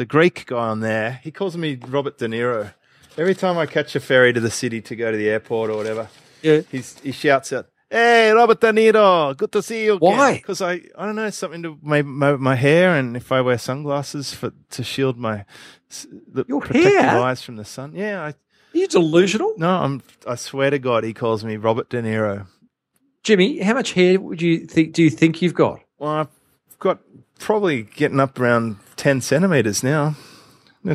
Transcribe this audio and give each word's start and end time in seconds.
the 0.00 0.06
Greek 0.06 0.46
guy 0.46 0.56
on 0.72 0.80
there, 0.80 1.20
he 1.22 1.30
calls 1.30 1.56
me 1.58 1.78
Robert 1.88 2.16
De 2.16 2.26
Niro. 2.26 2.72
Every 3.18 3.34
time 3.34 3.58
I 3.58 3.66
catch 3.66 3.94
a 3.94 4.00
ferry 4.00 4.32
to 4.32 4.40
the 4.40 4.50
city 4.50 4.80
to 4.80 4.96
go 4.96 5.10
to 5.10 5.16
the 5.16 5.28
airport 5.28 5.68
or 5.70 5.76
whatever, 5.76 6.08
Yeah. 6.42 6.62
he's, 6.72 6.98
he 7.00 7.12
shouts 7.12 7.52
out, 7.52 7.66
"Hey, 7.90 8.30
Robert 8.30 8.60
De 8.62 8.72
Niro, 8.72 9.36
good 9.36 9.52
to 9.52 9.62
see 9.62 9.84
you." 9.84 9.96
Again. 9.96 10.16
Why? 10.16 10.34
Because 10.36 10.62
I, 10.62 10.80
I 10.96 11.04
don't 11.04 11.16
know, 11.16 11.28
something 11.28 11.62
to 11.64 11.78
my, 11.82 12.00
my 12.00 12.36
my 12.36 12.54
hair, 12.56 12.96
and 12.96 13.14
if 13.14 13.30
I 13.30 13.42
wear 13.42 13.58
sunglasses 13.58 14.32
for 14.32 14.52
to 14.70 14.82
shield 14.82 15.18
my 15.18 15.44
the 16.32 16.46
Your 16.48 16.62
protect 16.62 16.84
hair? 16.86 17.02
my 17.20 17.30
eyes 17.30 17.42
from 17.42 17.56
the 17.56 17.64
sun. 17.66 17.92
Yeah, 17.94 18.22
I, 18.22 18.28
Are 18.28 18.34
you 18.72 18.86
delusional? 18.88 19.52
no, 19.58 19.68
I'm. 19.84 20.02
I 20.26 20.36
swear 20.36 20.70
to 20.70 20.78
God, 20.78 21.04
he 21.04 21.12
calls 21.12 21.44
me 21.44 21.56
Robert 21.58 21.90
De 21.90 22.00
Niro. 22.00 22.46
Jimmy, 23.22 23.58
how 23.60 23.74
much 23.74 23.92
hair 23.92 24.18
would 24.18 24.40
you 24.40 24.66
think 24.66 24.94
do 24.94 25.02
you 25.02 25.10
think 25.10 25.42
you've 25.42 25.52
got? 25.54 25.80
Well, 25.98 26.10
I've 26.12 26.28
got 26.78 27.00
probably 27.38 27.82
getting 27.82 28.18
up 28.20 28.38
around 28.40 28.76
ten 29.00 29.20
centimeters 29.22 29.82
now. 29.82 30.14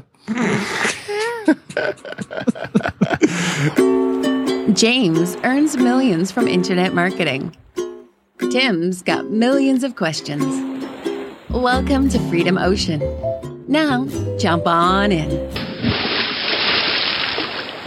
James 4.73 5.35
earns 5.43 5.75
millions 5.75 6.31
from 6.31 6.47
internet 6.47 6.93
marketing. 6.93 7.57
Tim's 8.51 9.01
got 9.01 9.31
millions 9.31 9.83
of 9.83 9.95
questions. 9.95 10.45
Welcome 11.49 12.09
to 12.09 12.19
Freedom 12.29 12.59
Ocean. 12.59 13.01
Now, 13.67 14.05
jump 14.37 14.67
on 14.67 15.11
in. 15.11 15.31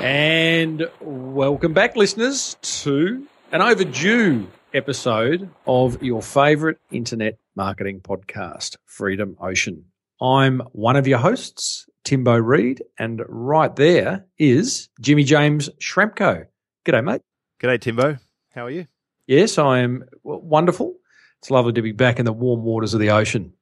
And 0.03 0.91
welcome 1.01 1.73
back, 1.73 1.95
listeners, 1.95 2.57
to 2.83 3.25
an 3.53 3.63
overdue 3.63 4.49
episode 4.75 5.49
of 5.65 6.03
your 6.03 6.23
favorite 6.23 6.81
internet 6.91 7.39
marketing 7.55 8.01
podcast, 8.01 8.79
Freedom 8.85 9.37
Ocean. 9.41 9.85
I'm 10.21 10.61
one 10.73 10.97
of 10.97 11.07
your 11.07 11.19
hosts, 11.19 11.89
Timbo 12.05 12.37
Reid, 12.37 12.83
and 12.99 13.23
right 13.29 13.75
there 13.77 14.27
is 14.37 14.89
Jimmy 15.01 15.23
James 15.25 15.69
Schramko. 15.81 16.47
G'day, 16.85 17.05
mate. 17.05 17.23
G'day, 17.61 17.81
Timbo. 17.81 18.19
How 18.55 18.67
are 18.67 18.71
you? 18.71 18.87
Yes, 19.27 19.59
I 19.59 19.81
am 19.81 20.05
wonderful. 20.25 20.97
It's 21.39 21.51
lovely 21.51 21.73
to 21.75 21.83
be 21.83 21.93
back 21.93 22.19
in 22.19 22.25
the 22.25 22.33
warm 22.33 22.63
waters 22.63 22.95
of 22.95 23.01
the 23.01 23.11
ocean. 23.11 23.53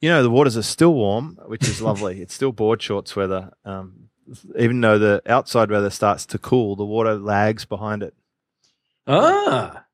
You 0.00 0.10
know, 0.10 0.22
the 0.22 0.30
waters 0.30 0.56
are 0.58 0.62
still 0.62 0.92
warm, 0.92 1.38
which 1.46 1.66
is 1.66 1.80
lovely. 1.80 2.20
it's 2.22 2.34
still 2.34 2.52
board 2.52 2.82
shorts 2.82 3.16
weather. 3.16 3.52
Um, 3.64 4.10
even 4.58 4.80
though 4.80 4.98
the 4.98 5.22
outside 5.26 5.70
weather 5.70 5.90
starts 5.90 6.26
to 6.26 6.38
cool, 6.38 6.76
the 6.76 6.84
water 6.84 7.14
lags 7.14 7.64
behind 7.64 8.02
it. 8.02 8.14
Ah, 9.06 9.84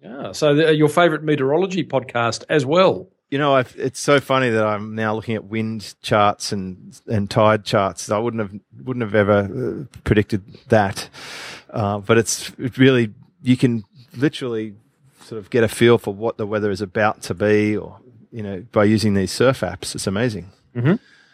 yeah. 0.00 0.32
So 0.32 0.54
the, 0.54 0.74
your 0.74 0.88
favourite 0.88 1.22
meteorology 1.22 1.84
podcast 1.84 2.44
as 2.48 2.66
well. 2.66 3.08
You 3.32 3.38
know, 3.38 3.54
I've, 3.54 3.74
it's 3.78 3.98
so 3.98 4.20
funny 4.20 4.50
that 4.50 4.62
I'm 4.62 4.94
now 4.94 5.14
looking 5.14 5.36
at 5.36 5.44
wind 5.44 5.94
charts 6.02 6.52
and 6.52 7.00
and 7.06 7.30
tide 7.30 7.64
charts. 7.64 8.10
I 8.10 8.18
wouldn't 8.18 8.42
have 8.42 8.60
wouldn't 8.84 9.02
have 9.02 9.14
ever 9.14 9.38
uh, 9.88 9.98
predicted 10.04 10.42
that, 10.68 11.08
uh, 11.70 12.00
but 12.00 12.18
it's 12.18 12.52
it 12.58 12.76
really 12.76 13.14
you 13.42 13.56
can 13.56 13.84
literally 14.14 14.74
sort 15.22 15.38
of 15.38 15.48
get 15.48 15.64
a 15.64 15.68
feel 15.68 15.96
for 15.96 16.12
what 16.12 16.36
the 16.36 16.46
weather 16.46 16.70
is 16.70 16.82
about 16.82 17.22
to 17.22 17.32
be, 17.32 17.74
or 17.74 17.98
you 18.32 18.42
know, 18.42 18.66
by 18.70 18.84
using 18.84 19.14
these 19.14 19.32
surf 19.32 19.60
apps. 19.60 19.94
It's 19.94 20.06
amazing. 20.06 20.52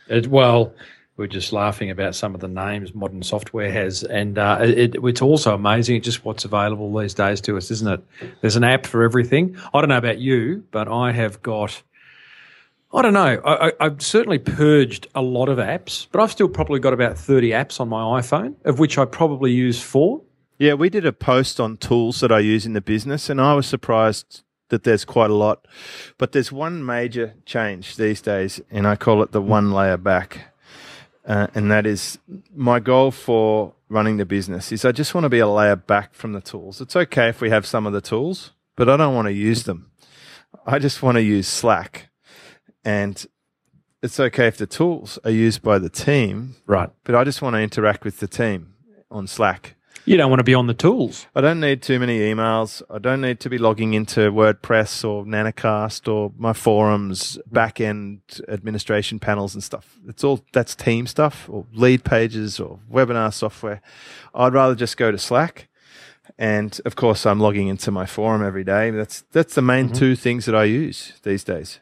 It, 0.09 0.29
well, 0.29 0.73
we're 1.17 1.27
just 1.27 1.53
laughing 1.53 1.91
about 1.91 2.15
some 2.15 2.33
of 2.33 2.41
the 2.41 2.47
names 2.47 2.95
modern 2.95 3.25
software 3.25 3.73
has, 3.73 4.05
and 4.05 4.39
uh, 4.39 4.59
it, 4.61 4.95
it's 5.03 5.21
also 5.21 5.53
amazing 5.53 6.01
just 6.03 6.25
what's 6.25 6.45
available 6.45 6.97
these 6.97 7.15
days 7.15 7.41
to 7.41 7.57
us, 7.57 7.73
isn't 7.73 7.89
it? 7.89 8.05
There's 8.41 8.55
an 8.55 8.63
app 8.63 8.87
for 8.87 9.03
everything. 9.03 9.57
I 9.75 9.81
don't 9.81 9.89
know 9.89 9.99
about 9.99 10.19
you, 10.19 10.63
but 10.71 10.87
I 10.87 11.11
have 11.11 11.43
got. 11.43 11.83
I 12.93 13.03
don't 13.03 13.13
know. 13.13 13.41
I, 13.45 13.73
I've 13.81 14.01
certainly 14.01 14.39
purged 14.39 15.09
a 15.15 15.21
lot 15.21 15.49
of 15.49 15.59
apps, 15.59 16.07
but 16.11 16.23
I've 16.23 16.33
still 16.33 16.49
probably 16.49 16.81
got 16.81 16.95
about 16.95 17.19
30 17.19 17.51
apps 17.51 17.81
on 17.81 17.89
my 17.89 18.21
iPhone, 18.21 18.55
of 18.65 18.79
which 18.79 18.97
I 18.97 19.05
probably 19.05 19.53
use 19.53 19.83
four. 19.83 20.23
Yeah, 20.59 20.75
we 20.75 20.89
did 20.89 21.05
a 21.05 21.13
post 21.13 21.61
on 21.61 21.77
tools 21.77 22.21
that 22.21 22.33
I 22.33 22.39
use 22.39 22.65
in 22.67 22.73
the 22.73 22.81
business, 22.81 23.29
and 23.29 23.41
I 23.41 23.55
was 23.55 23.67
surprised 23.67 24.43
that 24.71 24.85
there's 24.85 25.05
quite 25.05 25.31
a 25.31 25.35
lot. 25.35 25.67
But 26.17 26.33
there's 26.33 26.51
one 26.51 26.85
major 26.85 27.35
change 27.45 27.97
these 27.97 28.23
days, 28.23 28.61
and 28.71 28.87
I 28.87 28.97
call 28.97 29.23
it 29.23 29.33
the 29.33 29.43
one 29.43 29.71
layer 29.71 29.97
back. 29.97 30.55
Uh, 31.27 31.47
and 31.55 31.71
that 31.71 31.87
is 31.87 32.19
my 32.55 32.81
goal 32.81 33.11
for 33.11 33.75
running 33.91 34.17
the 34.17 34.25
business 34.25 34.73
is 34.73 34.85
I 34.85 34.93
just 34.93 35.15
want 35.15 35.25
to 35.25 35.29
be 35.29 35.39
a 35.39 35.49
layer 35.49 35.77
back 35.77 36.15
from 36.15 36.33
the 36.33 36.41
tools. 36.41 36.81
It's 36.81 36.97
okay 36.97 37.29
if 37.29 37.41
we 37.41 37.51
have 37.51 37.67
some 37.67 37.87
of 37.87 37.93
the 37.93 38.01
tools, 38.01 38.53
but 38.77 38.89
I 38.89 38.97
don't 38.97 39.15
want 39.15 39.27
to 39.27 39.33
use 39.33 39.65
them. 39.65 39.91
I 40.67 40.79
just 40.79 41.03
want 41.03 41.17
to 41.17 41.23
use 41.23 41.47
Slack. 41.47 42.08
And 42.89 43.27
it's 44.03 44.19
okay 44.19 44.47
if 44.47 44.57
the 44.57 44.67
tools 44.67 45.19
are 45.23 45.31
used 45.31 45.61
by 45.61 45.79
the 45.79 45.91
team, 45.91 46.57
Right. 46.67 46.89
but 47.05 47.15
I 47.15 47.23
just 47.23 47.43
want 47.43 47.53
to 47.53 47.61
interact 47.61 48.03
with 48.03 48.19
the 48.19 48.27
team 48.27 48.73
on 49.11 49.27
Slack. 49.27 49.75
You 50.07 50.17
don't 50.17 50.31
want 50.31 50.41
to 50.41 50.45
be 50.45 50.55
on 50.55 50.69
the 50.69 50.73
tools. 50.87 51.27
I 51.35 51.43
don't 51.43 51.61
need 51.61 51.83
too 51.83 51.99
many 51.99 52.21
emails. 52.21 52.81
I 52.89 52.99
don't 52.99 53.21
need 53.21 53.41
to 53.41 53.51
be 53.51 53.59
logging 53.59 53.93
into 53.93 54.21
WordPress 54.33 55.07
or 55.07 55.27
Nanacast 55.27 56.11
or 56.11 56.33
my 56.39 56.55
forums, 56.55 57.39
back 57.53 57.79
end 57.79 58.21
administration 58.49 59.19
panels 59.19 59.53
and 59.53 59.63
stuff. 59.63 59.99
It's 60.09 60.25
all 60.25 60.41
that's 60.55 60.75
team 60.75 61.07
stuff 61.07 61.47
or 61.51 61.67
Leadpages 61.77 62.59
or 62.59 62.79
webinar 62.91 63.35
software. 63.35 63.83
I'd 64.35 64.55
rather 64.55 64.75
just 64.75 64.97
go 64.97 65.11
to 65.11 65.19
Slack. 65.19 65.69
And 66.39 66.81
of 66.87 66.97
course, 66.97 67.27
I'm 67.27 67.41
logging 67.41 67.69
into 67.69 67.91
my 67.91 68.07
forum 68.07 68.43
every 68.43 68.65
day. 68.65 68.89
That's 68.93 69.25
that's 69.33 69.55
the 69.55 69.61
main 69.61 69.87
mm-hmm. 69.87 69.95
two 69.95 70.17
things 70.17 70.47
that 70.47 70.55
I 70.55 70.65
use 70.65 71.13
these 71.23 71.45
days. 71.45 71.81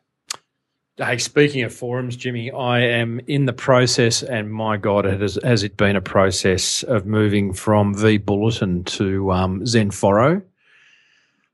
Hey, 0.98 1.18
speaking 1.18 1.62
of 1.62 1.74
forums, 1.74 2.16
Jimmy, 2.16 2.50
I 2.50 2.80
am 2.80 3.20
in 3.26 3.44
the 3.44 3.52
process, 3.52 4.22
and 4.22 4.50
my 4.50 4.78
God, 4.78 5.04
it 5.04 5.20
has, 5.20 5.38
has 5.44 5.62
it 5.62 5.76
been 5.76 5.94
a 5.94 6.00
process 6.00 6.82
of 6.84 7.04
moving 7.04 7.52
from 7.52 7.94
vBulletin 7.94 8.86
to 8.86 9.30
um, 9.30 9.60
XenForo? 9.60 10.42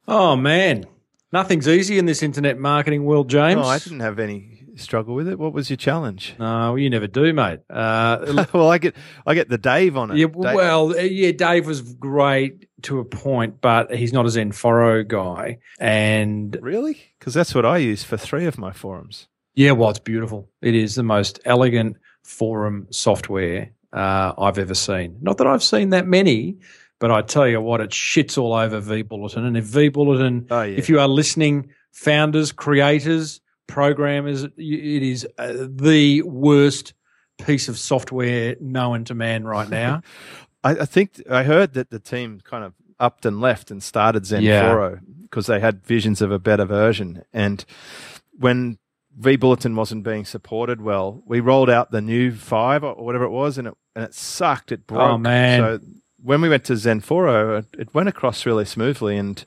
Oh 0.06 0.36
man, 0.36 0.84
nothing's 1.32 1.66
easy 1.66 1.98
in 1.98 2.06
this 2.06 2.22
internet 2.22 2.56
marketing 2.56 3.04
world, 3.04 3.28
James. 3.28 3.56
No, 3.56 3.64
I 3.64 3.81
didn't 3.81 3.98
have 3.98 4.20
any 4.20 4.62
struggle 4.76 5.16
with 5.16 5.26
it. 5.26 5.41
What 5.41 5.52
was 5.52 5.69
your 5.69 5.76
challenge? 5.76 6.36
No, 6.38 6.76
you 6.76 6.88
never 6.88 7.08
do, 7.08 7.32
mate. 7.32 7.60
Uh, 7.69 8.47
well, 8.52 8.70
I 8.70 8.78
get 8.78 8.94
I 9.26 9.34
get 9.34 9.48
the 9.48 9.58
Dave 9.58 9.97
on 9.97 10.12
it. 10.12 10.19
yeah, 10.19 10.26
Dave- 10.26 10.54
well, 10.54 10.92
uh, 10.92 11.00
yeah, 11.02 11.32
Dave 11.32 11.66
was 11.66 11.81
great 11.81 12.69
to 12.82 13.00
a 13.00 13.04
point, 13.04 13.60
but 13.60 13.92
he's 13.92 14.12
not 14.12 14.25
a 14.25 14.28
XenForo 14.28 15.06
guy, 15.06 15.58
and 15.81 16.56
really? 16.60 17.12
Because 17.19 17.34
that's 17.34 17.56
what 17.56 17.66
I 17.66 17.78
use 17.78 18.04
for 18.04 18.16
three 18.16 18.47
of 18.47 18.56
my 18.56 18.70
forums. 18.70 19.26
Yeah, 19.54 19.72
well, 19.72 19.90
it's 19.90 19.98
beautiful. 19.98 20.48
It 20.60 20.74
is 20.74 20.94
the 20.94 21.02
most 21.02 21.40
elegant 21.44 21.96
forum 22.22 22.86
software 22.90 23.70
uh, 23.92 24.32
I've 24.38 24.58
ever 24.58 24.74
seen. 24.74 25.18
Not 25.20 25.38
that 25.38 25.46
I've 25.46 25.62
seen 25.62 25.90
that 25.90 26.06
many, 26.06 26.56
but 26.98 27.10
I 27.10 27.22
tell 27.22 27.46
you 27.46 27.60
what, 27.60 27.80
it 27.80 27.90
shits 27.90 28.38
all 28.38 28.54
over 28.54 28.80
vBulletin. 28.80 29.44
And 29.44 29.56
if 29.56 29.66
vBulletin, 29.66 30.46
Oh, 30.50 30.62
yeah. 30.62 30.76
if 30.78 30.88
you 30.88 31.00
are 31.00 31.08
listening, 31.08 31.70
founders, 31.90 32.52
creators, 32.52 33.40
programmers, 33.66 34.44
it 34.44 34.52
is 34.56 35.26
uh, 35.38 35.66
the 35.69 36.22
worst 36.22 36.94
piece 37.44 37.69
of 37.69 37.78
software 37.78 38.56
known 38.60 39.04
to 39.04 39.14
man 39.14 39.44
right 39.44 39.69
now. 39.69 40.02
I, 40.64 40.70
I 40.70 40.84
think 40.86 41.20
I 41.28 41.42
heard 41.42 41.74
that 41.74 41.90
the 41.90 41.98
team 41.98 42.40
kind 42.44 42.64
of 42.64 42.74
upped 43.00 43.26
and 43.26 43.40
left 43.40 43.70
and 43.70 43.82
started 43.82 44.22
XenForo 44.22 45.00
because 45.22 45.46
they 45.46 45.58
had 45.58 45.84
visions 45.84 46.22
of 46.22 46.30
a 46.30 46.38
better 46.38 46.64
version. 46.64 47.24
And 47.32 47.64
when 48.38 48.78
vBulletin 49.21 49.75
wasn't 49.75 50.05
being 50.05 50.25
supported 50.25 50.81
well, 50.81 51.23
we 51.27 51.41
rolled 51.41 51.71
out 51.71 51.91
the 51.91 52.00
new 52.00 52.33
five 52.33 52.83
or 52.84 52.95
whatever 52.95 53.25
it 53.25 53.31
was, 53.31 53.59
and 53.59 53.69
it 53.69 53.75
and 53.95 54.05
it 54.05 54.15
sucked. 54.15 54.73
It 54.73 54.87
broke. 54.87 55.12
Oh, 55.12 55.19
man. 55.19 55.61
So 55.61 55.81
when 56.23 56.41
we 56.41 56.49
went 56.49 56.65
to 56.65 56.75
XenForo, 56.75 57.59
it, 57.59 57.67
it 57.78 57.95
went 57.95 58.09
across 58.09 58.47
really 58.47 58.65
smoothly, 58.65 59.17
and 59.17 59.45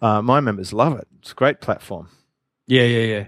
uh, 0.00 0.22
my 0.22 0.40
members 0.40 0.72
love 0.72 0.98
it. 0.98 1.08
It's 1.18 1.32
a 1.32 1.34
great 1.34 1.60
platform. 1.60 2.08
Yeah, 2.66 2.84
yeah, 2.84 3.04
yeah. 3.04 3.26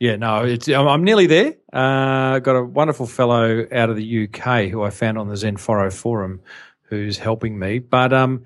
Yeah, 0.00 0.14
no, 0.14 0.44
it's 0.44 0.68
I'm, 0.68 0.86
I'm 0.86 1.02
nearly 1.02 1.26
there. 1.26 1.54
Uh, 1.72 2.38
got 2.38 2.54
a 2.54 2.62
wonderful 2.62 3.06
fellow 3.06 3.66
out 3.72 3.90
of 3.90 3.96
the 3.96 4.28
UK 4.28 4.68
who 4.68 4.82
I 4.84 4.90
found 4.90 5.18
on 5.18 5.28
the 5.28 5.34
XenForo 5.34 5.92
forum 5.92 6.40
who's 6.82 7.18
helping 7.18 7.58
me. 7.58 7.80
But 7.80 8.12
um, 8.12 8.44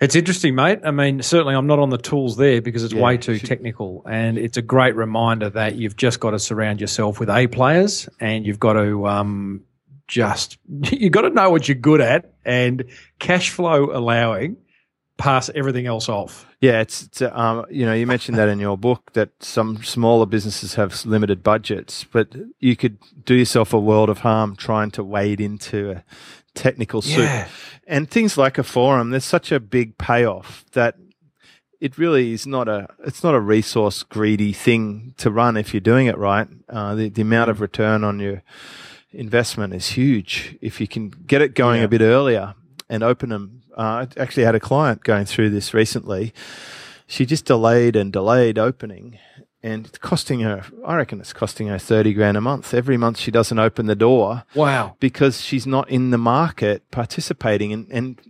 it's 0.00 0.14
interesting, 0.14 0.54
mate. 0.54 0.80
I 0.84 0.90
mean, 0.90 1.22
certainly 1.22 1.54
I'm 1.54 1.66
not 1.66 1.78
on 1.78 1.90
the 1.90 1.98
tools 1.98 2.36
there 2.36 2.60
because 2.60 2.84
it's 2.84 2.92
Yeah, 2.94 3.02
way 3.02 3.16
too 3.16 3.36
should- 3.38 3.48
technical. 3.48 4.02
And 4.08 4.36
it's 4.38 4.56
a 4.56 4.62
great 4.62 4.94
reminder 4.96 5.48
that 5.50 5.76
you've 5.76 5.96
just 5.96 6.20
got 6.20 6.30
to 6.32 6.38
surround 6.38 6.80
yourself 6.80 7.18
with 7.20 7.30
A 7.30 7.46
players 7.46 8.08
and 8.20 8.46
you've 8.46 8.60
got 8.60 8.74
to 8.74 9.06
um, 9.08 9.62
just, 10.08 10.58
you've 10.92 11.12
got 11.12 11.22
to 11.22 11.30
know 11.30 11.50
what 11.50 11.68
you're 11.68 11.76
good 11.76 12.00
at 12.00 12.32
and 12.44 12.84
cash 13.18 13.50
flow 13.50 13.90
allowing, 13.96 14.56
pass 15.16 15.50
everything 15.54 15.86
else 15.86 16.08
off. 16.08 16.46
Yeah, 16.60 16.80
it's, 16.80 17.02
it's 17.04 17.22
uh, 17.22 17.30
um, 17.34 17.66
you 17.70 17.84
know 17.86 17.94
you 17.94 18.06
mentioned 18.06 18.38
that 18.38 18.48
in 18.48 18.58
your 18.58 18.76
book 18.76 19.12
that 19.12 19.30
some 19.40 19.82
smaller 19.82 20.26
businesses 20.26 20.74
have 20.74 21.04
limited 21.06 21.42
budgets, 21.42 22.04
but 22.04 22.28
you 22.60 22.76
could 22.76 22.98
do 23.24 23.34
yourself 23.34 23.72
a 23.72 23.78
world 23.78 24.08
of 24.10 24.18
harm 24.18 24.56
trying 24.56 24.90
to 24.92 25.04
wade 25.04 25.40
into 25.40 25.90
a 25.90 26.04
technical 26.54 27.02
soup. 27.02 27.18
Yeah. 27.18 27.48
And 27.86 28.10
things 28.10 28.36
like 28.36 28.58
a 28.58 28.62
forum, 28.62 29.10
there's 29.10 29.24
such 29.24 29.52
a 29.52 29.60
big 29.60 29.96
payoff 29.98 30.64
that 30.72 30.96
it 31.80 31.98
really 31.98 32.32
is 32.32 32.46
not 32.46 32.68
a 32.68 32.88
it's 33.04 33.22
not 33.22 33.34
a 33.34 33.40
resource 33.40 34.02
greedy 34.02 34.52
thing 34.52 35.14
to 35.18 35.30
run 35.30 35.56
if 35.56 35.72
you're 35.74 35.80
doing 35.80 36.06
it 36.06 36.16
right. 36.18 36.48
Uh, 36.68 36.94
the 36.94 37.08
the 37.10 37.22
amount 37.22 37.50
of 37.50 37.60
return 37.60 38.02
on 38.04 38.18
your 38.18 38.42
investment 39.12 39.72
is 39.74 39.88
huge 39.88 40.58
if 40.60 40.80
you 40.80 40.88
can 40.88 41.10
get 41.10 41.40
it 41.42 41.54
going 41.54 41.78
Yeah. 41.80 41.84
a 41.84 41.88
bit 41.88 42.00
earlier 42.00 42.54
and 42.88 43.02
open 43.02 43.28
them. 43.30 43.62
Uh, 43.76 44.06
I 44.16 44.20
actually 44.20 44.44
had 44.44 44.54
a 44.54 44.60
client 44.60 45.02
going 45.04 45.24
through 45.26 45.50
this 45.50 45.74
recently. 45.74 46.32
She 47.06 47.24
just 47.26 47.44
delayed 47.44 47.94
and 47.96 48.12
delayed 48.12 48.58
opening, 48.58 49.18
and 49.62 49.86
it's 49.86 49.98
costing 49.98 50.40
her. 50.40 50.64
I 50.84 50.96
reckon 50.96 51.20
it's 51.20 51.32
costing 51.32 51.68
her 51.68 51.78
thirty 51.78 52.12
grand 52.12 52.36
a 52.36 52.40
month. 52.40 52.74
Every 52.74 52.96
month 52.96 53.18
she 53.18 53.30
doesn't 53.30 53.58
open 53.58 53.86
the 53.86 53.94
door 53.94 54.44
Wow. 54.54 54.96
because 54.98 55.40
she's 55.40 55.66
not 55.66 55.88
in 55.88 56.10
the 56.10 56.18
market 56.18 56.90
participating 56.90 57.72
and, 57.72 57.86
and 57.90 58.20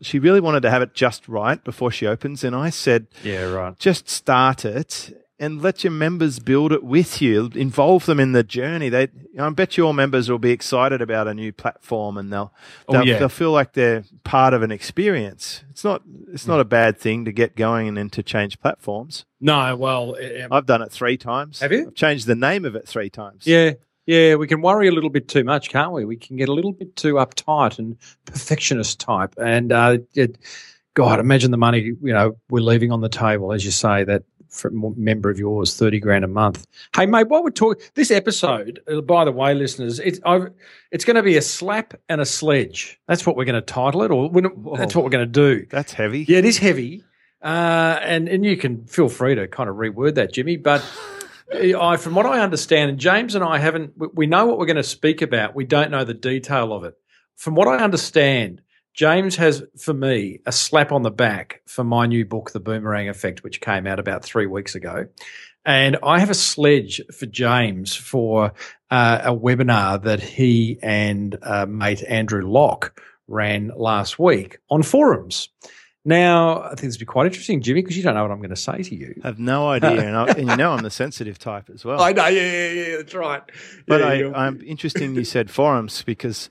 she 0.00 0.18
really 0.18 0.40
wanted 0.40 0.60
to 0.62 0.70
have 0.70 0.82
it 0.82 0.94
just 0.94 1.26
right 1.28 1.62
before 1.64 1.90
she 1.90 2.06
opens 2.06 2.44
and 2.44 2.54
I 2.56 2.68
said 2.70 3.06
Yeah, 3.22 3.44
right. 3.44 3.78
just 3.78 4.08
start 4.08 4.64
it 4.64 5.12
and 5.38 5.60
let 5.60 5.82
your 5.82 5.90
members 5.90 6.38
build 6.38 6.70
it 6.72 6.84
with 6.84 7.20
you 7.20 7.50
involve 7.54 8.06
them 8.06 8.20
in 8.20 8.32
the 8.32 8.42
journey 8.44 8.88
they 8.88 9.08
I 9.38 9.50
bet 9.50 9.76
your 9.76 9.92
members 9.92 10.30
will 10.30 10.38
be 10.38 10.50
excited 10.52 11.02
about 11.02 11.26
a 11.26 11.34
new 11.34 11.52
platform 11.52 12.16
and 12.16 12.32
they'll 12.32 12.52
Oh, 12.88 12.92
they'll, 12.92 13.06
yeah. 13.06 13.18
they'll 13.18 13.28
feel 13.28 13.50
like 13.50 13.72
they're 13.72 14.04
part 14.22 14.54
of 14.54 14.62
an 14.62 14.70
experience 14.70 15.64
it's 15.70 15.84
not 15.84 16.02
it's 16.32 16.46
not 16.46 16.60
a 16.60 16.64
bad 16.64 16.98
thing 16.98 17.24
to 17.24 17.32
get 17.32 17.56
going 17.56 17.88
and 17.88 17.96
then 17.96 18.10
to 18.10 18.22
change 18.22 18.60
platforms 18.60 19.24
No, 19.40 19.74
well, 19.76 20.16
um, 20.16 20.48
I've 20.52 20.66
done 20.66 20.82
it 20.82 20.92
3 20.92 21.16
times 21.16 21.60
Have 21.60 21.72
you? 21.72 21.88
I've 21.88 21.94
changed 21.94 22.26
the 22.26 22.36
name 22.36 22.64
of 22.64 22.76
it 22.76 22.86
3 22.86 23.10
times 23.10 23.46
yeah, 23.46 23.72
yeah, 24.06 24.34
we 24.34 24.46
can 24.46 24.60
worry 24.60 24.86
a 24.86 24.92
little 24.92 25.08
bit 25.08 25.28
too 25.28 25.44
much, 25.44 25.70
can't 25.70 25.92
we? 25.92 26.04
We 26.04 26.16
can 26.16 26.36
get 26.36 26.50
a 26.50 26.52
little 26.52 26.72
bit 26.72 26.94
too 26.94 27.14
uptight 27.14 27.78
and 27.78 27.96
perfectionist 28.26 29.00
type. 29.00 29.32
And 29.38 29.72
uh, 29.72 29.96
it, 30.14 30.36
God, 30.92 31.20
imagine 31.20 31.50
the 31.50 31.56
money 31.56 31.80
you 31.80 32.12
know 32.12 32.36
we're 32.50 32.60
leaving 32.60 32.92
on 32.92 33.00
the 33.00 33.08
table, 33.08 33.50
as 33.52 33.64
you 33.64 33.70
say 33.70 34.04
that. 34.04 34.22
For 34.54 34.70
member 34.72 35.30
of 35.30 35.38
yours, 35.38 35.76
thirty 35.76 35.98
grand 35.98 36.24
a 36.24 36.28
month. 36.28 36.66
Hey, 36.94 37.06
mate, 37.06 37.28
while 37.28 37.42
we're 37.42 37.50
talking, 37.50 37.82
this 37.94 38.10
episode, 38.12 38.80
uh, 38.88 39.00
by 39.00 39.24
the 39.24 39.32
way, 39.32 39.52
listeners, 39.54 39.98
it's 39.98 40.20
I've, 40.24 40.50
it's 40.92 41.04
going 41.04 41.16
to 41.16 41.22
be 41.24 41.36
a 41.36 41.42
slap 41.42 41.94
and 42.08 42.20
a 42.20 42.24
sledge. 42.24 43.00
That's 43.08 43.26
what 43.26 43.34
we're 43.36 43.46
going 43.46 43.56
to 43.56 43.60
title 43.60 44.02
it, 44.04 44.10
or 44.12 44.30
we're 44.30 44.42
not- 44.42 44.76
that's 44.78 44.94
what 44.94 45.02
we're 45.04 45.10
going 45.10 45.30
to 45.30 45.56
do. 45.60 45.66
that's 45.70 45.92
heavy 45.92 46.24
Yeah, 46.28 46.38
it 46.38 46.44
is 46.44 46.58
heavy, 46.58 47.02
uh, 47.42 47.98
and 48.02 48.28
and 48.28 48.44
you 48.44 48.56
can 48.56 48.86
feel 48.86 49.08
free 49.08 49.34
to 49.34 49.48
kind 49.48 49.68
of 49.68 49.76
reword 49.76 50.14
that, 50.14 50.32
Jimmy. 50.32 50.56
But 50.56 50.84
I, 51.52 51.96
from 51.96 52.14
what 52.14 52.26
I 52.26 52.40
understand, 52.40 52.90
and 52.90 52.98
James 52.98 53.34
and 53.34 53.42
I 53.44 53.58
haven't, 53.58 53.92
we- 53.96 54.08
we 54.14 54.26
know 54.26 54.46
what 54.46 54.58
we're 54.58 54.66
going 54.66 54.76
to 54.76 54.82
speak 54.82 55.20
about. 55.20 55.54
We 55.54 55.64
don't 55.64 55.90
know 55.90 56.04
the 56.04 56.14
detail 56.14 56.72
of 56.72 56.84
it. 56.84 56.94
From 57.36 57.54
what 57.56 57.66
I 57.66 57.78
understand, 57.82 58.62
James 58.94 59.34
has, 59.36 59.64
for 59.76 59.92
me, 59.92 60.40
a 60.46 60.52
slap 60.52 60.92
on 60.92 61.02
the 61.02 61.10
back 61.10 61.62
for 61.66 61.82
my 61.82 62.06
new 62.06 62.24
book, 62.24 62.52
The 62.52 62.60
Boomerang 62.60 63.08
Effect, 63.08 63.42
which 63.42 63.60
came 63.60 63.88
out 63.88 63.98
about 63.98 64.24
three 64.24 64.46
weeks 64.46 64.76
ago. 64.76 65.06
And 65.66 65.96
I 66.02 66.20
have 66.20 66.30
a 66.30 66.34
sledge 66.34 67.00
for 67.12 67.26
James 67.26 67.96
for 67.96 68.52
uh, 68.90 69.20
a 69.24 69.34
webinar 69.34 70.02
that 70.04 70.22
he 70.22 70.78
and 70.80 71.36
uh, 71.42 71.66
mate 71.66 72.04
Andrew 72.06 72.46
Lock 72.48 73.00
ran 73.26 73.72
last 73.76 74.18
week 74.18 74.58
on 74.70 74.82
forums. 74.82 75.48
Now, 76.06 76.62
I 76.62 76.68
think 76.68 76.80
this 76.80 76.96
would 76.96 77.00
be 77.00 77.06
quite 77.06 77.26
interesting, 77.26 77.62
Jimmy, 77.62 77.80
because 77.80 77.96
you 77.96 78.02
don't 78.02 78.14
know 78.14 78.22
what 78.22 78.30
I'm 78.30 78.38
going 78.38 78.50
to 78.50 78.56
say 78.56 78.82
to 78.82 78.94
you. 78.94 79.18
I 79.24 79.28
have 79.28 79.38
no 79.38 79.68
idea, 79.68 80.06
and, 80.06 80.16
I, 80.16 80.26
and 80.26 80.48
you 80.50 80.56
know 80.56 80.72
I'm 80.72 80.82
the 80.82 80.90
sensitive 80.90 81.38
type 81.38 81.70
as 81.72 81.82
well. 81.82 82.00
I 82.02 82.12
know, 82.12 82.26
yeah, 82.26 82.42
yeah, 82.42 82.70
yeah, 82.70 82.96
that's 82.98 83.14
right. 83.14 83.42
But 83.86 84.00
Yeah, 84.00 84.28
I, 84.34 84.46
I'm 84.46 84.60
interesting 84.60 85.14
you 85.14 85.24
said 85.24 85.50
forums 85.50 86.02
because 86.02 86.50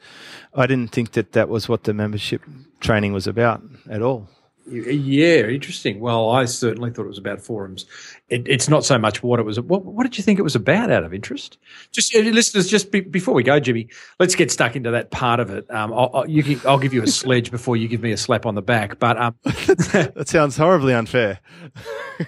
I 0.55 0.65
didn't 0.65 0.91
think 0.91 1.11
that 1.11 1.33
that 1.33 1.49
was 1.49 1.69
what 1.69 1.83
the 1.83 1.93
membership 1.93 2.41
training 2.79 3.13
was 3.13 3.27
about 3.27 3.61
at 3.87 4.01
all. 4.01 4.27
Yeah, 4.65 5.47
interesting. 5.47 5.99
Well, 5.99 6.29
I 6.29 6.45
certainly 6.45 6.89
thought 6.89 7.03
it 7.03 7.09
was 7.09 7.17
about 7.17 7.41
forums. 7.41 7.85
It, 8.33 8.47
it's 8.47 8.67
not 8.67 8.83
so 8.83 8.97
much 8.97 9.21
what 9.21 9.39
it 9.39 9.43
was. 9.43 9.59
What, 9.59 9.85
what 9.85 10.03
did 10.03 10.17
you 10.17 10.23
think 10.23 10.39
it 10.39 10.43
was 10.43 10.55
about? 10.55 10.91
Out 10.91 11.03
of 11.03 11.13
interest, 11.13 11.57
just 11.91 12.15
uh, 12.15 12.19
listeners. 12.19 12.67
Just 12.67 12.91
be, 12.91 13.01
before 13.01 13.33
we 13.33 13.43
go, 13.43 13.59
Jimmy, 13.59 13.87
let's 14.19 14.33
get 14.33 14.51
stuck 14.51 14.75
into 14.75 14.91
that 14.91 15.11
part 15.11 15.39
of 15.39 15.51
it. 15.51 15.69
Um, 15.69 15.93
I'll, 15.93 16.09
I'll, 16.13 16.29
you 16.29 16.41
can, 16.43 16.59
I'll 16.67 16.79
give 16.79 16.93
you 16.93 17.03
a 17.03 17.07
sledge 17.07 17.51
before 17.51 17.77
you 17.77 17.87
give 17.87 18.01
me 18.01 18.11
a 18.11 18.17
slap 18.17 18.45
on 18.45 18.55
the 18.55 18.61
back. 18.61 18.97
But 18.97 19.21
um, 19.21 19.35
That 19.43 20.25
sounds 20.27 20.57
horribly 20.57 20.93
unfair. 20.93 21.39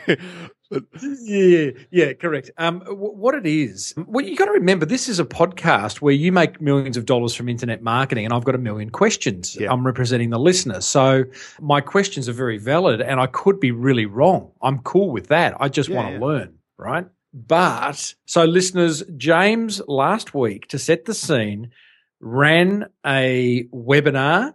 yeah, 1.21 1.71
yeah, 1.91 2.13
correct. 2.13 2.51
Um, 2.57 2.81
what 2.81 3.35
it 3.35 3.45
is, 3.45 3.93
well, 4.07 4.25
you 4.25 4.35
got 4.35 4.45
to 4.45 4.51
remember, 4.51 4.85
this 4.85 5.07
is 5.07 5.19
a 5.19 5.25
podcast 5.25 6.01
where 6.01 6.13
you 6.13 6.31
make 6.31 6.59
millions 6.59 6.97
of 6.97 7.05
dollars 7.05 7.33
from 7.35 7.49
internet 7.49 7.81
marketing, 7.81 8.25
and 8.25 8.33
I've 8.33 8.43
got 8.43 8.55
a 8.55 8.59
million 8.59 8.89
questions. 8.89 9.55
Yeah. 9.55 9.71
I'm 9.71 9.85
representing 9.85 10.29
the 10.29 10.39
listener, 10.39 10.81
so 10.81 11.25
my 11.61 11.81
questions 11.81 12.27
are 12.29 12.33
very 12.33 12.57
valid, 12.57 13.01
and 13.01 13.19
I 13.19 13.27
could 13.27 13.59
be 13.59 13.71
really 13.71 14.05
wrong. 14.05 14.51
I'm 14.61 14.79
cool 14.79 15.11
with 15.11 15.27
that. 15.27 15.55
I 15.59 15.69
just 15.69 15.89
Yeah, 15.89 15.95
want 15.95 16.07
to 16.09 16.13
yeah. 16.13 16.19
learn, 16.19 16.53
right? 16.77 17.05
But 17.33 18.13
so, 18.25 18.45
listeners, 18.45 19.03
James 19.17 19.81
last 19.87 20.33
week 20.33 20.67
to 20.69 20.79
set 20.79 21.05
the 21.05 21.13
scene 21.13 21.71
ran 22.21 22.85
a 23.05 23.65
webinar 23.73 24.53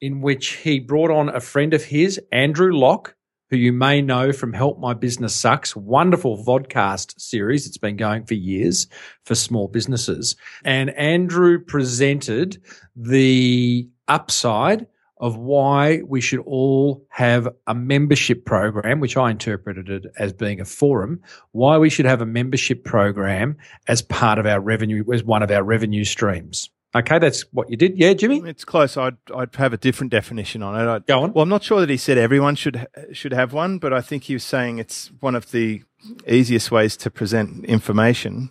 in 0.00 0.20
which 0.20 0.54
he 0.56 0.78
brought 0.78 1.10
on 1.10 1.28
a 1.30 1.40
friend 1.40 1.72
of 1.72 1.84
his, 1.84 2.20
Andrew 2.30 2.72
Lock, 2.72 3.14
who 3.52 3.58
you 3.58 3.70
may 3.70 4.00
know 4.00 4.32
from 4.32 4.54
Help 4.54 4.80
My 4.80 4.94
Business 4.94 5.34
Sucks, 5.34 5.76
wonderful 5.76 6.42
vodcast 6.42 7.20
series. 7.20 7.66
It's 7.66 7.76
been 7.76 7.98
going 7.98 8.24
for 8.24 8.32
years 8.32 8.86
for 9.26 9.34
small 9.34 9.68
businesses. 9.68 10.36
And 10.64 10.88
Andrew 10.96 11.58
presented 11.58 12.62
the 12.96 13.86
upside 14.08 14.86
of 15.18 15.36
why 15.36 16.00
we 16.06 16.18
should 16.22 16.40
all 16.46 17.04
have 17.10 17.46
a 17.66 17.74
membership 17.74 18.46
program, 18.46 19.00
which 19.00 19.18
I 19.18 19.30
interpreted 19.30 19.90
it 19.90 20.06
as 20.18 20.32
being 20.32 20.58
a 20.58 20.64
forum, 20.64 21.20
why 21.50 21.76
we 21.76 21.90
should 21.90 22.06
have 22.06 22.22
a 22.22 22.26
membership 22.26 22.84
program 22.84 23.58
as 23.86 24.00
part 24.00 24.38
of 24.38 24.46
our 24.46 24.60
revenue, 24.60 25.04
as 25.12 25.24
one 25.24 25.42
of 25.42 25.50
our 25.50 25.62
revenue 25.62 26.04
streams. 26.04 26.70
Okay, 26.94 27.18
that's 27.18 27.42
what 27.52 27.70
you 27.70 27.76
did. 27.76 27.96
Yeah, 27.96 28.12
Jimmy? 28.12 28.42
It's 28.44 28.64
close. 28.64 28.96
I'd 28.96 29.16
I'd 29.34 29.54
have 29.56 29.72
a 29.72 29.78
different 29.78 30.12
definition 30.12 30.62
on 30.62 30.78
it. 30.78 30.86
I'd, 30.86 31.06
Go 31.06 31.22
on. 31.22 31.32
Well, 31.32 31.42
I'm 31.42 31.48
not 31.48 31.62
sure 31.62 31.80
that 31.80 31.88
he 31.88 31.96
said 31.96 32.18
everyone 32.18 32.54
should 32.54 32.86
should 33.12 33.32
have 33.32 33.52
one, 33.54 33.78
but 33.78 33.92
I 33.92 34.02
think 34.02 34.24
he 34.24 34.34
was 34.34 34.44
saying 34.44 34.78
it's 34.78 35.10
one 35.20 35.34
of 35.34 35.52
the 35.52 35.82
easiest 36.28 36.70
ways 36.70 36.96
to 36.98 37.10
present 37.10 37.64
information. 37.64 38.50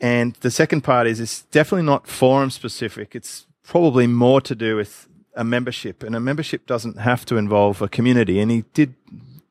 And 0.00 0.34
the 0.36 0.50
second 0.50 0.80
part 0.80 1.06
is 1.06 1.20
it's 1.20 1.42
definitely 1.42 1.86
not 1.86 2.06
forum 2.08 2.50
specific. 2.50 3.14
It's 3.14 3.46
probably 3.62 4.06
more 4.06 4.40
to 4.40 4.54
do 4.54 4.76
with 4.76 5.06
a 5.34 5.44
membership, 5.44 6.02
and 6.02 6.16
a 6.16 6.20
membership 6.20 6.66
doesn't 6.66 6.98
have 6.98 7.26
to 7.26 7.36
involve 7.36 7.82
a 7.82 7.88
community. 7.88 8.40
And 8.40 8.50
he 8.50 8.64
did 8.72 8.94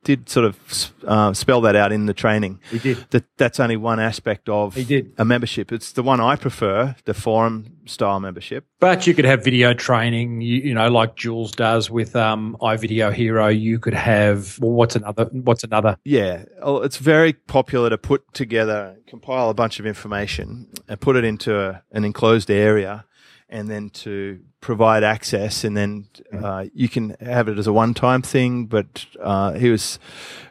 did 0.04 0.30
sort 0.30 0.46
of 0.46 0.92
uh, 1.06 1.34
spell 1.34 1.62
that 1.62 1.76
out 1.76 1.92
in 1.92 2.06
the 2.08 2.14
training. 2.14 2.60
He 2.70 2.80
did. 2.80 3.06
That 3.12 3.26
that's 3.38 3.60
only 3.60 3.78
one 3.78 4.00
aspect 4.00 4.50
of 4.50 4.76
He 4.76 4.84
did. 4.84 5.14
a 5.18 5.26
membership. 5.26 5.72
It's 5.72 5.92
the 5.92 6.04
one 6.04 6.20
I 6.20 6.36
prefer, 6.36 6.96
the 7.06 7.14
forum 7.14 7.78
style 7.86 8.20
membership. 8.20 8.66
But 8.80 9.06
you 9.06 9.14
could 9.14 9.26
have 9.26 9.44
video 9.44 9.74
training, 9.74 10.42
you, 10.42 10.58
you 10.62 10.74
know, 10.74 10.88
like 10.90 11.16
Jules 11.16 11.52
does 11.52 11.90
with 11.90 12.16
um, 12.16 12.58
iVideo 12.62 13.14
Hero. 13.14 13.48
You 13.48 13.80
could 13.80 13.94
have 13.94 14.58
well, 14.60 14.72
what's 14.72 14.96
another? 14.96 15.26
What's 15.26 15.64
another? 15.64 15.98
Yeah, 16.04 16.46
oh, 16.62 16.78
it's 16.82 16.98
very 16.98 17.34
popular 17.34 17.90
to 17.90 17.98
put 17.98 18.34
together, 18.34 18.98
compile 19.08 19.50
a 19.50 19.54
bunch 19.54 19.80
of 19.80 19.86
information, 19.86 20.68
and 20.88 21.00
put 21.00 21.16
it 21.16 21.24
into 21.24 21.60
a, 21.60 21.84
an 21.92 22.06
enclosed 22.06 22.50
area, 22.50 23.06
and 23.50 23.70
then 23.70 23.90
to 23.90 24.40
provide 24.62 25.04
access, 25.04 25.64
and 25.64 25.76
then 25.76 26.08
uh, 26.32 26.66
you 26.74 26.88
can 26.88 27.16
have 27.20 27.48
it 27.48 27.58
as 27.58 27.68
a 27.68 27.74
one-time 27.74 28.22
thing. 28.22 28.68
But 28.68 29.06
uh, 29.20 29.54
he 29.54 29.70
was 29.70 30.00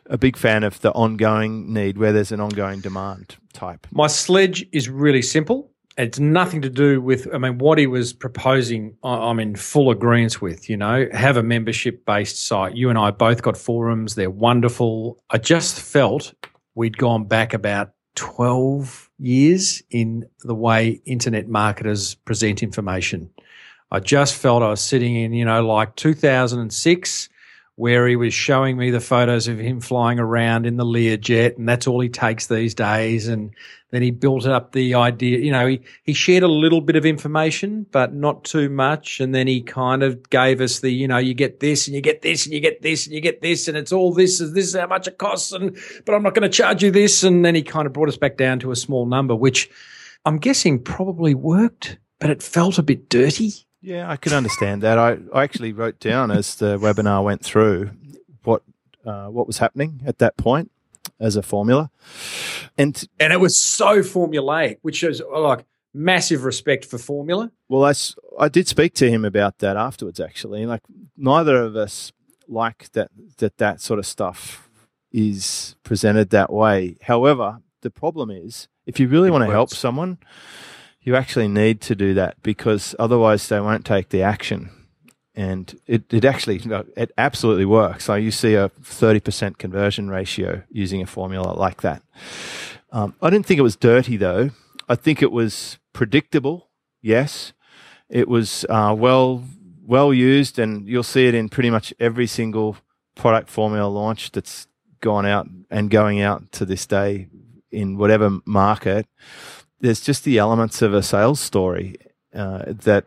a 0.07 0.19
big 0.19 0.37
fan 0.37 0.65
of 0.65 0.81
the 0.81 0.91
ongoing 0.93 1.73
need, 1.73 1.97
where 1.97 2.13
there's 2.13 2.33
an 2.33 2.41
ongoing 2.41 2.81
demand 2.81 3.37
type. 3.53 3.87
My 3.93 4.09
sledge 4.09 4.67
is 4.73 4.89
really 4.89 5.23
simple. 5.23 5.71
It's 5.97 6.19
nothing 6.19 6.63
to 6.63 6.71
do 6.71 7.01
with. 7.01 7.29
I 7.33 7.39
mean, 7.39 7.59
what 7.59 7.79
he 7.79 7.87
was 7.87 8.13
proposing, 8.13 8.97
I- 9.03 9.29
I'm 9.31 9.39
in 9.39 9.55
full 9.57 9.91
agreement 9.91 10.41
with. 10.43 10.69
You 10.69 10.77
know, 10.77 11.07
have 11.13 11.37
a 11.37 11.43
membership 11.43 12.05
based 12.05 12.47
site. 12.47 12.75
You 12.77 12.91
and 12.91 12.99
I 12.99 13.11
both 13.11 13.43
got 13.43 13.57
forums. 13.57 14.15
They're 14.15 14.31
wonderful. 14.31 15.19
I 15.31 15.39
just 15.39 15.81
felt 15.81 16.35
we'd 16.75 16.97
gone 16.97 17.25
back 17.25 17.53
about 17.55 17.93
12 18.15 19.11
years 19.19 19.83
in 19.91 20.25
the 20.43 20.55
way 20.55 21.01
internet 21.05 21.49
marketers 21.49 22.15
present 22.15 22.63
information. 22.63 23.31
I 23.91 24.01
just 24.01 24.35
felt 24.35 24.63
I 24.63 24.69
was 24.69 24.81
sitting 24.81 25.17
in, 25.17 25.33
you 25.33 25.45
know, 25.45 25.67
like 25.67 25.97
2006, 25.97 27.29
where 27.81 28.07
he 28.07 28.15
was 28.15 28.35
showing 28.35 28.77
me 28.77 28.91
the 28.91 29.01
photos 29.01 29.49
of 29.49 29.59
him 29.59 29.81
flying 29.81 30.19
around 30.19 30.67
in 30.67 30.77
the 30.77 30.85
Learjet, 30.85 31.57
and 31.57 31.67
that's 31.67 31.87
all 31.87 31.99
he 31.99 32.11
takes 32.11 32.47
these 32.47 32.75
days. 32.75 33.27
And 33.27 33.55
then 33.91 34.03
he 34.03 34.11
built 34.11 34.45
up 34.45 34.73
the 34.73 34.95
idea, 34.95 35.39
you 35.39 35.51
know, 35.51 35.67
he, 35.67 35.81
he 36.03 36.13
shared 36.13 36.43
a 36.43 36.49
little 36.49 36.83
bit 36.83 36.95
of 36.95 37.07
information, 37.07 37.87
but 37.91 38.13
not 38.13 38.45
too 38.45 38.69
much. 38.69 39.19
And 39.19 39.35
then 39.35 39.47
he 39.47 39.63
kind 39.63 40.03
of 40.03 40.29
gave 40.29 40.61
us 40.61 40.81
the, 40.81 40.91
you 40.91 41.09
know, 41.09 41.17
you 41.17 41.33
get 41.33 41.61
this 41.61 41.87
and 41.87 41.97
you 41.97 42.03
get 42.03 42.21
this 42.21 42.45
and 42.45 42.53
you 42.53 42.61
get 42.61 42.83
this 42.83 43.07
and 43.07 43.15
you 43.15 43.21
get 43.23 43.41
this, 43.41 43.67
and 43.67 43.79
it's 43.79 43.93
all 43.93 44.13
this, 44.13 44.41
and 44.41 44.55
this 44.55 44.67
is 44.67 44.77
how 44.77 44.87
much 44.87 45.09
it 45.09 45.17
costs, 45.17 45.51
and 45.51 45.75
but 46.05 46.15
I'm 46.15 46.23
not 46.23 46.35
going 46.35 46.43
to 46.43 46.55
charge 46.55 46.83
you 46.83 46.91
this. 46.91 47.23
And 47.23 47.45
then 47.47 47.55
he 47.55 47.63
kind 47.63 47.87
of 47.87 47.95
brought 47.95 48.11
us 48.11 48.19
back 48.19 48.37
down 48.37 48.59
to 48.59 48.73
a 48.73 48.77
small 48.77 49.07
number, 49.07 49.35
which 49.35 49.71
I'm 50.27 50.37
guessing 50.37 50.83
probably 50.83 51.35
worked, 51.35 51.99
but 52.19 52.29
it 52.29 52.43
felt 52.43 52.79
a 52.79 52.83
bit 52.83 53.09
dirty. 53.09 53.67
Yeah, 53.81 54.11
I 54.11 54.17
could 54.17 54.33
understand 54.33 54.83
that. 54.83 54.99
I, 54.99 55.19
I 55.33 55.43
actually 55.43 55.73
wrote 55.73 55.99
down 56.01 56.31
as 56.31 56.57
the 56.57 56.79
webinar 56.79 57.25
went 57.25 57.43
through 57.43 57.91
what 58.45 58.63
uh, 59.05 59.27
what 59.27 59.47
was 59.47 59.59
happening 59.59 60.03
at 60.05 60.19
that 60.19 60.37
point 60.37 60.71
as 61.19 61.37
a 61.37 61.43
formula. 61.43 61.91
And 62.77 63.03
and 63.19 63.33
it 63.33 63.41
was 63.41 63.57
so 63.57 64.01
formulaic, 64.01 64.79
which 64.83 64.97
shows 64.97 65.23
like 65.33 65.65
massive 65.93 66.45
respect 66.45 66.85
for 66.85 66.99
formula. 66.99 67.51
Well, 67.69 67.85
I, 67.85 67.95
I 68.39 68.49
did 68.49 68.69
speak 68.69 68.95
to 68.95 69.11
him 69.11 69.25
about 69.25 69.59
that 69.59 69.77
afterwards, 69.77 70.21
actually. 70.21 70.67
Like, 70.67 70.83
neither 71.17 71.57
of 71.57 71.77
us 71.77 72.13
like 72.49 72.91
that, 72.93 73.11
that 73.39 73.59
that 73.59 73.81
sort 73.81 73.99
of 73.99 74.07
stuff 74.07 74.69
is 75.13 75.77
presented 75.83 76.31
that 76.31 76.53
way. 76.53 76.97
However, 77.03 77.61
the 77.83 77.91
problem 77.91 78.31
is 78.31 78.69
if 78.87 79.01
you 79.01 79.09
really 79.09 79.31
want 79.31 79.45
to 79.45 79.51
help 79.51 79.71
someone, 79.71 80.19
you 81.03 81.17
actually 81.17 81.49
need 81.49 81.81
to 81.83 81.95
do 81.95 82.15
that 82.15 82.43
because 82.43 82.95
otherwise 82.99 83.49
they 83.49 83.61
won't 83.61 83.87
take 83.87 84.11
the 84.11 84.23
action. 84.23 84.71
And 85.35 85.81
it, 85.87 86.13
it 86.13 86.25
actually, 86.25 86.61
it 86.97 87.13
absolutely 87.17 87.65
works. 87.65 88.05
So 88.05 88.15
you 88.15 88.31
see 88.31 88.55
a 88.55 88.69
30% 88.69 89.59
conversion 89.59 90.11
ratio 90.11 90.65
using 90.71 91.01
a 91.01 91.07
formula 91.07 91.53
like 91.53 91.81
that. 91.83 92.03
Um, 92.93 93.15
I 93.23 93.31
didn't 93.31 93.47
think 93.47 93.59
it 93.59 93.63
was 93.63 93.77
dirty 93.77 94.17
though. 94.17 94.51
I 94.89 94.97
think 94.97 95.23
it 95.23 95.31
was 95.31 95.79
predictable. 95.93 96.69
Yes, 97.01 97.53
it 98.09 98.29
was 98.29 98.67
uh, 98.69 98.95
well 98.99 99.45
well 99.87 100.13
used, 100.13 100.59
and 100.59 100.87
you'll 100.87 101.03
see 101.03 101.27
it 101.27 101.35
in 101.35 101.49
pretty 101.49 101.71
much 101.71 101.95
every 101.99 102.27
single 102.27 102.77
product 103.15 103.49
formula 103.49 103.89
launch 103.89 104.33
that's 104.33 104.67
gone 105.01 105.27
out 105.27 105.49
and 105.71 105.91
going 105.91 106.21
out 106.21 106.53
to 106.53 106.65
this 106.65 106.87
day 106.87 107.29
in 107.71 107.97
whatever 107.97 108.39
market. 108.45 109.07
There's 109.81 110.01
just 110.01 110.25
the 110.25 110.39
elements 110.39 110.83
of 110.83 110.95
a 110.95 111.03
sales 111.03 111.41
story 111.41 111.97
uh, 112.35 112.65
that 112.67 113.07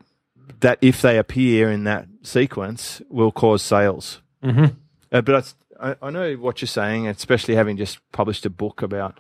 that 0.60 0.78
if 0.82 1.02
they 1.02 1.18
appear 1.18 1.70
in 1.70 1.84
that 1.84 2.08
sequence 2.24 3.02
will 3.10 3.32
cause 3.32 3.62
sales. 3.62 4.22
Mm-hmm. 4.44 4.76
Uh, 5.12 5.22
but 5.22 5.54
I, 5.80 5.96
I 6.02 6.10
know 6.10 6.34
what 6.34 6.62
you're 6.62 6.68
saying, 6.68 7.08
especially 7.08 7.56
having 7.56 7.78
just 7.78 8.00
published 8.12 8.46
a 8.46 8.50
book 8.50 8.82
about 8.82 9.20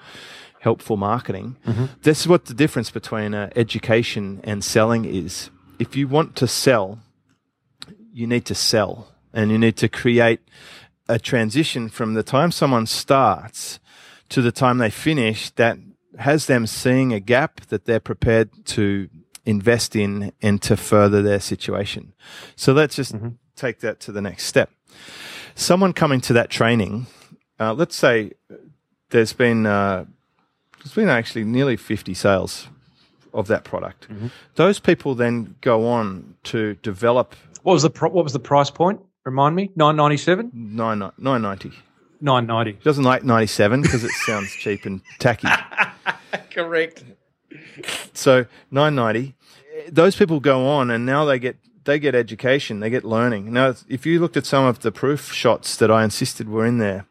helpful 0.60 0.98
marketing. 0.98 1.58
Mm-hmm. 1.68 1.86
This 2.02 2.22
is 2.22 2.28
what 2.28 2.46
the 2.46 2.54
difference 2.54 2.90
between 2.90 3.34
uh, 3.34 3.50
education 3.56 4.40
and 4.44 4.64
selling 4.64 5.06
is. 5.06 5.50
If 5.80 5.96
you 5.96 6.08
want 6.08 6.36
to 6.38 6.48
sell, 6.48 7.00
you 8.14 8.26
need 8.28 8.46
to 8.46 8.56
sell 8.56 9.10
and 9.34 9.52
you 9.52 9.58
need 9.58 9.76
to 9.78 9.90
create 9.90 10.40
a 11.10 11.20
transition 11.20 11.90
from 11.90 12.14
the 12.14 12.24
time 12.24 12.52
someone 12.52 12.86
starts 12.86 13.80
to 14.30 14.42
the 14.42 14.52
time 14.52 14.78
they 14.78 14.90
finish 14.90 15.50
that 15.52 15.78
has 16.20 16.46
them 16.46 16.68
seeing 16.68 17.14
a 17.14 17.20
gap 17.20 17.62
that 17.68 17.86
they're 17.86 18.00
prepared 18.00 18.50
to 18.66 19.10
invest 19.46 19.96
in 19.96 20.32
and 20.42 20.62
to 20.62 20.78
further 20.78 21.22
their 21.22 21.40
situation. 21.40 22.14
So 22.56 22.74
let's 22.74 22.96
just 22.96 23.14
mm-hmm. 23.14 23.30
take 23.56 23.80
that 23.80 24.00
to 24.02 24.12
the 24.12 24.22
next 24.22 24.46
step. 24.46 24.72
Someone 25.56 25.94
coming 25.94 26.22
to 26.22 26.34
that 26.34 26.50
training, 26.50 27.08
uh, 27.60 27.74
let's 27.74 27.96
say 27.96 28.34
there's 29.10 29.34
been 29.34 29.66
uh, 29.66 30.06
there's 30.80 30.94
been 30.94 31.10
actually 31.10 31.46
nearly 31.46 31.78
50 31.78 32.14
sales 32.14 32.68
of 33.34 33.48
that 33.48 33.64
product. 33.64 34.10
Mm-hmm. 34.10 34.28
Those 34.56 34.80
people 34.80 35.16
then 35.16 35.56
go 35.62 35.88
on 35.88 36.36
to 36.44 36.76
develop. 36.76 37.36
What 37.64 37.74
was 37.74 37.84
the 37.84 37.90
what 37.90 38.24
was 38.24 38.34
the 38.34 38.40
price 38.40 38.70
point? 38.70 39.02
Remind 39.26 39.56
me, 39.56 39.72
nine 39.76 39.96
ninety 39.96 40.18
seven. 40.18 40.52
Nine 40.54 41.00
nine 41.18 41.42
ninety. 41.42 41.72
Nine 42.22 42.46
ninety. 42.46 42.74
Doesn't 42.84 43.04
like 43.04 43.24
ninety 43.24 43.48
seven 43.48 43.82
because 43.82 44.04
it 44.04 44.12
sounds 44.12 44.52
cheap 44.52 44.86
and 44.86 45.02
tacky. 45.20 45.48
Correct. 46.52 47.04
So 48.14 48.46
nine 48.72 48.96
ninety. 48.96 49.36
Those 49.90 50.16
people 50.16 50.40
go 50.40 50.68
on 50.68 50.90
and 50.90 51.06
now 51.06 51.26
they 51.26 51.40
get 51.40 51.58
they 51.84 52.00
get 52.00 52.16
education, 52.16 52.80
they 52.80 52.90
get 52.90 53.04
learning. 53.04 53.52
Now, 53.52 53.76
if 53.88 54.06
you 54.06 54.20
looked 54.20 54.38
at 54.38 54.46
some 54.46 54.66
of 54.66 54.80
the 54.80 54.92
proof 54.92 55.32
shots 55.32 55.76
that 55.78 55.92
I 55.92 56.04
insisted 56.04 56.48
were 56.48 56.66
in 56.66 56.78
there, 56.78 57.06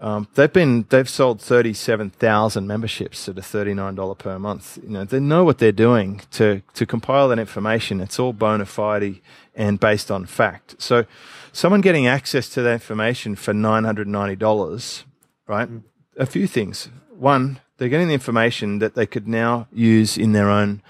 um, 0.00 0.28
they've 0.34 0.52
been 0.52 0.86
they've 0.90 1.08
sold 1.08 1.40
thirty 1.40 1.72
seven 1.72 2.10
thousand 2.10 2.66
memberships 2.66 3.28
at 3.28 3.38
a 3.38 3.42
thirty 3.42 3.72
nine 3.72 3.94
dollar 3.94 4.14
per 4.14 4.38
month. 4.38 4.78
You 4.82 4.90
know 4.90 5.04
they 5.04 5.20
know 5.20 5.44
what 5.44 5.58
they're 5.58 5.72
doing 5.72 6.20
to 6.32 6.62
to 6.74 6.86
compile 6.86 7.28
that 7.28 7.38
information. 7.38 8.00
It's 8.00 8.18
all 8.18 8.32
bona 8.32 8.66
fide 8.66 9.20
and 9.54 9.80
based 9.80 10.10
on 10.10 10.26
fact. 10.26 10.76
So 10.78 11.06
someone 11.52 11.80
getting 11.80 12.06
access 12.06 12.48
to 12.50 12.62
that 12.62 12.72
information 12.74 13.36
for 13.36 13.54
nine 13.54 13.84
hundred 13.84 14.06
ninety 14.06 14.36
dollars, 14.36 15.04
right? 15.46 15.68
Mm. 15.68 15.82
A 16.18 16.26
few 16.26 16.46
things. 16.46 16.88
One, 17.10 17.60
they're 17.76 17.88
getting 17.88 18.08
the 18.08 18.14
information 18.14 18.78
that 18.78 18.94
they 18.94 19.06
could 19.06 19.28
now 19.28 19.68
use 19.72 20.16
in 20.16 20.32
their 20.32 20.50
own 20.50 20.82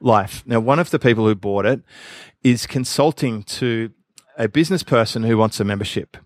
life. 0.00 0.42
Now, 0.46 0.60
one 0.60 0.78
of 0.78 0.90
the 0.90 0.98
people 0.98 1.26
who 1.26 1.34
bought 1.34 1.66
it 1.66 1.82
is 2.42 2.66
consulting 2.66 3.42
to 3.44 3.90
a 4.36 4.48
business 4.48 4.82
person 4.82 5.22
who 5.22 5.36
wants 5.36 5.60
a 5.60 5.64
membership. 5.64 6.16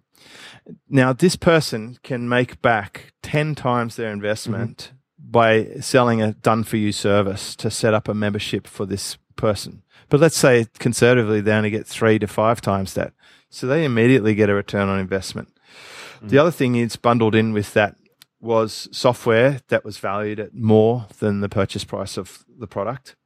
Now, 0.89 1.13
this 1.13 1.37
person 1.37 1.99
can 2.03 2.29
make 2.29 2.61
back 2.63 3.13
10 3.23 3.55
times 3.55 3.97
their 3.97 4.13
investment 4.13 4.93
mm-hmm. 4.93 5.31
by 5.31 5.81
selling 5.81 6.23
a 6.23 6.33
done 6.33 6.65
for 6.65 6.77
you 6.77 6.93
service 6.93 7.55
to 7.57 7.71
set 7.71 7.95
up 7.95 8.09
a 8.09 8.15
membership 8.15 8.67
for 8.67 8.87
this 8.87 9.19
person. 9.37 9.83
But 10.09 10.21
let's 10.21 10.37
say 10.37 10.67
conservatively, 10.79 11.41
they 11.41 11.53
only 11.53 11.71
get 11.71 11.87
three 11.87 12.19
to 12.19 12.27
five 12.27 12.61
times 12.61 12.95
that. 12.95 13.13
So 13.51 13.67
they 13.67 13.85
immediately 13.85 14.35
get 14.35 14.51
a 14.51 14.55
return 14.55 14.89
on 14.89 14.99
investment. 14.99 15.49
Mm-hmm. 16.17 16.29
The 16.29 16.39
other 16.39 16.51
thing 16.51 16.77
is 16.77 16.97
bundled 16.97 17.35
in 17.35 17.53
with 17.53 17.75
that 17.75 17.97
was 18.47 18.89
software 18.93 19.61
that 19.69 19.85
was 19.85 19.99
valued 19.99 20.41
at 20.41 20.55
more 20.55 21.07
than 21.19 21.41
the 21.41 21.49
purchase 21.49 21.85
price 21.85 22.17
of 22.17 22.45
the 22.59 22.67
product. 22.67 23.17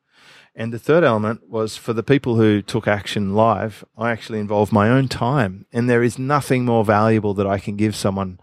And 0.55 0.73
the 0.73 0.79
third 0.79 1.05
element 1.05 1.49
was 1.49 1.77
for 1.77 1.93
the 1.93 2.03
people 2.03 2.35
who 2.37 2.61
took 2.61 2.89
action 2.89 3.35
live, 3.35 3.85
I 3.97 4.11
actually 4.11 4.41
involved 4.41 4.73
my 4.73 4.89
own 4.89 5.07
time. 5.09 5.67
And 5.73 5.89
there 5.89 6.03
is 6.03 6.19
nothing 6.19 6.65
more 6.65 6.85
valuable 6.85 7.35
that 7.35 7.47
I 7.47 7.59
can 7.59 7.77
give 7.77 7.95
someone 7.95 8.41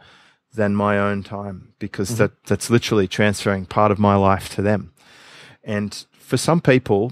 than 0.53 0.75
my 0.75 0.97
own 0.97 1.23
time 1.23 1.73
because 1.79 2.09
mm-hmm. 2.11 2.19
that, 2.19 2.43
that's 2.45 2.69
literally 2.69 3.07
transferring 3.07 3.65
part 3.65 3.91
of 3.91 3.99
my 3.99 4.15
life 4.15 4.49
to 4.55 4.61
them. 4.61 4.93
And 5.63 6.05
for 6.13 6.37
some 6.37 6.61
people, 6.61 7.11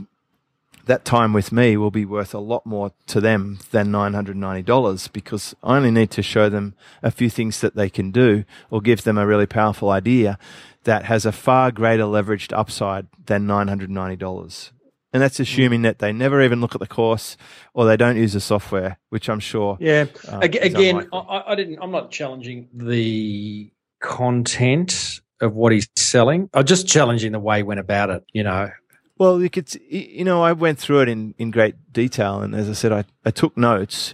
that 0.85 1.05
time 1.05 1.33
with 1.33 1.51
me 1.51 1.77
will 1.77 1.91
be 1.91 2.05
worth 2.05 2.33
a 2.33 2.39
lot 2.39 2.65
more 2.65 2.91
to 3.07 3.19
them 3.19 3.59
than 3.71 3.91
$990 3.91 5.11
because 5.11 5.55
I 5.63 5.77
only 5.77 5.91
need 5.91 6.11
to 6.11 6.21
show 6.21 6.49
them 6.49 6.75
a 7.01 7.11
few 7.11 7.29
things 7.29 7.61
that 7.61 7.75
they 7.75 7.89
can 7.89 8.11
do 8.11 8.45
or 8.69 8.81
give 8.81 9.03
them 9.03 9.17
a 9.17 9.27
really 9.27 9.47
powerful 9.47 9.89
idea 9.89 10.37
that 10.83 11.05
has 11.05 11.25
a 11.25 11.31
far 11.31 11.71
greater 11.71 12.03
leveraged 12.03 12.55
upside 12.57 13.07
than 13.25 13.47
$990 13.47 14.71
and 15.15 15.21
that's 15.21 15.39
assuming 15.39 15.83
that 15.83 15.99
they 15.99 16.11
never 16.11 16.41
even 16.41 16.59
look 16.59 16.75
at 16.75 16.81
the 16.81 16.87
course 16.87 17.37
or 17.73 17.85
they 17.85 17.95
don't 17.95 18.17
use 18.17 18.33
the 18.33 18.41
software, 18.41 18.97
which 19.11 19.29
I'm 19.29 19.39
sure. 19.39 19.77
Yeah. 19.79 20.07
Uh, 20.27 20.39
Again, 20.41 21.07
I, 21.13 21.43
I, 21.47 21.55
didn't. 21.55 21.79
I'm 21.81 21.91
not 21.91 22.11
challenging 22.11 22.67
the 22.73 23.71
content 24.01 25.21
of 25.39 25.53
what 25.55 25.71
he's 25.71 25.87
selling. 25.95 26.49
I'm 26.53 26.65
just 26.65 26.85
challenging 26.89 27.31
the 27.31 27.39
way 27.39 27.59
he 27.59 27.63
went 27.63 27.79
about 27.79 28.09
it. 28.09 28.25
You 28.33 28.43
know. 28.43 28.69
Well, 29.17 29.41
you 29.41 29.50
could, 29.50 29.74
you 29.89 30.25
know, 30.25 30.43
I 30.43 30.51
went 30.51 30.77
through 30.77 31.01
it 31.01 31.10
in, 31.10 31.36
in 31.38 31.51
great 31.51 31.75
detail, 31.93 32.41
and 32.41 32.53
as 32.53 32.69
I 32.69 32.74
said, 32.74 32.91
I, 32.91 33.05
I 33.24 33.31
took 33.31 33.55
notes. 33.55 34.13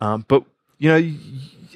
Um, 0.00 0.24
but 0.28 0.44
you 0.78 0.90
know, 0.90 1.14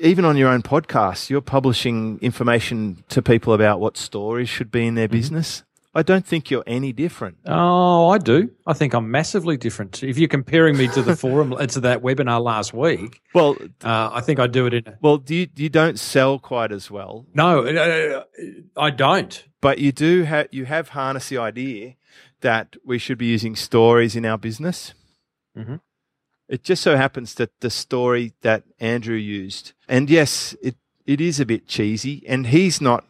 even 0.00 0.24
on 0.24 0.36
your 0.36 0.48
own 0.48 0.62
podcast, 0.62 1.30
you're 1.30 1.40
publishing 1.40 2.18
information 2.20 3.04
to 3.08 3.22
people 3.22 3.52
about 3.54 3.80
what 3.80 3.96
stories 3.96 4.48
should 4.48 4.70
be 4.70 4.86
in 4.86 4.94
their 4.94 5.08
mm-hmm. 5.08 5.16
business. 5.16 5.62
I 5.94 6.02
don't 6.02 6.24
think 6.24 6.50
you're 6.50 6.62
any 6.66 6.92
different. 6.92 7.38
Oh, 7.46 8.10
I 8.10 8.18
do. 8.18 8.50
I 8.66 8.72
think 8.74 8.92
I'm 8.92 9.10
massively 9.10 9.56
different. 9.56 10.02
If 10.02 10.18
you're 10.18 10.28
comparing 10.28 10.76
me 10.76 10.86
to 10.88 11.02
the 11.02 11.16
forum, 11.22 11.56
to 11.56 11.80
that 11.80 12.02
webinar 12.02 12.42
last 12.42 12.74
week, 12.74 13.20
well, 13.34 13.56
uh, 13.82 14.10
I 14.12 14.20
think 14.20 14.38
I 14.38 14.46
do 14.46 14.66
it 14.66 14.74
in. 14.74 14.84
well, 15.00 15.16
do 15.16 15.34
you 15.34 15.48
you 15.56 15.68
don't 15.68 15.98
sell 15.98 16.38
quite 16.38 16.70
as 16.70 16.90
well? 16.90 17.26
No, 17.34 17.64
uh, 17.64 18.24
I 18.76 18.90
don't. 18.90 19.44
But 19.60 19.78
you 19.78 19.90
do 19.90 20.22
have 20.22 20.48
you 20.52 20.66
have 20.66 20.90
harnessed 20.90 21.30
the 21.30 21.38
idea 21.38 21.96
that 22.40 22.76
we 22.84 22.98
should 22.98 23.18
be 23.18 23.26
using 23.26 23.56
stories 23.56 24.16
in 24.16 24.24
our 24.24 24.38
business. 24.38 24.94
Mm-hmm. 25.56 25.76
It 26.48 26.62
just 26.62 26.82
so 26.82 26.96
happens 26.96 27.34
that 27.34 27.50
the 27.60 27.70
story 27.70 28.32
that 28.42 28.64
Andrew 28.80 29.16
used, 29.16 29.72
and 29.88 30.08
yes, 30.08 30.56
it 30.62 30.76
it 31.04 31.20
is 31.20 31.40
a 31.40 31.46
bit 31.46 31.66
cheesy, 31.66 32.24
and 32.26 32.46
he's 32.46 32.80
not 32.80 33.04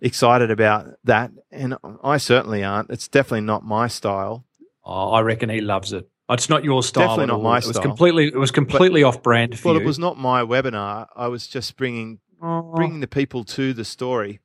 excited 0.00 0.50
about 0.50 0.94
that, 1.04 1.30
and 1.50 1.76
I 2.02 2.16
certainly 2.16 2.64
aren't. 2.64 2.90
It's 2.90 3.08
definitely 3.08 3.42
not 3.42 3.64
my 3.64 3.88
style. 3.88 4.44
Oh, 4.84 5.12
I 5.12 5.20
reckon 5.20 5.50
he 5.50 5.60
loves 5.60 5.92
it. 5.92 6.08
It's 6.30 6.48
not 6.48 6.64
your 6.64 6.82
style. 6.82 7.08
Definitely 7.08 7.26
not 7.26 7.42
my 7.42 7.60
style. 7.60 7.70
it. 7.70 7.76
Was 7.76 7.82
completely, 7.82 8.26
it 8.28 8.36
was 8.36 8.50
completely 8.50 9.02
but, 9.02 9.08
off 9.08 9.22
brand 9.22 9.58
for 9.58 9.68
well, 9.68 9.74
you. 9.76 9.80
it 9.82 9.86
was 9.86 9.98
not 9.98 10.18
my 10.18 10.42
webinar. 10.42 11.06
I 11.16 11.28
was 11.28 11.46
just 11.46 11.76
bringing 11.76 12.20
oh. 12.42 12.72
bringing 12.74 13.00
the 13.00 13.06
people 13.06 13.44
to 13.44 13.72
the 13.72 13.84
story. 13.84 14.40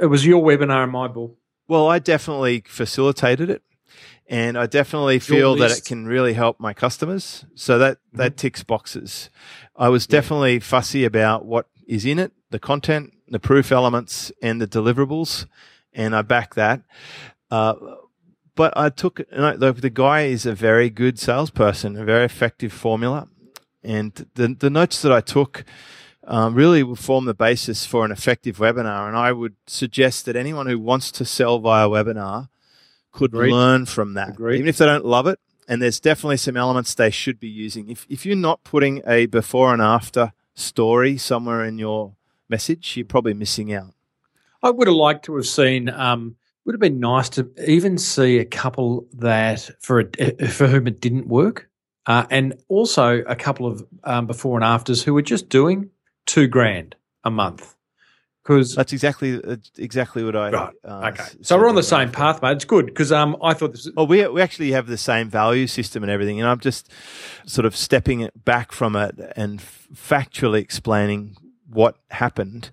It 0.00 0.06
was 0.06 0.26
your 0.26 0.42
webinar 0.42 0.84
in 0.84 0.90
my 0.90 1.08
book. 1.08 1.36
Well, 1.68 1.86
I 1.86 1.98
definitely 1.98 2.64
facilitated 2.66 3.50
it, 3.50 3.62
and 4.26 4.56
I 4.56 4.66
definitely 4.66 5.18
feel 5.18 5.54
that 5.56 5.70
it 5.70 5.84
can 5.84 6.06
really 6.06 6.32
help 6.32 6.58
my 6.58 6.72
customers. 6.72 7.44
So 7.54 7.78
that 7.78 7.98
mm-hmm. 7.98 8.16
that 8.16 8.36
ticks 8.38 8.64
boxes. 8.64 9.28
I 9.76 9.90
was 9.90 10.06
definitely 10.06 10.54
yeah. 10.54 10.60
fussy 10.60 11.04
about 11.04 11.44
what 11.44 11.66
is 11.86 12.06
in 12.06 12.18
it, 12.18 12.32
the 12.50 12.58
content, 12.58 13.12
the 13.28 13.38
proof 13.38 13.70
elements 13.70 14.32
and 14.42 14.60
the 14.60 14.66
deliverables, 14.66 15.46
and 15.92 16.16
I 16.16 16.22
back 16.22 16.54
that. 16.54 16.82
Uh, 17.50 17.74
but 18.54 18.76
I 18.76 18.88
took 18.88 19.20
I, 19.36 19.56
the, 19.56 19.72
the 19.72 19.90
guy 19.90 20.22
is 20.22 20.46
a 20.46 20.54
very 20.54 20.88
good 20.88 21.18
salesperson, 21.18 21.96
a 21.96 22.04
very 22.04 22.24
effective 22.24 22.72
formula, 22.72 23.28
and 23.82 24.26
the 24.34 24.56
the 24.58 24.70
notes 24.70 25.02
that 25.02 25.12
I 25.12 25.20
took 25.20 25.64
um, 26.28 26.54
really 26.54 26.82
will 26.82 26.94
form 26.94 27.24
the 27.24 27.34
basis 27.34 27.86
for 27.86 28.04
an 28.04 28.12
effective 28.12 28.58
webinar. 28.58 29.08
And 29.08 29.16
I 29.16 29.32
would 29.32 29.56
suggest 29.66 30.26
that 30.26 30.36
anyone 30.36 30.66
who 30.66 30.78
wants 30.78 31.10
to 31.12 31.24
sell 31.24 31.58
via 31.58 31.88
webinar 31.88 32.48
could 33.12 33.32
Agreed. 33.32 33.50
learn 33.50 33.86
from 33.86 34.14
that, 34.14 34.30
Agreed. 34.30 34.56
even 34.56 34.68
if 34.68 34.76
they 34.76 34.84
don't 34.84 35.06
love 35.06 35.26
it. 35.26 35.40
And 35.66 35.82
there's 35.82 36.00
definitely 36.00 36.36
some 36.36 36.56
elements 36.56 36.94
they 36.94 37.10
should 37.10 37.40
be 37.40 37.48
using. 37.48 37.90
If 37.90 38.06
if 38.08 38.24
you're 38.24 38.36
not 38.36 38.62
putting 38.64 39.02
a 39.06 39.26
before 39.26 39.72
and 39.72 39.82
after 39.82 40.32
story 40.54 41.18
somewhere 41.18 41.64
in 41.64 41.78
your 41.78 42.14
message, 42.48 42.96
you're 42.96 43.06
probably 43.06 43.34
missing 43.34 43.72
out. 43.72 43.94
I 44.62 44.70
would 44.70 44.86
have 44.86 44.96
liked 44.96 45.24
to 45.26 45.36
have 45.36 45.46
seen. 45.46 45.88
Um, 45.88 46.36
would 46.64 46.74
have 46.74 46.80
been 46.80 47.00
nice 47.00 47.30
to 47.30 47.50
even 47.66 47.96
see 47.96 48.38
a 48.38 48.44
couple 48.44 49.06
that 49.14 49.70
for 49.80 50.00
a, 50.20 50.48
for 50.48 50.66
whom 50.66 50.86
it 50.86 51.00
didn't 51.00 51.26
work, 51.26 51.70
uh, 52.06 52.26
and 52.30 52.54
also 52.68 53.22
a 53.26 53.36
couple 53.36 53.66
of 53.66 53.86
um, 54.04 54.26
before 54.26 54.56
and 54.56 54.64
afters 54.64 55.02
who 55.02 55.14
were 55.14 55.22
just 55.22 55.48
doing 55.48 55.90
two 56.28 56.46
grand 56.46 56.94
a 57.24 57.30
month. 57.30 57.74
Because 58.44 58.74
That's 58.76 58.94
exactly 58.94 59.40
exactly 59.76 60.24
what 60.24 60.34
I. 60.34 60.50
right, 60.50 60.74
uh, 60.82 61.10
okay, 61.12 61.24
so 61.42 61.58
we're 61.58 61.68
on 61.68 61.74
the 61.74 61.82
same 61.82 62.10
path, 62.10 62.40
mate. 62.40 62.52
It's 62.52 62.64
good 62.64 62.86
because 62.86 63.12
um, 63.12 63.36
I 63.42 63.52
thought 63.52 63.72
this. 63.72 63.90
Well, 63.94 64.06
we 64.06 64.26
we 64.28 64.40
actually 64.40 64.70
have 64.72 64.86
the 64.86 64.96
same 64.96 65.28
value 65.28 65.66
system 65.66 66.02
and 66.02 66.10
everything, 66.10 66.40
and 66.40 66.48
I'm 66.48 66.58
just 66.60 66.90
sort 67.44 67.66
of 67.66 67.76
stepping 67.76 68.20
it 68.20 68.44
back 68.46 68.72
from 68.72 68.96
it 68.96 69.16
and 69.36 69.60
factually 69.60 70.60
explaining 70.60 71.36
what 71.68 71.96
happened 72.10 72.70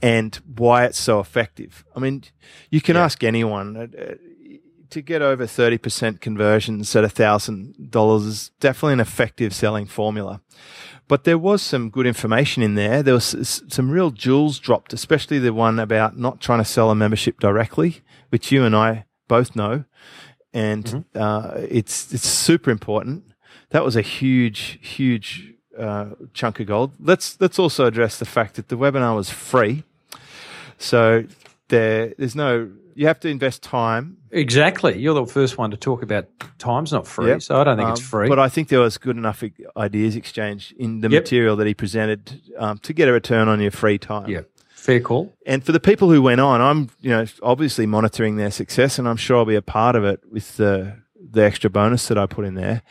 and 0.00 0.36
why 0.56 0.86
it's 0.86 0.98
so 0.98 1.20
effective. 1.20 1.84
I 1.94 2.00
mean, 2.00 2.24
you 2.70 2.80
can 2.80 2.96
Yeah. 2.96 3.04
ask 3.04 3.22
anyone. 3.22 3.90
To 4.90 5.02
get 5.02 5.22
over 5.22 5.46
30% 5.46 6.20
conversions 6.20 6.94
at 6.96 7.04
$1,000 7.04 8.26
is 8.26 8.50
definitely 8.60 8.94
an 8.94 9.00
effective 9.00 9.54
selling 9.54 9.86
formula. 9.86 10.40
But 11.06 11.24
there 11.24 11.38
was 11.38 11.62
some 11.62 11.90
good 11.90 12.06
information 12.06 12.62
in 12.62 12.74
there. 12.74 13.02
There 13.02 13.14
was 13.14 13.62
some 13.68 13.90
real 13.90 14.10
jewels 14.10 14.58
dropped, 14.58 14.92
especially 14.92 15.38
the 15.38 15.52
one 15.52 15.78
about 15.78 16.18
not 16.18 16.40
trying 16.40 16.58
to 16.58 16.64
sell 16.64 16.90
a 16.90 16.94
membership 16.94 17.40
directly, 17.40 18.02
which 18.30 18.52
you 18.52 18.64
and 18.64 18.74
I 18.74 19.04
both 19.28 19.54
know 19.54 19.84
and 20.52 21.04
uh, 21.14 21.52
it's 21.56 22.12
it's 22.12 22.28
super 22.28 22.70
important. 22.70 23.24
That 23.70 23.84
was 23.84 23.96
a 23.96 24.02
huge, 24.02 24.78
huge 24.82 25.54
uh, 25.78 26.10
chunk 26.34 26.60
of 26.60 26.66
gold. 26.66 26.92
Let's 26.98 27.40
let's 27.40 27.58
also 27.58 27.86
address 27.86 28.18
the 28.18 28.24
fact 28.24 28.54
that 28.56 28.68
the 28.68 28.76
webinar 28.76 29.14
was 29.14 29.30
free, 29.30 29.84
so 30.78 31.24
there 31.70 32.14
there's 32.18 32.34
no 32.36 32.70
you 32.94 33.06
have 33.06 33.20
to 33.20 33.28
invest 33.28 33.62
time. 33.62 34.18
Exactly, 34.30 34.98
you're 34.98 35.14
the 35.14 35.24
first 35.26 35.56
one 35.58 35.70
to 35.70 35.76
talk 35.76 36.02
about 36.02 36.26
time's 36.58 36.92
not 36.92 37.06
free, 37.06 37.28
Yep. 37.28 37.42
so 37.42 37.60
I 37.60 37.64
don't 37.64 37.78
think 37.78 37.88
it's 37.90 38.00
Um, 38.00 38.06
free. 38.06 38.28
But 38.28 38.38
I 38.38 38.48
think 38.48 38.68
there 38.68 38.80
was 38.80 38.98
good 38.98 39.16
enough 39.16 39.42
ideas 39.76 40.14
exchange 40.16 40.74
in 40.78 41.00
the 41.00 41.08
Yep. 41.08 41.22
material 41.22 41.56
that 41.56 41.66
he 41.66 41.74
presented 41.74 42.40
um, 42.58 42.78
to 42.78 42.92
get 42.92 43.08
a 43.08 43.12
return 43.12 43.48
on 43.48 43.60
your 43.60 43.70
free 43.70 43.96
time. 43.98 44.28
yeah, 44.28 44.42
fair 44.68 45.00
call. 45.00 45.32
And 45.46 45.64
for 45.64 45.72
the 45.72 45.80
people 45.80 46.10
who 46.10 46.20
went 46.20 46.40
on, 46.40 46.60
I'm 46.60 46.90
you 47.00 47.10
know 47.10 47.24
obviously 47.42 47.86
monitoring 47.86 48.36
their 48.36 48.50
success, 48.50 48.98
and 48.98 49.08
I'm 49.08 49.16
sure 49.16 49.38
I'll 49.38 49.44
be 49.46 49.54
a 49.56 49.62
part 49.62 49.96
of 49.96 50.04
it 50.04 50.20
with 50.30 50.56
the 50.58 50.98
the 51.32 51.42
extra 51.44 51.70
bonus 51.70 52.08
that 52.08 52.18
I 52.18 52.26
put 52.26 52.44
in 52.44 52.54
there. 52.54 52.82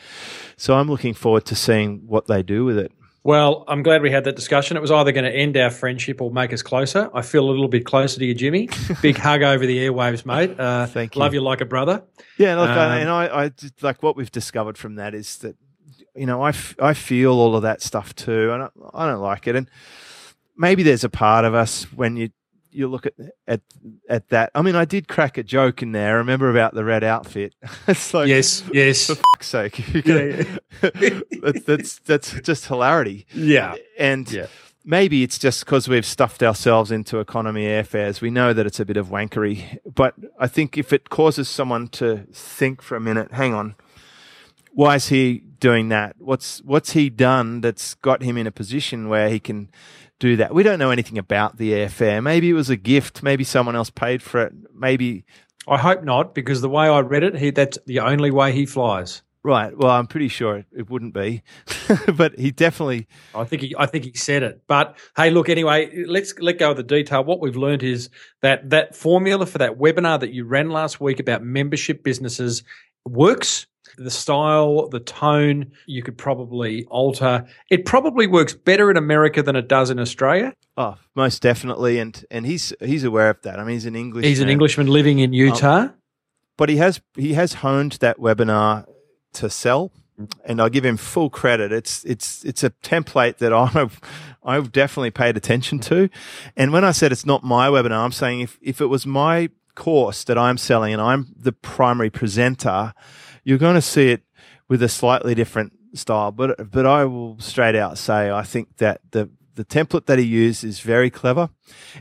So 0.56 0.74
I'm 0.74 0.88
looking 0.90 1.14
forward 1.14 1.44
to 1.46 1.54
seeing 1.54 2.02
what 2.06 2.26
they 2.26 2.42
do 2.42 2.64
with 2.64 2.78
it. 2.78 2.92
Well, 3.22 3.64
I'm 3.68 3.82
glad 3.82 4.00
we 4.00 4.10
had 4.10 4.24
that 4.24 4.34
discussion. 4.36 4.76
It 4.76 4.80
was 4.80 4.90
either 4.90 5.12
going 5.12 5.24
to 5.24 5.30
end 5.30 5.56
our 5.58 5.70
friendship 5.70 6.22
or 6.22 6.30
make 6.30 6.52
us 6.54 6.62
closer. 6.62 7.10
I 7.12 7.20
feel 7.22 7.44
a 7.44 7.50
little 7.50 7.68
bit 7.68 7.84
closer 7.84 8.18
to 8.18 8.24
you, 8.24 8.34
Jimmy. 8.34 8.70
Big 9.02 9.18
hug 9.18 9.42
over 9.42 9.66
the 9.66 9.78
airwaves, 9.78 10.24
mate. 10.24 10.58
Uh, 10.58 10.86
Thank 10.86 11.16
you. 11.16 11.20
Love 11.20 11.34
you 11.34 11.42
like 11.42 11.60
a 11.60 11.66
brother. 11.66 12.02
Yeah, 12.38 12.56
look, 12.56 12.70
I, 12.70 12.86
Um, 12.86 13.00
and 13.02 13.10
I, 13.10 13.44
I 13.44 13.50
like 13.82 14.02
what 14.02 14.16
we've 14.16 14.30
discovered 14.30 14.78
from 14.78 14.94
that 14.94 15.14
is 15.14 15.36
that 15.38 15.56
you 16.16 16.24
know 16.26 16.40
I, 16.42 16.48
f- 16.50 16.74
I 16.80 16.94
feel 16.94 17.32
all 17.32 17.54
of 17.56 17.62
that 17.62 17.82
stuff 17.82 18.14
too, 18.14 18.52
and 18.52 18.62
I, 18.62 18.68
I 18.94 19.06
don't 19.10 19.20
like 19.20 19.46
it. 19.46 19.54
And 19.54 19.68
maybe 20.56 20.82
there's 20.82 21.04
a 21.04 21.10
part 21.10 21.44
of 21.44 21.54
us 21.54 21.84
when 21.92 22.16
you 22.16 22.30
you 22.72 22.88
look 22.88 23.06
at 23.06 23.14
at 23.46 23.60
at 24.08 24.28
that. 24.30 24.50
I 24.54 24.62
mean, 24.62 24.76
I 24.76 24.84
did 24.84 25.08
crack 25.08 25.38
a 25.38 25.42
joke 25.42 25.82
in 25.82 25.92
there. 25.92 26.16
Remember 26.16 26.50
about 26.50 26.74
the 26.74 26.84
red 26.84 27.02
outfit? 27.04 27.54
it's 27.86 28.12
like 28.14 28.28
Yes, 28.28 28.62
yes. 28.72 29.06
for 29.06 29.14
fuck's 29.16 29.46
sake, 29.48 29.78
you 29.94 30.02
that, 30.80 31.62
that's 31.66 31.98
that's 32.00 32.32
just 32.40 32.66
hilarity. 32.66 33.26
Yeah. 33.34 33.74
And 33.98 34.30
Yeah. 34.30 34.46
maybe 34.84 35.22
it's 35.22 35.38
just 35.38 35.64
because 35.64 35.88
we've 35.88 36.06
stuffed 36.06 36.42
ourselves 36.42 36.90
into 36.90 37.18
economy 37.18 37.64
airfares. 37.64 38.20
We 38.20 38.30
know 38.30 38.52
that 38.52 38.66
it's 38.66 38.80
a 38.80 38.84
bit 38.84 38.96
of 38.96 39.08
wankery. 39.08 39.78
But 39.84 40.14
I 40.38 40.46
think 40.46 40.78
if 40.78 40.92
it 40.92 41.10
causes 41.10 41.48
someone 41.48 41.88
to 41.88 42.26
think 42.32 42.82
for 42.82 42.96
a 42.96 43.00
minute, 43.00 43.32
hang 43.32 43.54
on, 43.54 43.74
why 44.72 44.94
is 44.96 45.08
he 45.08 45.42
doing 45.60 45.90
that? 45.90 46.16
What's 46.18 46.60
what's 46.62 46.92
he 46.92 47.10
done 47.10 47.60
that's 47.60 47.94
got 47.94 48.22
him 48.22 48.36
in 48.36 48.46
a 48.46 48.52
position 48.52 49.08
where 49.08 49.28
he 49.28 49.38
can 49.38 49.70
do 50.18 50.36
that? 50.36 50.54
We 50.54 50.62
don't 50.62 50.78
know 50.78 50.90
anything 50.90 51.18
about 51.18 51.58
the 51.58 51.72
airfare. 51.72 52.22
Maybe 52.22 52.50
it 52.50 52.54
was 52.54 52.70
a 52.70 52.76
gift. 52.76 53.22
Maybe 53.22 53.44
someone 53.44 53.76
else 53.76 53.90
paid 53.90 54.22
for 54.22 54.42
it. 54.42 54.52
Maybe 54.74 55.24
I 55.68 55.78
hope 55.78 56.02
not, 56.02 56.34
because 56.34 56.60
the 56.62 56.68
way 56.68 56.88
I 56.88 57.00
read 57.00 57.22
it, 57.22 57.36
he, 57.36 57.50
that's 57.50 57.78
the 57.86 58.00
only 58.00 58.30
way 58.30 58.52
he 58.52 58.66
flies. 58.66 59.22
right. 59.44 59.76
Well, 59.76 59.90
I'm 59.90 60.06
pretty 60.06 60.28
sure 60.28 60.56
it, 60.56 60.66
it 60.76 60.90
wouldn't 60.90 61.14
be, 61.14 61.42
but 62.16 62.38
he 62.38 62.50
definitely 62.50 63.06
I 63.34 63.44
think 63.44 63.62
he, 63.62 63.74
I 63.78 63.86
think 63.86 64.04
he 64.04 64.14
said 64.14 64.42
it. 64.42 64.62
But 64.66 64.96
hey, 65.16 65.30
look, 65.30 65.48
anyway, 65.48 66.04
let's 66.06 66.36
let 66.38 66.58
go 66.58 66.70
of 66.72 66.76
the 66.76 66.82
detail. 66.82 67.24
What 67.24 67.40
we've 67.40 67.56
learned 67.56 67.82
is 67.82 68.08
that 68.42 68.70
that 68.70 68.96
formula 68.96 69.46
for 69.46 69.58
that 69.58 69.78
webinar 69.78 70.18
that 70.20 70.32
you 70.32 70.44
ran 70.44 70.70
last 70.70 71.00
week 71.00 71.20
about 71.20 71.42
membership 71.42 72.02
businesses 72.02 72.62
works. 73.06 73.66
The 73.96 74.10
style, 74.10 74.88
the 74.88 75.00
tone, 75.00 75.72
you 75.86 76.02
could 76.02 76.16
probably 76.16 76.84
alter. 76.86 77.46
It 77.70 77.84
probably 77.84 78.26
works 78.26 78.54
better 78.54 78.90
in 78.90 78.96
America 78.96 79.42
than 79.42 79.56
it 79.56 79.68
does 79.68 79.90
in 79.90 79.98
Australia. 79.98 80.54
Oh, 80.76 80.96
most 81.14 81.42
definitely, 81.42 81.98
and 81.98 82.24
and 82.30 82.46
he's 82.46 82.72
he's 82.80 83.04
aware 83.04 83.30
of 83.30 83.42
that. 83.42 83.58
I 83.58 83.64
mean, 83.64 83.74
he's 83.74 83.86
an 83.86 83.96
English. 83.96 84.24
He's 84.24 84.40
an 84.40 84.48
Englishman 84.48 84.86
living 84.86 85.18
in 85.18 85.30
um, 85.30 85.34
Utah. 85.34 85.88
but 86.56 86.68
he 86.68 86.76
has 86.76 87.00
he 87.16 87.34
has 87.34 87.54
honed 87.54 87.92
that 88.00 88.18
webinar 88.18 88.86
to 89.34 89.50
sell, 89.50 89.92
and 90.44 90.60
I'll 90.60 90.70
give 90.70 90.84
him 90.84 90.96
full 90.96 91.30
credit. 91.30 91.72
It's 91.72 92.04
it's 92.04 92.44
it's 92.44 92.64
a 92.64 92.70
template 92.70 93.38
that 93.38 93.52
I've 93.52 94.00
I've 94.42 94.72
definitely 94.72 95.10
paid 95.10 95.36
attention 95.36 95.80
to, 95.80 96.08
and 96.56 96.72
when 96.72 96.84
I 96.84 96.92
said 96.92 97.12
it's 97.12 97.26
not 97.26 97.44
my 97.44 97.68
webinar, 97.68 98.04
I'm 98.04 98.12
saying 98.12 98.40
if 98.40 98.58
if 98.62 98.80
it 98.80 98.86
was 98.86 99.06
my 99.06 99.50
course 99.74 100.24
that 100.24 100.36
I'm 100.36 100.58
selling 100.58 100.92
and 100.92 101.00
I'm 101.02 101.32
the 101.36 101.52
primary 101.52 102.10
presenter, 102.10 102.92
you're 103.44 103.58
going 103.58 103.74
to 103.74 103.82
see 103.82 104.10
it 104.10 104.22
with 104.68 104.82
a 104.82 104.88
slightly 104.88 105.34
different 105.34 105.72
style. 105.94 106.32
But 106.32 106.70
but 106.70 106.86
I 106.86 107.04
will 107.04 107.38
straight 107.38 107.74
out 107.74 107.98
say 107.98 108.30
I 108.30 108.42
think 108.42 108.76
that 108.78 109.00
the 109.10 109.30
the 109.54 109.64
template 109.64 110.06
that 110.06 110.18
he 110.18 110.24
used 110.24 110.64
is 110.64 110.80
very 110.80 111.10
clever, 111.10 111.50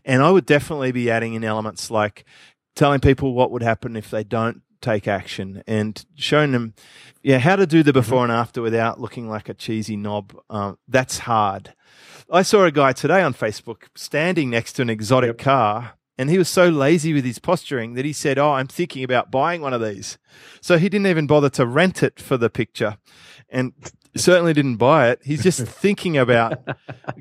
and 0.06 0.21
I 0.21 0.32
would 0.32 0.45
definitely 0.45 0.91
be 0.91 1.10
adding 1.10 1.34
in 1.34 1.43
elements 1.43 1.91
like 1.91 2.25
telling 2.75 2.99
people 2.99 3.34
what 3.34 3.52
would 3.52 3.63
happen 3.63 3.95
if 3.95 4.10
they 4.10 4.23
don't 4.23 4.62
take 4.82 5.10
action 5.10 5.62
and 5.67 6.06
showing 6.15 6.54
them 6.54 6.73
yeah 7.21 7.38
how 7.38 7.58
to 7.58 7.67
do 7.67 7.84
the 7.84 7.91
before 7.91 8.23
and 8.23 8.32
after 8.32 8.62
without 8.62 9.02
looking 9.02 9.28
like 9.28 9.49
a 9.49 9.54
cheesy 9.54 9.97
knob. 9.97 10.34
Um, 10.49 10.78
that's 10.88 11.19
hard. 11.19 11.73
I 12.32 12.43
saw 12.43 12.63
a 12.63 12.71
guy 12.71 12.93
today 12.93 13.23
on 13.23 13.34
facebook 13.34 13.88
standing 13.95 14.52
next 14.52 14.73
to 14.73 14.84
an 14.84 14.89
exotic 14.89 15.38
car 15.39 15.95
and 16.19 16.29
he 16.29 16.38
was 16.38 16.47
so 16.47 16.69
lazy 16.69 17.13
with 17.13 17.25
his 17.25 17.39
posturing 17.39 17.95
that 17.95 18.05
he 18.05 18.13
said 18.13 18.38
oh 18.38 18.51
i'm 18.51 18.67
thinking 18.67 19.03
about 19.03 19.32
buying 19.32 19.62
one 19.62 19.73
of 19.73 19.82
these 19.82 20.19
so 20.62 20.77
he 20.77 20.89
didn't 20.89 21.08
even 21.08 21.25
bother 21.25 21.49
to 21.49 21.65
rent 21.65 22.03
it 22.03 22.19
for 22.19 22.38
the 22.38 22.49
picture 22.49 22.97
and 23.49 23.73
certainly 24.15 24.53
didn't 24.53 24.77
buy 24.77 25.10
it 25.10 25.19
he's 25.23 25.41
just 25.41 25.60
thinking 25.65 26.17
about 26.17 26.60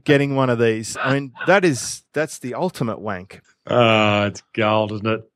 getting 0.04 0.34
one 0.34 0.50
of 0.50 0.58
these 0.58 0.96
i 1.00 1.14
mean 1.14 1.32
that 1.46 1.64
is 1.64 2.02
that's 2.12 2.38
the 2.40 2.52
ultimate 2.52 3.00
wank 3.00 3.40
Oh, 3.70 4.24
it's 4.24 4.42
gold, 4.54 4.92
isn't 4.92 5.06
it? 5.06 5.30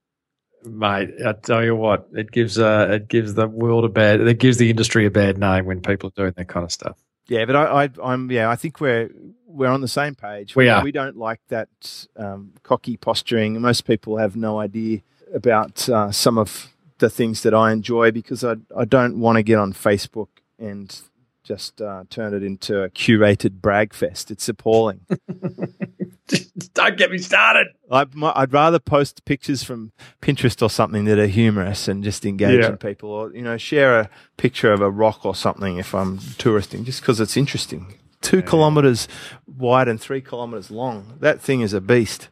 Mate, 0.64 1.10
I 1.26 1.32
tell 1.32 1.62
you 1.64 1.76
what, 1.76 2.08
it 2.12 2.30
gives 2.30 2.58
uh, 2.58 2.88
it 2.90 3.08
gives 3.08 3.34
the 3.34 3.46
world 3.46 3.84
a 3.84 3.88
bad, 3.88 4.20
it 4.20 4.38
gives 4.38 4.58
the 4.58 4.70
industry 4.70 5.04
a 5.04 5.10
bad 5.10 5.36
name 5.38 5.66
when 5.66 5.80
people 5.82 6.08
are 6.08 6.22
doing 6.22 6.32
that 6.36 6.48
kind 6.48 6.64
of 6.64 6.72
stuff. 6.72 6.96
Yeah, 7.32 7.46
but 7.46 7.56
I, 7.56 7.84
I, 7.84 7.88
I'm 8.04 8.30
yeah. 8.30 8.50
I 8.50 8.56
think 8.56 8.78
we're 8.78 9.08
we're 9.46 9.70
on 9.70 9.80
the 9.80 9.88
same 9.88 10.14
page. 10.14 10.54
We 10.54 10.68
are. 10.68 10.84
We 10.84 10.92
don't 10.92 11.16
like 11.16 11.40
that 11.48 12.06
um, 12.14 12.52
cocky 12.62 12.98
posturing. 12.98 13.58
Most 13.58 13.86
people 13.86 14.18
have 14.18 14.36
no 14.36 14.60
idea 14.60 15.00
about 15.32 15.88
uh, 15.88 16.12
some 16.12 16.36
of 16.36 16.68
the 16.98 17.08
things 17.08 17.42
that 17.44 17.54
I 17.54 17.72
enjoy 17.72 18.10
because 18.10 18.44
I 18.44 18.56
I 18.76 18.84
don't 18.84 19.18
want 19.18 19.36
to 19.36 19.42
get 19.42 19.58
on 19.58 19.72
Facebook 19.72 20.28
and 20.58 20.94
just 21.44 21.80
uh, 21.82 22.04
turn 22.10 22.34
it 22.34 22.42
into 22.42 22.82
a 22.82 22.90
curated 22.90 23.60
brag 23.60 23.92
fest. 23.94 24.30
It's 24.30 24.48
appalling. 24.48 25.00
Don't 26.74 26.96
get 26.96 27.10
me 27.10 27.18
started. 27.18 27.66
I, 27.90 28.06
I'd 28.22 28.52
rather 28.52 28.78
post 28.78 29.24
pictures 29.24 29.62
from 29.62 29.92
Pinterest 30.22 30.62
or 30.62 30.70
something 30.70 31.04
that 31.04 31.18
are 31.18 31.26
humorous 31.26 31.88
and 31.88 32.02
just 32.02 32.24
engage 32.24 32.60
Yeah. 32.62 32.76
people, 32.76 33.10
or 33.10 33.32
you 33.34 33.42
know, 33.42 33.58
share 33.58 34.00
a 34.00 34.10
picture 34.36 34.72
of 34.72 34.80
a 34.80 34.90
rock 34.90 35.26
or 35.26 35.34
something 35.34 35.76
if 35.78 35.94
I'm 35.94 36.18
touristing, 36.38 36.84
just 36.84 37.00
because 37.00 37.20
it's 37.20 37.36
interesting. 37.36 37.94
Two 38.22 38.40
kilometers 38.40 39.08
wide 39.46 39.88
and 39.88 40.00
three 40.00 40.20
kilometers 40.20 40.70
long. 40.70 41.14
That 41.20 41.40
thing 41.40 41.60
is 41.60 41.72
a 41.74 41.80
beast. 41.80 42.28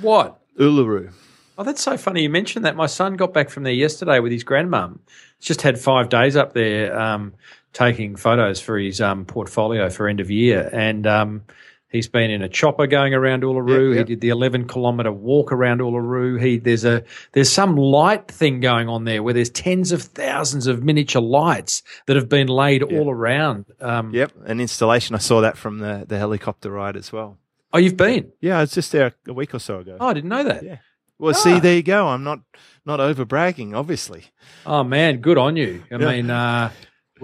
What? 0.00 0.40
Uluru. 0.58 1.12
Oh, 1.56 1.62
that's 1.62 1.80
so 1.82 1.96
funny 1.96 2.22
you 2.22 2.30
mentioned 2.30 2.64
that. 2.64 2.74
My 2.74 2.86
son 2.86 3.14
got 3.14 3.32
back 3.32 3.48
from 3.48 3.62
there 3.62 3.72
yesterday 3.72 4.18
with 4.18 4.32
his 4.32 4.42
grandmum. 4.42 4.98
He's 5.38 5.46
just 5.46 5.62
had 5.62 5.78
five 5.78 6.08
days 6.08 6.34
up 6.34 6.52
there 6.52 6.98
um, 6.98 7.32
taking 7.74 8.16
photos 8.16 8.60
for 8.60 8.78
his 8.78 9.00
um, 9.02 9.26
portfolio 9.26 9.90
for 9.90 10.08
end 10.08 10.20
of 10.20 10.30
year, 10.30 10.70
and 10.72 11.06
um, 11.06 11.42
He's 11.90 12.08
been 12.08 12.28
in 12.32 12.42
a 12.42 12.48
chopper 12.48 12.88
going 12.88 13.14
around 13.14 13.44
Uluru. 13.44 13.90
Yep, 13.90 13.96
yep. 13.98 14.08
He 14.08 14.14
did 14.16 14.20
the 14.20 14.30
11 14.30 14.66
kilometre 14.66 15.12
walk 15.12 15.52
around 15.52 15.78
Uluru. 15.80 16.42
He 16.44 16.58
there's 16.58 16.84
a 16.84 17.04
there's 17.34 17.52
some 17.52 17.76
light 17.76 18.26
thing 18.26 18.58
going 18.58 18.88
on 18.88 19.04
there 19.04 19.22
where 19.22 19.32
there's 19.32 19.48
tens 19.50 19.92
of 19.92 20.02
thousands 20.02 20.66
of 20.66 20.82
miniature 20.82 21.22
lights 21.22 21.84
that 22.08 22.16
have 22.16 22.28
been 22.28 22.48
laid 22.48 22.82
all 22.82 23.08
around. 23.12 23.66
Um, 23.80 24.12
Yep, 24.12 24.32
an 24.44 24.60
installation. 24.60 25.14
I 25.14 25.20
saw 25.20 25.40
that 25.42 25.56
from 25.56 25.78
the, 25.78 26.04
the 26.08 26.18
helicopter 26.18 26.68
ride 26.68 26.96
as 26.96 27.12
well. 27.12 27.38
Oh, 27.72 27.78
you've 27.78 27.96
been? 27.96 28.32
Yeah, 28.40 28.58
I 28.58 28.62
was 28.62 28.72
just 28.72 28.90
there 28.90 29.12
a 29.28 29.32
week 29.32 29.54
or 29.54 29.60
so 29.60 29.78
ago. 29.78 29.96
Oh, 30.00 30.08
I 30.08 30.14
didn't 30.14 30.30
know 30.30 30.42
that. 30.42 30.64
Yeah. 30.64 30.78
Well, 31.20 31.30
Ah. 31.36 31.38
see, 31.38 31.60
there 31.60 31.76
you 31.76 31.84
go. 31.84 32.08
I'm 32.08 32.24
not 32.24 32.40
not 32.84 32.98
over 32.98 33.24
bragging, 33.24 33.72
obviously. 33.76 34.24
Oh 34.66 34.82
man, 34.82 35.18
good 35.18 35.38
on 35.38 35.54
you. 35.54 35.84
I 35.92 35.94
Yeah. 35.94 36.10
mean, 36.10 36.28
uh, 36.30 36.70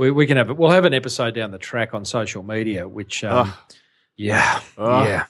we 0.01 0.11
we 0.11 0.27
can 0.27 0.37
have 0.37 0.51
it. 0.51 0.57
we'll 0.57 0.71
have 0.71 0.85
an 0.85 0.95
episode 0.95 1.35
down 1.35 1.51
the 1.51 1.59
track 1.59 1.95
on 1.95 2.05
social 2.05 2.43
media, 2.43 2.89
which 2.89 3.23
um, 3.25 3.49
Oh. 3.49 3.59
yeah, 4.17 4.61
Oh. 4.79 5.05
yeah. 5.05 5.25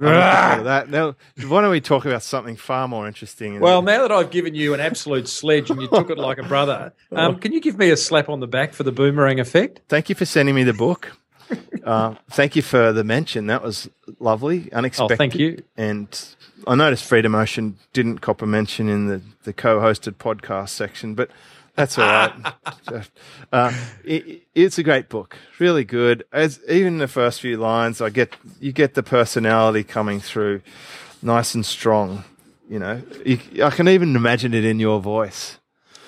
I'm 0.00 0.06
looking 0.08 0.20
forward 0.20 0.56
to 0.58 0.64
that. 0.64 0.90
Now, 0.90 1.14
why 1.48 1.60
don't 1.60 1.70
we 1.70 1.80
talk 1.80 2.04
about 2.06 2.22
something 2.24 2.56
far 2.56 2.88
more 2.88 3.06
interesting? 3.06 3.60
Well, 3.60 3.82
now 3.82 4.02
that 4.02 4.10
I've 4.10 4.30
given 4.32 4.52
you 4.54 4.74
an 4.74 4.80
absolute 4.80 5.28
sledge 5.28 5.70
and 5.70 5.80
you 5.80 5.86
took 5.86 6.10
it 6.10 6.18
like 6.18 6.38
a 6.38 6.42
brother, 6.42 6.92
um, 7.12 7.38
can 7.38 7.52
you 7.52 7.60
give 7.60 7.78
me 7.78 7.90
a 7.90 7.96
slap 7.96 8.28
on 8.28 8.40
the 8.40 8.48
back 8.48 8.72
for 8.72 8.82
the 8.82 8.90
boomerang 8.90 9.38
effect? 9.38 9.80
thank 9.88 10.08
you 10.08 10.14
for 10.16 10.24
sending 10.24 10.54
me 10.56 10.64
the 10.64 10.72
book. 10.72 11.12
uh, 11.84 12.14
thank 12.30 12.56
you 12.56 12.62
for 12.62 12.92
the 12.92 13.04
mention. 13.04 13.46
That 13.46 13.62
was 13.62 13.88
lovely, 14.18 14.72
unexpected. 14.72 15.14
Oh, 15.14 15.16
thank 15.16 15.34
you. 15.36 15.62
And 15.76 16.08
I 16.66 16.74
noticed 16.74 17.04
Freedom 17.04 17.34
Ocean 17.36 17.76
didn't 17.92 18.18
cop 18.20 18.42
a 18.42 18.46
mention 18.46 18.88
in 18.88 19.06
the, 19.06 19.20
the 19.44 19.52
co-hosted 19.52 20.14
podcast 20.14 20.70
section, 20.70 21.14
but 21.14 21.30
that's 21.74 21.98
all 21.98 22.04
right. 22.06 22.54
uh, 23.52 23.72
it, 24.04 24.42
it's 24.54 24.78
a 24.78 24.82
great 24.82 25.08
book, 25.08 25.36
really 25.58 25.84
good. 25.84 26.24
As 26.32 26.60
even 26.68 26.98
the 26.98 27.08
first 27.08 27.40
few 27.40 27.56
lines, 27.56 28.00
I 28.00 28.10
get 28.10 28.34
you 28.60 28.72
get 28.72 28.94
the 28.94 29.02
personality 29.02 29.84
coming 29.84 30.20
through, 30.20 30.62
nice 31.22 31.54
and 31.54 31.64
strong. 31.64 32.24
You 32.68 32.78
know, 32.78 33.02
you, 33.24 33.38
I 33.62 33.70
can 33.70 33.88
even 33.88 34.16
imagine 34.16 34.54
it 34.54 34.64
in 34.64 34.80
your 34.80 35.00
voice. 35.00 35.58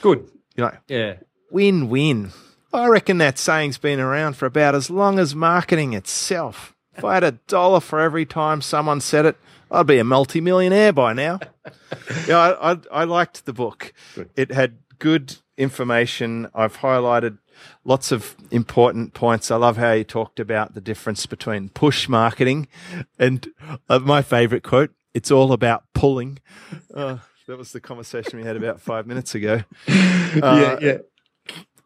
Good. 0.00 0.29
You 0.57 0.64
know, 0.64 0.72
Yeah. 0.88 1.14
win 1.50 1.88
win. 1.88 2.31
I 2.72 2.87
reckon 2.88 3.18
that 3.18 3.38
saying's 3.38 3.79
been 3.79 4.00
around 4.00 4.37
for 4.37 4.46
about 4.46 4.74
as 4.74 4.90
long 4.90 5.18
as 5.18 5.35
marketing 5.35 5.92
itself. 5.92 6.74
If 6.96 7.05
I 7.05 7.14
had 7.14 7.24
a 7.24 7.33
dollar 7.33 7.81
for 7.81 8.00
every 8.00 8.24
time 8.27 8.61
someone 8.61 9.00
said 9.00 9.27
it, 9.27 9.37
I'd 9.70 9.87
be 9.87 9.98
a 9.98 10.05
multimillionaire 10.05 10.92
by 10.92 11.12
now. 11.12 11.40
yeah, 12.29 12.38
I, 12.38 12.72
I, 12.72 12.79
I 12.92 13.05
liked 13.05 13.46
the 13.46 13.53
book. 13.53 13.92
It 14.37 14.53
had 14.53 14.79
good 14.98 15.37
information. 15.56 16.48
I've 16.54 16.78
highlighted 16.78 17.38
lots 17.84 18.12
of 18.12 18.36
important 18.50 19.14
points. 19.14 19.50
I 19.50 19.56
love 19.56 19.76
how 19.76 19.92
you 19.92 20.04
talked 20.04 20.40
about 20.40 20.74
the 20.74 20.80
difference 20.80 21.26
between 21.26 21.68
push 21.68 22.08
marketing 22.08 22.68
and 23.18 23.48
uh, 23.88 23.98
my 24.00 24.22
favorite 24.22 24.62
quote 24.62 24.90
it's 25.14 25.30
all 25.30 25.52
about 25.52 25.84
pulling. 25.94 26.40
Uh, 26.92 27.18
that 27.46 27.56
was 27.56 27.72
the 27.72 27.80
conversation 27.80 28.38
we 28.38 28.44
had 28.44 28.56
about 28.56 28.80
five 28.80 29.06
minutes 29.06 29.34
ago. 29.34 29.62
Uh, 30.42 30.76
yeah. 30.80 30.98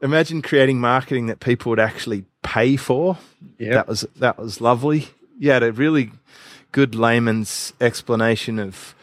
imagine 0.00 0.40
creating 0.40 0.80
marketing 0.80 1.26
that 1.26 1.38
people 1.38 1.68
would 1.68 1.78
actually 1.78 2.24
pay 2.42 2.76
for. 2.76 3.18
Yeah. 3.58 3.74
That 3.74 3.88
was 3.88 4.06
that 4.16 4.38
was 4.38 4.62
lovely. 4.62 5.08
You 5.38 5.50
had 5.50 5.62
a 5.62 5.70
really 5.70 6.12
good 6.72 6.94
layman's 6.94 7.74
explanation 7.78 8.58
of 8.58 8.94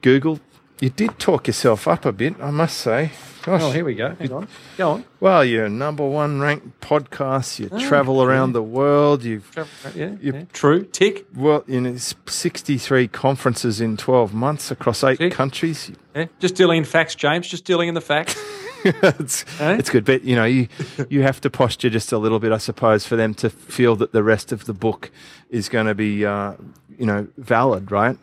Google. 0.00 0.38
You 0.78 0.90
did 0.90 1.18
talk 1.18 1.48
yourself 1.48 1.88
up 1.88 2.04
a 2.04 2.12
bit, 2.12 2.36
I 2.40 2.52
must 2.52 2.76
say. 2.76 3.10
Gosh. 3.48 3.62
Oh, 3.62 3.70
here 3.70 3.84
we 3.84 3.94
go. 3.94 4.14
Hang 4.14 4.32
on. 4.32 4.48
Go 4.76 4.90
on. 4.90 5.04
well, 5.20 5.44
you're 5.44 5.64
a 5.66 5.70
number 5.70 6.06
one 6.06 6.40
ranked 6.40 6.80
podcast. 6.80 7.58
You 7.58 7.68
travel 7.88 8.22
around 8.22 8.52
the 8.52 8.62
world. 8.62 9.24
You've 9.24 9.50
Yeah. 9.56 9.64
You- 9.94 10.18
yeah. 10.20 10.42
True. 10.52 10.84
Tick. 10.84 11.26
well, 11.34 11.64
you 11.66 11.80
know, 11.80 11.96
63 11.96 13.08
conferences 13.08 13.80
in 13.80 13.96
12 13.96 14.34
months 14.34 14.70
across 14.70 15.02
eight 15.04 15.18
Tick. 15.18 15.32
countries. 15.32 15.90
Yeah. 16.14 16.26
Just 16.40 16.54
dealing 16.54 16.78
in 16.78 16.84
facts, 16.84 17.14
James. 17.14 17.48
Just 17.48 17.64
dealing 17.64 17.88
in 17.88 17.94
the 17.94 18.00
facts. 18.00 18.36
it's, 18.84 19.44
Eh? 19.60 19.76
it's 19.78 19.90
good, 19.90 20.04
but 20.04 20.22
you 20.24 20.36
know, 20.36 20.44
you 20.44 20.68
you 21.08 21.22
have 21.22 21.40
to 21.40 21.50
posture 21.50 21.90
just 21.90 22.12
a 22.12 22.18
little 22.18 22.38
bit, 22.38 22.52
I 22.52 22.58
suppose, 22.58 23.04
for 23.06 23.16
them 23.16 23.34
to 23.34 23.50
feel 23.50 23.96
that 23.96 24.12
the 24.12 24.22
rest 24.22 24.52
of 24.52 24.66
the 24.66 24.72
book 24.72 25.10
is 25.50 25.68
going 25.68 25.86
to 25.86 25.94
be, 25.94 26.24
uh, 26.24 26.52
you 26.98 27.06
know, 27.06 27.26
valid, 27.38 27.90
right? 27.90 28.16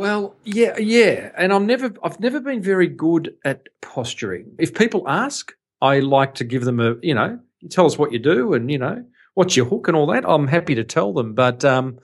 Well, 0.00 0.34
yeah, 0.44 0.78
yeah, 0.78 1.30
and 1.36 1.52
I'm 1.52 1.66
never, 1.66 1.92
I've 2.02 2.18
never 2.20 2.40
been 2.40 2.62
very 2.62 2.86
good 2.86 3.34
at 3.44 3.68
posturing. 3.82 4.50
If 4.58 4.72
people 4.72 5.06
ask, 5.06 5.52
I 5.82 5.98
like 5.98 6.36
to 6.36 6.44
give 6.44 6.64
them 6.64 6.80
a, 6.80 6.94
you 7.02 7.14
know, 7.14 7.38
you 7.58 7.68
tell 7.68 7.84
us 7.84 7.98
what 7.98 8.10
you 8.10 8.18
do 8.18 8.54
and 8.54 8.70
you 8.70 8.78
know 8.78 9.04
what's 9.34 9.58
your 9.58 9.66
hook 9.66 9.88
and 9.88 9.96
all 9.98 10.06
that. 10.06 10.24
I'm 10.26 10.48
happy 10.48 10.74
to 10.74 10.84
tell 10.84 11.12
them, 11.12 11.34
but 11.34 11.66
um, 11.66 11.98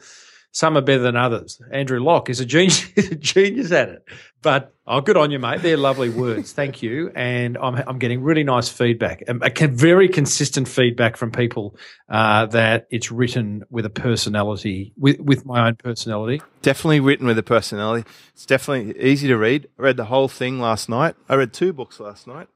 some 0.53 0.77
are 0.77 0.83
better 0.83 1.01
than 1.01 1.17
others. 1.17 1.59
Andrew 1.73 1.99
Lock 1.99 2.29
is 2.29 2.39
a 2.39 2.45
genius, 2.45 2.87
is 2.97 3.13
a 3.13 3.15
genius 3.15 3.73
at 3.73 3.89
it. 3.89 4.05
But 4.47 4.73
oh, 4.87 5.01
good 5.01 5.17
on 5.17 5.33
you, 5.33 5.41
mate. 5.41 5.63
They're 5.63 5.77
lovely 5.77 6.09
words. 6.09 6.53
Thank 6.53 6.81
you, 6.81 7.11
and 7.17 7.59
I'm 7.59 7.75
I'm 7.75 7.99
getting 7.99 8.23
really 8.23 8.45
nice 8.45 8.69
feedback, 8.69 9.25
um, 9.27 9.43
a 9.43 9.67
very 9.67 10.09
consistent 10.09 10.69
feedback 10.69 11.17
from 11.17 11.33
people 11.33 11.77
uh, 12.09 12.47
that 12.47 12.87
it's 12.89 13.11
written 13.11 13.65
with 13.71 13.87
a 13.87 13.91
personality, 13.91 14.93
with 14.97 15.19
with 15.19 15.45
my 15.45 15.67
own 15.67 15.75
personality. 15.75 16.43
Definitely 16.63 17.01
written 17.01 17.27
with 17.27 17.37
a 17.39 17.43
personality. 17.43 18.09
It's 18.35 18.47
definitely 18.47 18.97
easy 19.05 19.27
to 19.27 19.37
read. 19.37 19.67
I 19.81 19.83
read 19.83 19.97
the 19.97 20.05
whole 20.05 20.29
thing 20.29 20.61
last 20.61 20.89
night. 20.89 21.17
I 21.29 21.35
read 21.35 21.53
two 21.53 21.73
books 21.73 21.99
last 21.99 22.29
night 22.29 22.47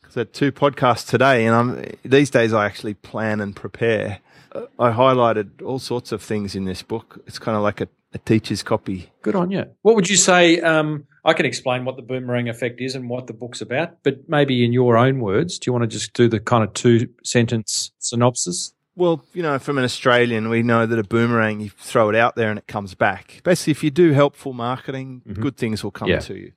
because 0.00 0.16
I 0.16 0.20
had 0.20 0.32
two 0.32 0.52
podcasts 0.52 1.04
today, 1.04 1.46
and 1.46 1.56
I'm 1.56 1.84
these 2.04 2.30
days 2.30 2.52
I 2.52 2.64
actually 2.64 2.94
plan 2.94 3.40
and 3.40 3.56
prepare. 3.56 4.20
Uh, 4.52 4.66
I 4.78 4.92
highlighted 4.92 5.62
all 5.64 5.80
sorts 5.80 6.12
of 6.12 6.22
things 6.22 6.54
in 6.54 6.64
this 6.64 6.82
book. 6.82 7.20
It's 7.26 7.40
kind 7.40 7.56
of 7.56 7.64
like 7.64 7.80
a, 7.80 7.88
a 8.14 8.18
teacher's 8.18 8.62
copy. 8.62 9.10
Good 9.22 9.34
on 9.34 9.50
you. 9.50 9.64
What 9.82 9.96
would 9.96 10.08
you 10.08 10.16
say? 10.16 10.60
Um, 10.60 11.07
I 11.24 11.32
can 11.32 11.46
explain 11.46 11.84
what 11.84 11.96
the 11.96 12.02
boomerang 12.02 12.48
effect 12.48 12.80
is 12.80 12.94
and 12.94 13.08
what 13.08 13.26
the 13.26 13.32
book's 13.32 13.60
about, 13.60 14.02
but 14.02 14.28
maybe 14.28 14.64
in 14.64 14.72
your 14.72 14.96
own 14.96 15.20
words, 15.20 15.58
do 15.58 15.68
you 15.68 15.72
want 15.72 15.82
to 15.82 15.88
just 15.88 16.12
do 16.12 16.28
the 16.28 16.40
kind 16.40 16.64
of 16.64 16.72
two 16.74 17.08
sentence 17.24 17.90
synopsis? 17.98 18.72
Well, 18.96 19.24
you 19.32 19.42
know, 19.42 19.58
from 19.60 19.78
an 19.78 19.84
Australian, 19.84 20.48
we 20.48 20.64
know 20.64 20.84
that 20.84 20.98
a 20.98 21.04
boomerang, 21.04 21.60
you 21.60 21.70
throw 21.70 22.08
it 22.08 22.16
out 22.16 22.34
there 22.34 22.50
and 22.50 22.58
it 22.58 22.66
comes 22.66 22.94
back. 22.94 23.40
Basically, 23.44 23.70
if 23.70 23.84
you 23.84 23.90
do 23.90 24.12
helpful 24.12 24.52
marketing, 24.52 25.22
mm-hmm. 25.26 25.40
good 25.40 25.56
things 25.56 25.84
will 25.84 25.92
come 25.92 26.08
Yeah. 26.08 26.18
to 26.18 26.36
you. 26.36 26.52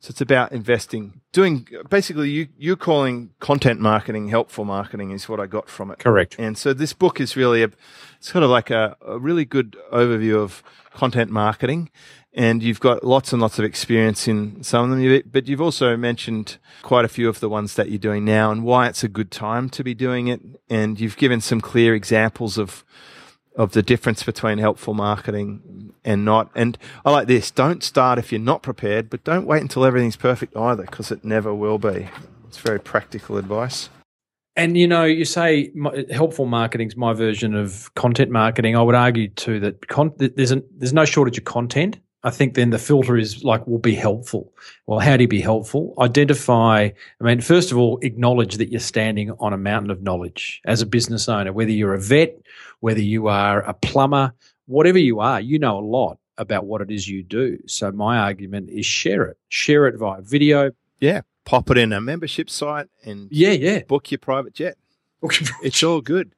So 0.00 0.12
it's 0.12 0.22
about 0.22 0.52
investing, 0.52 1.20
doing 1.30 1.68
basically 1.90 2.30
you 2.30 2.48
you're 2.56 2.76
calling 2.76 3.30
content 3.38 3.80
marketing 3.80 4.28
helpful 4.28 4.64
marketing 4.64 5.10
is 5.10 5.28
what 5.28 5.38
I 5.38 5.46
got 5.46 5.68
from 5.68 5.90
it. 5.90 5.98
Correct. 5.98 6.36
And 6.38 6.56
so 6.56 6.72
this 6.72 6.94
book 6.94 7.20
is 7.20 7.36
really 7.36 7.62
a 7.62 7.70
sort 8.18 8.42
of 8.42 8.48
like 8.48 8.70
a, 8.70 8.96
a 9.06 9.18
really 9.18 9.44
good 9.44 9.76
overview 9.92 10.36
of 10.36 10.62
content 10.94 11.30
marketing. 11.30 11.90
And 12.32 12.62
you've 12.62 12.80
got 12.80 13.04
lots 13.04 13.32
and 13.32 13.42
lots 13.42 13.58
of 13.58 13.64
experience 13.64 14.26
in 14.28 14.62
some 14.62 14.90
of 14.90 14.96
them, 14.96 15.22
but 15.30 15.48
you've 15.48 15.60
also 15.60 15.96
mentioned 15.96 16.58
quite 16.80 17.04
a 17.04 17.08
few 17.08 17.28
of 17.28 17.40
the 17.40 17.48
ones 17.48 17.74
that 17.74 17.90
you're 17.90 17.98
doing 17.98 18.24
now 18.24 18.52
and 18.52 18.62
why 18.62 18.86
it's 18.86 19.02
a 19.02 19.08
good 19.08 19.32
time 19.32 19.68
to 19.70 19.82
be 19.82 19.94
doing 19.94 20.28
it. 20.28 20.40
And 20.70 20.98
you've 20.98 21.16
given 21.16 21.40
some 21.40 21.60
clear 21.60 21.92
examples 21.92 22.56
of 22.56 22.84
of 23.60 23.72
the 23.72 23.82
difference 23.82 24.22
between 24.22 24.56
helpful 24.56 24.94
marketing 24.94 25.92
and 26.02 26.24
not. 26.24 26.50
And 26.54 26.78
I 27.04 27.10
like 27.10 27.26
this: 27.26 27.50
don't 27.50 27.84
start 27.84 28.18
if 28.18 28.32
you're 28.32 28.40
not 28.40 28.62
prepared, 28.62 29.10
but 29.10 29.22
don't 29.22 29.46
wait 29.46 29.60
until 29.60 29.84
everything's 29.84 30.16
perfect 30.16 30.56
either, 30.56 30.84
because 30.84 31.12
it 31.12 31.24
never 31.24 31.54
will 31.54 31.78
be. 31.78 32.08
It's 32.48 32.58
very 32.58 32.80
practical 32.80 33.36
advice. 33.36 33.90
And 34.56 34.76
you 34.76 34.88
know, 34.88 35.04
you 35.04 35.24
say 35.24 35.72
helpful 36.10 36.46
marketing 36.46 36.88
is 36.88 36.96
my 36.96 37.12
version 37.12 37.54
of 37.54 37.92
content 37.94 38.30
marketing. 38.30 38.76
I 38.76 38.82
would 38.82 38.94
argue 38.94 39.28
too 39.28 39.60
that 39.60 39.88
con- 39.88 40.14
there's 40.16 40.50
an, 40.50 40.64
there's 40.78 40.94
no 40.94 41.04
shortage 41.04 41.38
of 41.38 41.44
content. 41.44 41.98
I 42.22 42.30
think 42.30 42.52
then 42.54 42.68
the 42.68 42.78
filter 42.78 43.16
is 43.16 43.44
like, 43.44 43.66
will 43.66 43.78
be 43.78 43.94
helpful. 43.94 44.52
Well, 44.86 44.98
how 44.98 45.16
do 45.16 45.22
you 45.22 45.28
be 45.28 45.40
helpful? 45.40 45.94
Identify. 45.98 46.90
I 47.20 47.24
mean, 47.24 47.40
first 47.40 47.72
of 47.72 47.78
all, 47.78 47.98
acknowledge 48.02 48.56
that 48.56 48.70
you're 48.70 48.80
standing 48.80 49.30
on 49.38 49.54
a 49.54 49.56
mountain 49.56 49.90
of 49.90 50.02
knowledge 50.02 50.60
as 50.66 50.82
a 50.82 50.86
business 50.86 51.30
owner. 51.30 51.52
Whether 51.52 51.70
you're 51.70 51.94
a 51.94 52.00
vet, 52.00 52.38
whether 52.80 53.00
you 53.00 53.28
are 53.28 53.60
a 53.62 53.74
plumber, 53.74 54.32
whatever 54.66 54.98
you 54.98 55.20
are, 55.20 55.40
you 55.40 55.58
know 55.58 55.78
a 55.78 55.80
lot 55.80 56.18
about 56.38 56.64
what 56.64 56.80
it 56.80 56.90
is 56.90 57.06
you 57.06 57.22
do. 57.22 57.58
So 57.66 57.92
my 57.92 58.18
argument 58.18 58.70
is 58.70 58.86
share 58.86 59.24
it. 59.24 59.38
Share 59.48 59.86
it 59.86 59.96
via 59.96 60.20
video. 60.22 60.72
Yeah, 60.98 61.22
pop 61.44 61.70
it 61.70 61.78
in 61.78 61.92
a 61.92 62.00
membership 62.00 62.50
site 62.50 62.88
and 63.04 63.28
Yeah, 63.30 63.52
yeah. 63.52 63.80
book 63.80 64.10
your 64.10 64.18
private 64.18 64.54
jet. 64.54 64.76
It's 65.62 65.82
all 65.82 66.00
good. 66.00 66.32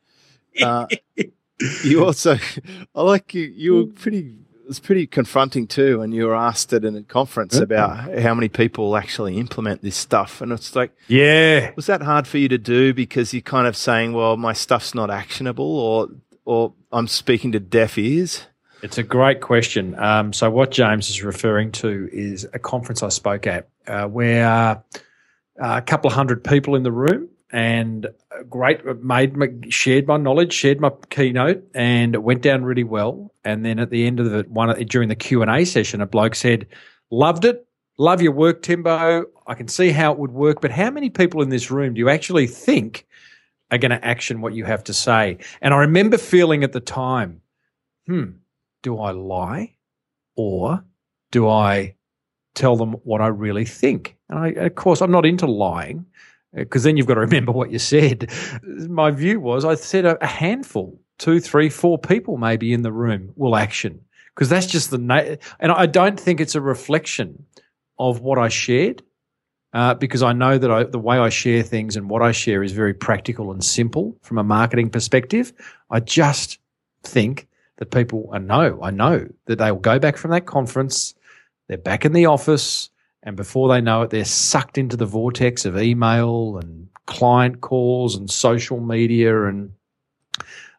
Uh, 0.60 0.86
you 1.84 2.04
also, 2.04 2.36
I 2.94 3.02
like 3.02 3.34
you. 3.34 3.44
You 3.44 3.74
were 3.76 3.86
pretty. 3.86 4.38
It 4.64 4.68
was 4.68 4.78
pretty 4.80 5.06
confronting 5.08 5.66
too 5.66 5.98
when 5.98 6.12
you 6.12 6.24
were 6.26 6.36
asked 6.36 6.72
at 6.72 6.84
a 6.84 7.02
conference 7.02 7.56
about 7.56 8.18
how 8.20 8.32
many 8.32 8.48
people 8.48 8.96
actually 8.96 9.36
implement 9.36 9.82
this 9.82 9.96
stuff, 9.96 10.40
and 10.40 10.52
it's 10.52 10.74
like, 10.76 10.92
yeah. 11.08 11.72
was 11.74 11.86
that 11.86 12.00
hard 12.00 12.28
for 12.28 12.38
you 12.38 12.48
to 12.48 12.58
do 12.58 12.94
because 12.94 13.34
you're 13.34 13.42
kind 13.42 13.66
of 13.66 13.76
saying, 13.76 14.12
well, 14.12 14.36
my 14.36 14.52
stuff's 14.52 14.94
not 14.94 15.10
actionable, 15.10 15.78
or 15.78 16.08
or 16.44 16.74
I'm 16.90 17.06
speaking 17.06 17.52
to 17.52 17.60
deaf 17.60 17.98
ears. 17.98 18.46
It's 18.82 18.98
a 18.98 19.02
great 19.02 19.40
question. 19.40 19.96
Um, 19.98 20.32
so, 20.32 20.50
what 20.50 20.72
James 20.72 21.08
is 21.08 21.22
referring 21.22 21.70
to 21.72 22.08
is 22.12 22.46
a 22.52 22.58
conference 22.58 23.02
I 23.02 23.10
spoke 23.10 23.46
at 23.46 23.68
uh, 23.86 24.06
where 24.06 24.46
uh, 24.46 24.76
a 25.60 25.82
couple 25.82 26.08
of 26.08 26.14
hundred 26.14 26.42
people 26.42 26.74
in 26.74 26.82
the 26.82 26.90
room, 26.90 27.28
and 27.52 28.08
great 28.50 28.84
made 29.02 29.36
my, 29.36 29.48
shared 29.68 30.08
my 30.08 30.16
knowledge, 30.16 30.52
shared 30.52 30.80
my 30.80 30.90
keynote, 31.10 31.62
and 31.74 32.14
it 32.14 32.22
went 32.22 32.42
down 32.42 32.64
really 32.64 32.84
well. 32.84 33.32
And 33.44 33.64
then 33.64 33.78
at 33.78 33.90
the 33.90 34.06
end 34.06 34.18
of 34.18 34.30
the 34.30 34.44
one 34.48 34.76
during 34.86 35.08
the 35.08 35.16
Q 35.16 35.42
and 35.42 35.50
A 35.50 35.64
session, 35.64 36.00
a 36.00 36.06
bloke 36.06 36.34
said, 36.34 36.66
"Loved 37.10 37.44
it, 37.44 37.64
love 37.98 38.20
your 38.20 38.32
work, 38.32 38.62
Timbo. 38.62 39.26
I 39.46 39.54
can 39.54 39.68
see 39.68 39.90
how 39.90 40.12
it 40.12 40.18
would 40.18 40.32
work, 40.32 40.60
but 40.60 40.72
how 40.72 40.90
many 40.90 41.08
people 41.08 41.42
in 41.42 41.50
this 41.50 41.70
room 41.70 41.94
do 41.94 42.00
you 42.00 42.08
actually 42.08 42.46
think 42.48 43.06
are 43.72 43.78
going 43.78 43.90
to 43.90 44.04
action 44.04 44.40
what 44.40 44.54
you 44.54 44.64
have 44.64 44.84
to 44.84 44.94
say?" 44.94 45.38
And 45.60 45.74
I 45.74 45.78
remember 45.78 46.18
feeling 46.18 46.62
at 46.62 46.72
the 46.72 46.80
time, 46.80 47.40
"Hmm, 48.06 48.36
do 48.82 48.98
I 48.98 49.10
lie, 49.10 49.76
or 50.36 50.84
do 51.30 51.48
I?" 51.48 51.96
Tell 52.54 52.76
them 52.76 52.92
what 53.04 53.22
I 53.22 53.28
really 53.28 53.64
think. 53.64 54.18
And 54.28 54.38
I, 54.38 54.48
of 54.48 54.74
course, 54.74 55.00
I'm 55.00 55.10
not 55.10 55.24
into 55.24 55.46
lying 55.46 56.04
because 56.54 56.82
then 56.82 56.96
you've 56.96 57.06
got 57.06 57.14
to 57.14 57.20
remember 57.20 57.52
what 57.52 57.70
you 57.70 57.78
said. 57.78 58.30
My 58.62 59.10
view 59.10 59.40
was 59.40 59.64
I 59.64 59.74
said 59.74 60.04
a, 60.04 60.26
handful, 60.26 61.00
two, 61.18 61.40
three, 61.40 61.68
four 61.68 61.98
people 61.98 62.36
maybe 62.36 62.72
in 62.72 62.82
the 62.82 62.92
room 62.92 63.32
will 63.36 63.56
action 63.56 64.02
because 64.34 64.48
that's 64.48 64.66
just 64.66 64.90
the 64.90 64.98
na- 64.98 65.36
and 65.60 65.72
I 65.72 65.86
don't 65.86 66.18
think 66.18 66.40
it's 66.40 66.54
a 66.54 66.60
reflection 66.60 67.46
of 67.98 68.20
what 68.20 68.38
I 68.38 68.48
shared. 68.48 69.02
Uh, 69.72 69.94
because 69.94 70.22
I 70.22 70.34
know 70.34 70.58
that 70.58 70.70
I, 70.70 70.84
the 70.84 70.98
way 70.98 71.16
I 71.18 71.30
share 71.30 71.62
things 71.62 71.96
and 71.96 72.10
what 72.10 72.20
I 72.20 72.32
share 72.32 72.62
is 72.62 72.72
very 72.72 72.92
practical 72.92 73.50
and 73.50 73.64
simple 73.64 74.14
from 74.20 74.36
a 74.36 74.44
marketing 74.44 74.90
perspective. 74.90 75.52
I 75.90 76.00
just 76.00 76.58
think 77.04 77.48
that 77.78 77.90
people, 77.90 78.28
I 78.32 78.38
know, 78.38 78.78
I 78.82 78.90
know 78.90 79.26
that 79.46 79.56
they 79.56 79.72
will 79.72 79.80
go 79.80 79.98
back 79.98 80.18
from 80.18 80.30
that 80.32 80.44
conference, 80.44 81.14
they're 81.68 81.78
back 81.78 82.04
in 82.04 82.12
the 82.12 82.26
office, 82.26 82.90
and 83.22 83.34
before 83.34 83.68
they 83.68 83.80
know 83.80 84.02
it, 84.02 84.10
they're 84.10 84.26
sucked 84.26 84.76
into 84.76 84.96
the 84.96 85.06
vortex 85.06 85.64
of 85.64 85.78
email 85.78 86.58
and 86.58 86.88
client 87.06 87.62
calls 87.62 88.14
and 88.14 88.30
social 88.30 88.80
media 88.80 89.46
and 89.46 89.72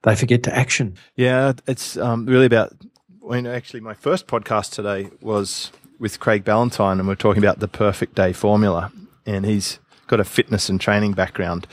they 0.03 0.15
forget 0.15 0.43
to 0.43 0.56
action. 0.56 0.97
Yeah, 1.15 1.53
it's 1.67 1.97
um, 1.97 2.25
really 2.25 2.45
about. 2.45 2.73
When 3.19 3.47
actually, 3.47 3.79
my 3.79 3.93
first 3.93 4.27
podcast 4.27 4.71
today 4.71 5.10
was 5.21 5.71
with 5.99 6.19
Craig 6.19 6.43
Ballantyne, 6.43 6.99
and 6.99 7.08
we're 7.08 7.15
talking 7.15 7.43
about 7.43 7.60
the 7.60 7.67
perfect 7.67 8.15
day 8.15 8.34
formula. 8.34 8.91
And 9.25 9.45
he's 9.45 9.79
got 10.08 10.19
a 10.19 10.23
fitness 10.23 10.69
and 10.69 10.79
training 10.79 11.13
background, 11.13 11.65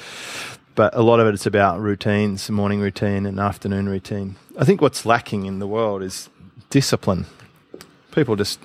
but 0.74 0.94
a 0.94 1.02
lot 1.02 1.20
of 1.20 1.26
it 1.26 1.34
is 1.34 1.46
about 1.46 1.80
routines, 1.80 2.48
morning 2.48 2.80
routine 2.80 3.26
and 3.26 3.40
afternoon 3.40 3.88
routine. 3.88 4.36
I 4.58 4.64
think 4.64 4.80
what's 4.80 5.04
lacking 5.04 5.46
in 5.46 5.58
the 5.58 5.66
world 5.66 6.02
is 6.02 6.28
discipline. 6.70 7.26
People 8.12 8.36
just 8.36 8.60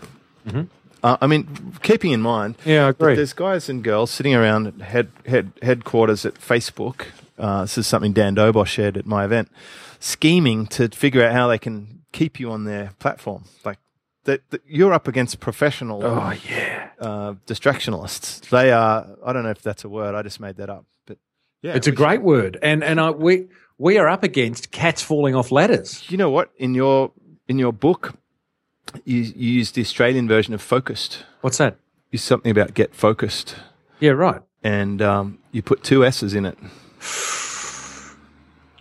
mm-hmm. 0.48 0.64
Uh, 1.06 1.18
I 1.22 1.28
mean, 1.28 1.78
keeping 1.84 2.14
in 2.14 2.22
mind, 2.22 2.56
yeah, 2.66 2.88
I 2.88 2.90
agree. 2.90 3.14
There's 3.14 3.34
guys 3.34 3.70
and 3.70 3.84
girls 3.84 4.10
sitting 4.10 4.34
around 4.34 4.82
head, 4.82 5.12
head 5.28 5.52
headquarters 5.62 6.26
at 6.26 6.34
Facebook. 6.34 7.06
Uh, 7.38 7.62
this 7.62 7.78
is 7.78 7.86
something 7.86 8.12
Dan 8.12 8.36
Dobos 8.36 8.66
shared 8.66 8.98
at 8.98 9.06
my 9.06 9.24
event, 9.24 9.52
scheming 10.00 10.66
to 10.68 10.90
figure 10.90 11.24
out 11.24 11.32
how 11.32 11.48
they 11.48 11.60
can 11.60 12.02
keep 12.12 12.40
you 12.40 12.50
on 12.50 12.64
their 12.64 12.94
platform. 12.98 13.44
Like 13.64 13.78
that, 14.26 14.42
you're 14.68 14.94
up 14.94 15.08
against 15.08 15.40
professional. 15.40 16.06
Oh 16.06 16.34
yeah, 16.48 16.90
uh, 17.00 17.34
distractionalists. 17.48 18.50
They 18.50 18.72
are. 18.72 19.08
I 19.26 19.34
don't 19.34 19.44
know 19.44 19.52
if 19.52 19.62
that's 19.62 19.84
a 19.84 19.90
word. 19.90 20.14
I 20.16 20.22
just 20.22 20.40
made 20.40 20.58
that 20.58 20.70
up, 20.70 20.86
but 21.06 21.18
yeah, 21.62 21.76
it's 21.76 21.88
a 21.88 21.92
great 21.92 22.22
word. 22.22 22.60
And 22.62 22.84
and 22.84 23.00
I, 23.00 23.12
we 23.12 23.48
we 23.78 23.98
are 23.98 24.08
up 24.08 24.24
against 24.24 24.72
cats 24.72 25.02
falling 25.02 25.36
off 25.36 25.52
ladders. 25.52 26.10
You 26.10 26.18
know 26.18 26.30
what? 26.30 26.52
In 26.58 26.74
your 26.74 27.12
in 27.48 27.60
your 27.60 27.74
book, 27.74 28.16
you, 29.04 29.20
you 29.22 29.52
use 29.52 29.72
the 29.72 29.82
Australian 29.82 30.28
version 30.28 30.54
of 30.54 30.62
focused. 30.62 31.26
What's 31.42 31.58
that? 31.58 31.78
Use 32.12 32.24
something 32.24 32.52
about 32.52 32.74
get 32.74 32.96
focused. 32.96 33.56
Yeah, 34.00 34.12
right. 34.12 34.42
And 34.64 35.02
um, 35.02 35.40
you 35.52 35.62
put 35.62 35.84
two 35.84 36.06
S's 36.06 36.34
in 36.34 36.46
it. 36.46 36.58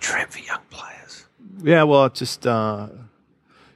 Trap 0.00 0.30
for 0.30 0.38
young 0.40 0.60
players. 0.70 1.26
Yeah, 1.62 1.82
well, 1.84 2.06
it 2.06 2.14
just 2.14 2.46
uh, 2.46 2.88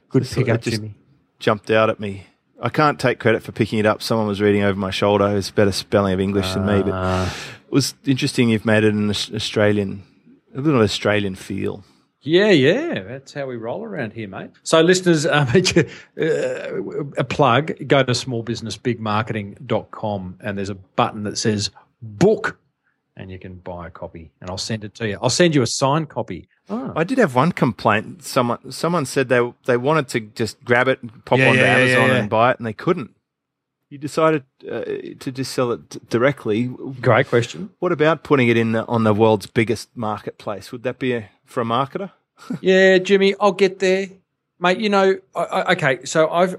good 0.09 0.23
just, 0.23 0.35
pick 0.35 0.49
up, 0.49 0.61
Jimmy. 0.61 0.95
Jumped 1.39 1.71
out 1.71 1.89
at 1.89 1.99
me. 1.99 2.25
I 2.61 2.69
can't 2.69 2.99
take 2.99 3.19
credit 3.19 3.41
for 3.41 3.51
picking 3.51 3.79
it 3.79 3.85
up. 3.85 4.01
Someone 4.01 4.27
was 4.27 4.41
reading 4.41 4.63
over 4.63 4.77
my 4.77 4.91
shoulder. 4.91 5.37
It's 5.37 5.49
better 5.49 5.71
spelling 5.71 6.13
of 6.13 6.19
English 6.19 6.47
uh, 6.47 6.55
than 6.55 6.65
me, 6.65 6.83
but 6.83 7.31
it 7.67 7.71
was 7.71 7.95
interesting. 8.05 8.49
You've 8.49 8.65
made 8.65 8.83
it 8.83 8.93
an 8.93 9.09
Australian, 9.09 10.03
a 10.53 10.59
little 10.59 10.81
Australian 10.81 11.35
feel. 11.35 11.85
Yeah, 12.21 12.49
yeah, 12.49 13.03
that's 13.03 13.33
how 13.33 13.45
we 13.45 13.55
roll 13.55 13.85
around 13.85 14.11
here, 14.11 14.27
mate. 14.27 14.49
So, 14.63 14.81
listeners, 14.81 15.25
um, 15.31 15.47
a 15.47 17.23
plug 17.23 17.87
go 17.87 18.03
to 18.03 18.11
smallbusinessbigmarketing.com 18.11 20.39
and 20.41 20.57
there's 20.57 20.69
a 20.69 20.75
button 20.75 21.23
that 21.23 21.37
says 21.37 21.71
book 22.01 22.59
and 23.19 23.29
you 23.29 23.37
can 23.37 23.55
buy 23.55 23.87
a 23.87 23.89
copy 23.91 24.31
and 24.39 24.49
I'll 24.49 24.57
send 24.57 24.83
it 24.85 24.95
to 24.95 25.07
you. 25.07 25.19
I'll 25.21 25.29
send 25.29 25.53
you 25.53 25.61
a 25.61 25.67
signed 25.67 26.09
copy. 26.09 26.47
Oh. 26.69 26.93
I 26.95 27.03
did 27.03 27.17
have 27.17 27.35
one 27.35 27.51
complaint. 27.51 28.23
Someone 28.23 28.71
someone 28.71 29.05
said 29.05 29.27
they 29.29 29.53
they 29.65 29.77
wanted 29.77 30.07
to 30.09 30.21
just 30.21 30.63
grab 30.63 30.87
it, 30.87 31.03
and 31.03 31.23
pop 31.25 31.37
yeah, 31.37 31.49
onto 31.49 31.59
yeah, 31.59 31.75
Amazon 31.75 32.09
yeah, 32.09 32.15
and 32.15 32.29
buy 32.29 32.51
it, 32.51 32.57
and 32.57 32.65
they 32.65 32.73
couldn't. 32.73 33.11
You 33.89 33.97
decided 33.97 34.43
uh, 34.71 34.81
to 35.19 35.31
just 35.31 35.51
sell 35.51 35.71
it 35.71 36.09
directly. 36.09 36.67
Great 37.01 37.27
question. 37.27 37.71
What 37.79 37.91
about 37.91 38.23
putting 38.23 38.47
it 38.47 38.55
in 38.55 38.73
the, 38.73 38.85
on 38.85 39.03
the 39.03 39.15
world's 39.15 39.47
biggest 39.47 39.89
marketplace? 39.95 40.71
Would 40.71 40.83
that 40.83 40.99
be 40.99 41.13
a, 41.13 41.29
for 41.43 41.61
a 41.61 41.65
marketer? 41.65 42.11
yeah, 42.61 42.99
Jimmy, 42.99 43.33
I'll 43.39 43.51
get 43.51 43.79
there, 43.79 44.07
mate. 44.59 44.79
You 44.79 44.89
know, 44.89 45.17
I, 45.35 45.41
I, 45.41 45.71
okay. 45.71 46.05
So 46.05 46.29
I've 46.29 46.57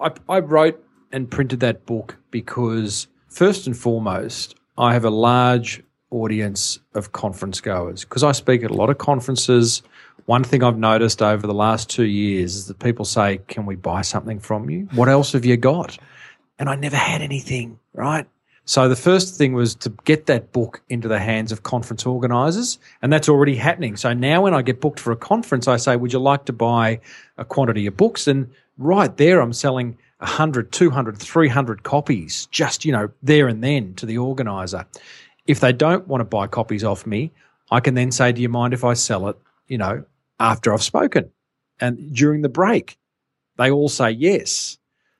I, 0.00 0.12
I 0.28 0.38
wrote 0.38 0.82
and 1.10 1.28
printed 1.28 1.60
that 1.60 1.84
book 1.84 2.16
because 2.30 3.08
first 3.28 3.66
and 3.66 3.76
foremost, 3.76 4.54
I 4.78 4.92
have 4.94 5.04
a 5.04 5.10
large 5.10 5.82
audience 6.10 6.78
of 6.94 7.12
conference 7.12 7.60
goers 7.60 8.04
because 8.04 8.22
I 8.22 8.32
speak 8.32 8.62
at 8.62 8.70
a 8.70 8.74
lot 8.74 8.90
of 8.90 8.98
conferences. 8.98 9.82
One 10.26 10.44
thing 10.44 10.62
I've 10.62 10.78
noticed 10.78 11.22
over 11.22 11.46
the 11.46 11.54
last 11.54 11.90
two 11.90 12.04
years 12.04 12.54
is 12.54 12.66
that 12.66 12.78
people 12.78 13.04
say, 13.04 13.38
Can 13.48 13.66
we 13.66 13.76
buy 13.76 14.02
something 14.02 14.38
from 14.38 14.70
you? 14.70 14.88
What 14.92 15.08
else 15.08 15.32
have 15.32 15.44
you 15.44 15.56
got? 15.56 15.98
and 16.62 16.70
I 16.70 16.76
never 16.76 16.94
had 16.96 17.22
anything, 17.22 17.80
right? 17.92 18.24
So 18.64 18.88
the 18.88 18.94
first 18.94 19.36
thing 19.36 19.52
was 19.54 19.74
to 19.74 19.90
get 20.04 20.26
that 20.26 20.52
book 20.52 20.80
into 20.88 21.08
the 21.08 21.18
hands 21.18 21.50
of 21.50 21.64
conference 21.64 22.06
organizers, 22.06 22.78
and 23.02 23.12
that's 23.12 23.28
already 23.28 23.56
happening. 23.56 23.96
So 23.96 24.12
now 24.12 24.42
when 24.42 24.54
I 24.54 24.62
get 24.62 24.80
booked 24.80 25.00
for 25.00 25.10
a 25.10 25.16
conference, 25.16 25.66
I 25.66 25.76
say, 25.76 25.96
would 25.96 26.12
you 26.12 26.20
like 26.20 26.44
to 26.44 26.52
buy 26.52 27.00
a 27.36 27.44
quantity 27.44 27.88
of 27.88 27.96
books? 27.96 28.28
And 28.28 28.48
right 28.78 29.16
there, 29.16 29.40
I'm 29.40 29.52
selling 29.52 29.98
100, 30.22 30.72
200, 30.72 31.18
300 31.18 31.82
copies 31.82 32.46
just, 32.46 32.84
you 32.84 32.92
know, 32.92 33.10
there 33.22 33.48
and 33.48 33.62
then 33.62 33.94
to 33.94 34.06
the 34.06 34.18
organizer. 34.18 34.86
If 35.46 35.60
they 35.60 35.72
don't 35.72 36.06
want 36.06 36.20
to 36.20 36.24
buy 36.24 36.46
copies 36.46 36.84
off 36.84 37.06
me, 37.06 37.32
I 37.70 37.80
can 37.80 37.94
then 37.94 38.12
say, 38.12 38.32
do 38.32 38.40
you 38.40 38.48
mind 38.48 38.72
if 38.72 38.84
I 38.84 38.94
sell 38.94 39.28
it, 39.28 39.36
you 39.66 39.78
know, 39.78 40.04
after 40.38 40.72
I've 40.72 40.82
spoken 40.82 41.30
and 41.80 42.14
during 42.14 42.42
the 42.42 42.48
break? 42.48 42.98
They 43.56 43.70
all 43.70 43.88
say 43.88 44.10
yes. 44.10 44.78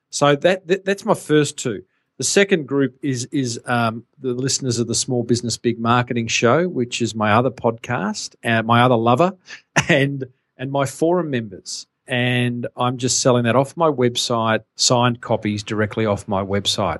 So 0.09 0.35
that, 0.35 0.67
that 0.67 0.85
that's 0.85 1.05
my 1.05 1.15
first 1.15 1.57
two. 1.57 1.83
The 2.17 2.23
second 2.23 2.67
group 2.67 2.97
is 3.01 3.25
is 3.31 3.59
um, 3.65 4.05
the 4.19 4.33
listeners 4.33 4.77
of 4.79 4.87
the 4.87 4.95
Small 4.95 5.23
Business 5.23 5.57
Big 5.57 5.79
Marketing 5.79 6.27
Show, 6.27 6.69
which 6.69 7.01
is 7.01 7.15
my 7.15 7.33
other 7.33 7.49
podcast, 7.49 8.35
and 8.43 8.67
my 8.67 8.83
other 8.83 8.95
lover, 8.95 9.35
and 9.89 10.25
and 10.55 10.71
my 10.71 10.85
forum 10.85 11.31
members. 11.31 11.87
And 12.07 12.67
I'm 12.75 12.97
just 12.97 13.21
selling 13.21 13.43
that 13.43 13.55
off 13.55 13.77
my 13.77 13.89
website, 13.89 14.63
signed 14.75 15.21
copies 15.21 15.63
directly 15.63 16.05
off 16.05 16.27
my 16.27 16.43
website. 16.43 16.99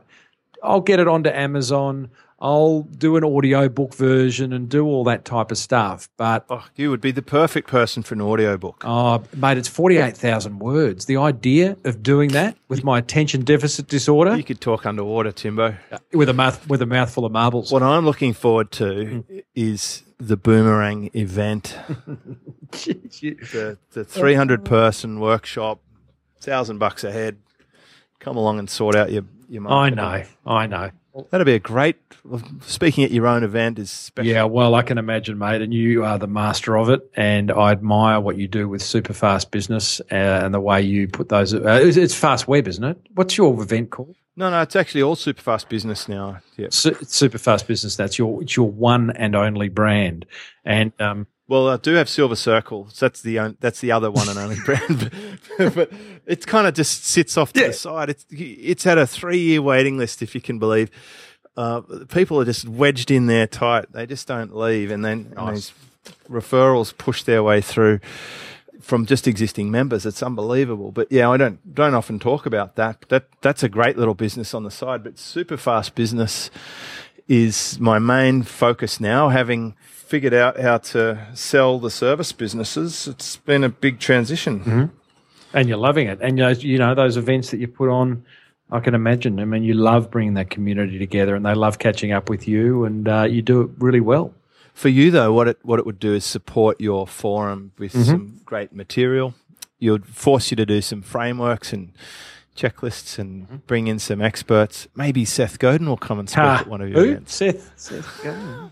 I'll 0.63 0.81
get 0.81 0.99
it 0.99 1.07
onto 1.07 1.29
Amazon. 1.29 2.09
I'll 2.43 2.81
do 2.81 3.15
an 3.15 3.23
audio 3.23 3.69
book 3.69 3.93
version 3.93 4.51
and 4.51 4.67
do 4.67 4.85
all 4.85 5.05
that 5.05 5.23
type 5.23 5.49
of 5.49 5.57
stuff. 5.57 6.09
But 6.17 6.45
oh, 6.49 6.65
you 6.75 6.89
would 6.89 6.99
be 6.99 7.11
the 7.11 7.21
perfect 7.21 7.69
person 7.69 8.03
for 8.03 8.15
an 8.15 8.21
audio 8.21 8.57
book. 8.57 8.83
Oh, 8.85 9.23
mate, 9.33 9.57
it's 9.57 9.69
forty 9.69 9.97
eight 9.97 10.17
thousand 10.17 10.59
words. 10.59 11.05
The 11.05 11.15
idea 11.15 11.77
of 11.85 12.03
doing 12.03 12.31
that 12.31 12.57
with 12.67 12.83
my 12.83 12.99
attention 12.99 13.45
deficit 13.45 13.87
disorder, 13.87 14.35
you 14.35 14.43
could 14.43 14.59
talk 14.59 14.85
underwater, 14.85 15.31
Timbo, 15.31 15.77
with 16.11 16.27
a 16.27 16.33
mouth 16.33 16.67
with 16.67 16.81
a 16.81 16.85
mouthful 16.85 17.23
of 17.23 17.31
marbles. 17.31 17.71
What 17.71 17.81
I'm 17.81 18.03
looking 18.03 18.33
forward 18.33 18.71
to 18.73 18.83
mm. 18.83 19.43
is 19.55 20.03
the 20.19 20.35
boomerang 20.35 21.11
event, 21.13 21.77
the 22.73 23.77
the 23.91 24.03
three 24.03 24.35
hundred 24.35 24.65
person 24.65 25.19
workshop, 25.19 25.81
thousand 26.39 26.79
bucks 26.79 27.03
a 27.03 27.11
head. 27.11 27.37
Come 28.19 28.37
along 28.37 28.59
and 28.59 28.69
sort 28.69 28.95
out 28.95 29.11
your 29.11 29.23
your. 29.49 29.61
Marketing. 29.61 29.99
I 29.99 30.17
know, 30.17 30.25
I 30.45 30.67
know. 30.67 30.91
That'd 31.29 31.45
be 31.45 31.53
a 31.53 31.59
great. 31.59 31.97
Speaking 32.61 33.03
at 33.03 33.11
your 33.11 33.27
own 33.27 33.43
event 33.43 33.77
is 33.77 33.91
special. 33.91 34.31
Yeah, 34.31 34.45
well, 34.45 34.73
I 34.73 34.81
can 34.81 34.97
imagine, 34.97 35.37
mate, 35.37 35.61
and 35.61 35.71
you 35.71 36.03
are 36.03 36.17
the 36.17 36.27
master 36.27 36.75
of 36.75 36.89
it. 36.89 37.07
And 37.15 37.51
I 37.51 37.71
admire 37.71 38.19
what 38.19 38.37
you 38.37 38.47
do 38.47 38.67
with 38.67 38.81
super 38.81 39.13
fast 39.13 39.51
business 39.51 40.01
uh, 40.11 40.15
and 40.15 40.53
the 40.53 40.59
way 40.59 40.81
you 40.81 41.07
put 41.07 41.29
those. 41.29 41.53
Uh, 41.53 41.81
it's 41.83 42.15
fast 42.15 42.47
web, 42.47 42.67
isn't 42.67 42.83
it? 42.83 42.97
What's 43.13 43.37
your 43.37 43.61
event 43.61 43.91
called? 43.91 44.15
No, 44.35 44.49
no, 44.49 44.61
it's 44.63 44.75
actually 44.75 45.03
all 45.03 45.15
super 45.15 45.41
fast 45.41 45.69
business 45.69 46.07
now. 46.07 46.39
Yeah, 46.57 46.69
Su- 46.71 46.97
super 47.03 47.37
fast 47.37 47.67
business. 47.67 47.95
That's 47.95 48.17
your 48.17 48.41
it's 48.41 48.57
your 48.57 48.67
one 48.71 49.11
and 49.11 49.35
only 49.35 49.69
brand. 49.69 50.25
And 50.65 50.91
um, 50.99 51.27
well, 51.47 51.69
I 51.69 51.77
do 51.77 51.93
have 51.93 52.07
Silver 52.07 52.35
Circle. 52.35 52.87
So 52.89 53.05
that's 53.07 53.21
the 53.21 53.55
that's 53.59 53.81
the 53.81 53.91
other 53.91 54.09
one 54.09 54.29
and 54.29 54.39
only 54.39 54.57
brand, 54.65 55.11
but 55.57 55.91
it 56.25 56.45
kind 56.47 56.67
of 56.67 56.73
just 56.73 57.05
sits 57.05 57.37
off 57.37 57.53
to 57.53 57.61
yeah. 57.61 57.67
the 57.67 57.73
side. 57.73 58.09
It's 58.09 58.25
it's 58.29 58.83
had 58.83 58.97
a 58.97 59.05
three 59.05 59.39
year 59.39 59.61
waiting 59.61 59.97
list, 59.97 60.21
if 60.21 60.35
you 60.35 60.41
can 60.41 60.59
believe. 60.59 60.89
uh, 61.57 61.81
people 62.09 62.39
are 62.39 62.45
just 62.45 62.67
wedged 62.67 63.11
in 63.11 63.27
there 63.27 63.47
tight. 63.47 63.91
They 63.91 64.05
just 64.05 64.27
don't 64.27 64.55
leave, 64.55 64.89
and 64.89 65.03
then 65.03 65.33
these 65.49 65.73
referrals 66.29 66.97
push 66.97 67.23
their 67.23 67.43
way 67.43 67.61
through 67.61 67.99
from 68.81 69.05
just 69.05 69.27
existing 69.27 69.71
members. 69.71 70.05
It's 70.05 70.21
unbelievable. 70.21 70.91
But 70.91 71.11
yeah, 71.11 71.29
I 71.29 71.37
don't 71.37 71.73
don't 71.73 71.93
often 71.93 72.19
talk 72.19 72.45
about 72.45 72.75
that. 72.75 73.05
That 73.09 73.27
that's 73.41 73.63
a 73.63 73.69
great 73.69 73.97
little 73.97 74.13
business 74.13 74.53
on 74.53 74.63
the 74.63 74.71
side, 74.71 75.03
but 75.03 75.19
super 75.19 75.57
fast 75.57 75.95
business 75.95 76.49
is 77.27 77.79
my 77.79 77.99
main 77.99 78.43
focus 78.43 78.99
now. 78.99 79.29
Having 79.29 79.75
figured 79.87 80.33
out 80.33 80.59
how 80.59 80.77
to 80.77 81.27
sell 81.33 81.79
the 81.79 81.89
service 81.89 82.31
businesses, 82.31 83.07
it's 83.07 83.37
been 83.37 83.63
a 83.63 83.69
big 83.69 83.99
transition. 83.99 84.91
and 85.53 85.67
you're 85.69 85.77
loving 85.77 86.07
it. 86.07 86.19
And 86.21 86.37
you 86.63 86.77
know, 86.77 86.95
those 86.95 87.17
events 87.17 87.51
that 87.51 87.59
you 87.59 87.67
put 87.67 87.89
on. 87.89 88.23
I 88.71 88.79
can 88.79 88.95
imagine. 88.95 89.39
I 89.39 89.45
mean, 89.45 89.61
you 89.63 89.75
love 89.75 90.09
bringing 90.09 90.33
that 90.33 90.49
community 90.49 90.97
together, 90.97 91.35
and 91.35 91.45
they 91.45 91.53
love 91.53 91.77
catching 91.77 92.11
up 92.11 92.27
with 92.27 92.47
you, 92.47 92.85
and 92.85 93.07
uh, 93.07 93.27
you 93.29 93.43
do 93.43 93.61
it 93.61 93.69
really 93.77 93.99
well. 93.99 94.33
For 94.73 94.89
you 94.89 95.11
though, 95.11 95.31
what 95.31 95.47
it 95.47 95.59
what 95.61 95.77
it 95.77 95.85
would 95.85 95.99
do 95.99 96.15
is 96.15 96.25
support 96.25 96.81
your 96.81 97.05
forum 97.05 97.73
with 97.77 97.91
some 97.91 98.41
great 98.45 98.73
material. 98.73 99.35
Would 99.79 100.07
force 100.07 100.49
you 100.49 100.55
to 100.57 100.65
do 100.65 100.81
some 100.81 101.01
frameworks 101.03 101.71
and 101.73 101.91
checklists 102.55 103.17
and 103.19 103.65
bring 103.67 103.87
in 103.87 103.99
some 103.99 104.21
experts. 104.21 104.87
Maybe 104.95 105.25
Seth 105.25 105.59
Godin 105.59 105.87
will 105.87 105.97
come 105.97 106.19
and 106.19 106.29
speak 106.29 106.43
Ah, 106.43 106.59
at 106.61 106.67
one 106.67 106.81
of 106.81 106.89
your 106.89 106.99
who? 107.03 107.11
events. 107.11 107.33
Seth. 107.35 107.71
Seth. 107.77 108.21
Godin. 108.23 108.71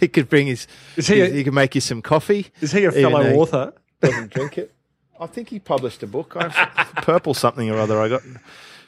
he 0.00 0.08
could 0.08 0.28
bring 0.28 0.46
his. 0.46 0.66
Is 0.96 1.06
he 1.08 1.18
his- 1.18 1.30
a- 1.30 1.34
he 1.34 1.44
could 1.44 1.54
make 1.54 1.74
you 1.74 1.80
some 1.80 2.02
coffee. 2.02 2.46
Is 2.60 2.72
he 2.72 2.84
a 2.84 2.92
fellow 2.92 3.22
he 3.22 3.34
author? 3.36 3.72
Doesn't 4.00 4.30
drink 4.32 4.58
it. 4.58 4.72
I 5.20 5.26
think 5.26 5.48
he 5.48 5.58
published 5.58 6.02
a 6.04 6.06
book. 6.06 6.34
I've, 6.36 6.54
purple 7.02 7.34
something 7.34 7.68
or 7.70 7.78
other. 7.78 8.00
I 8.00 8.08
got. 8.08 8.22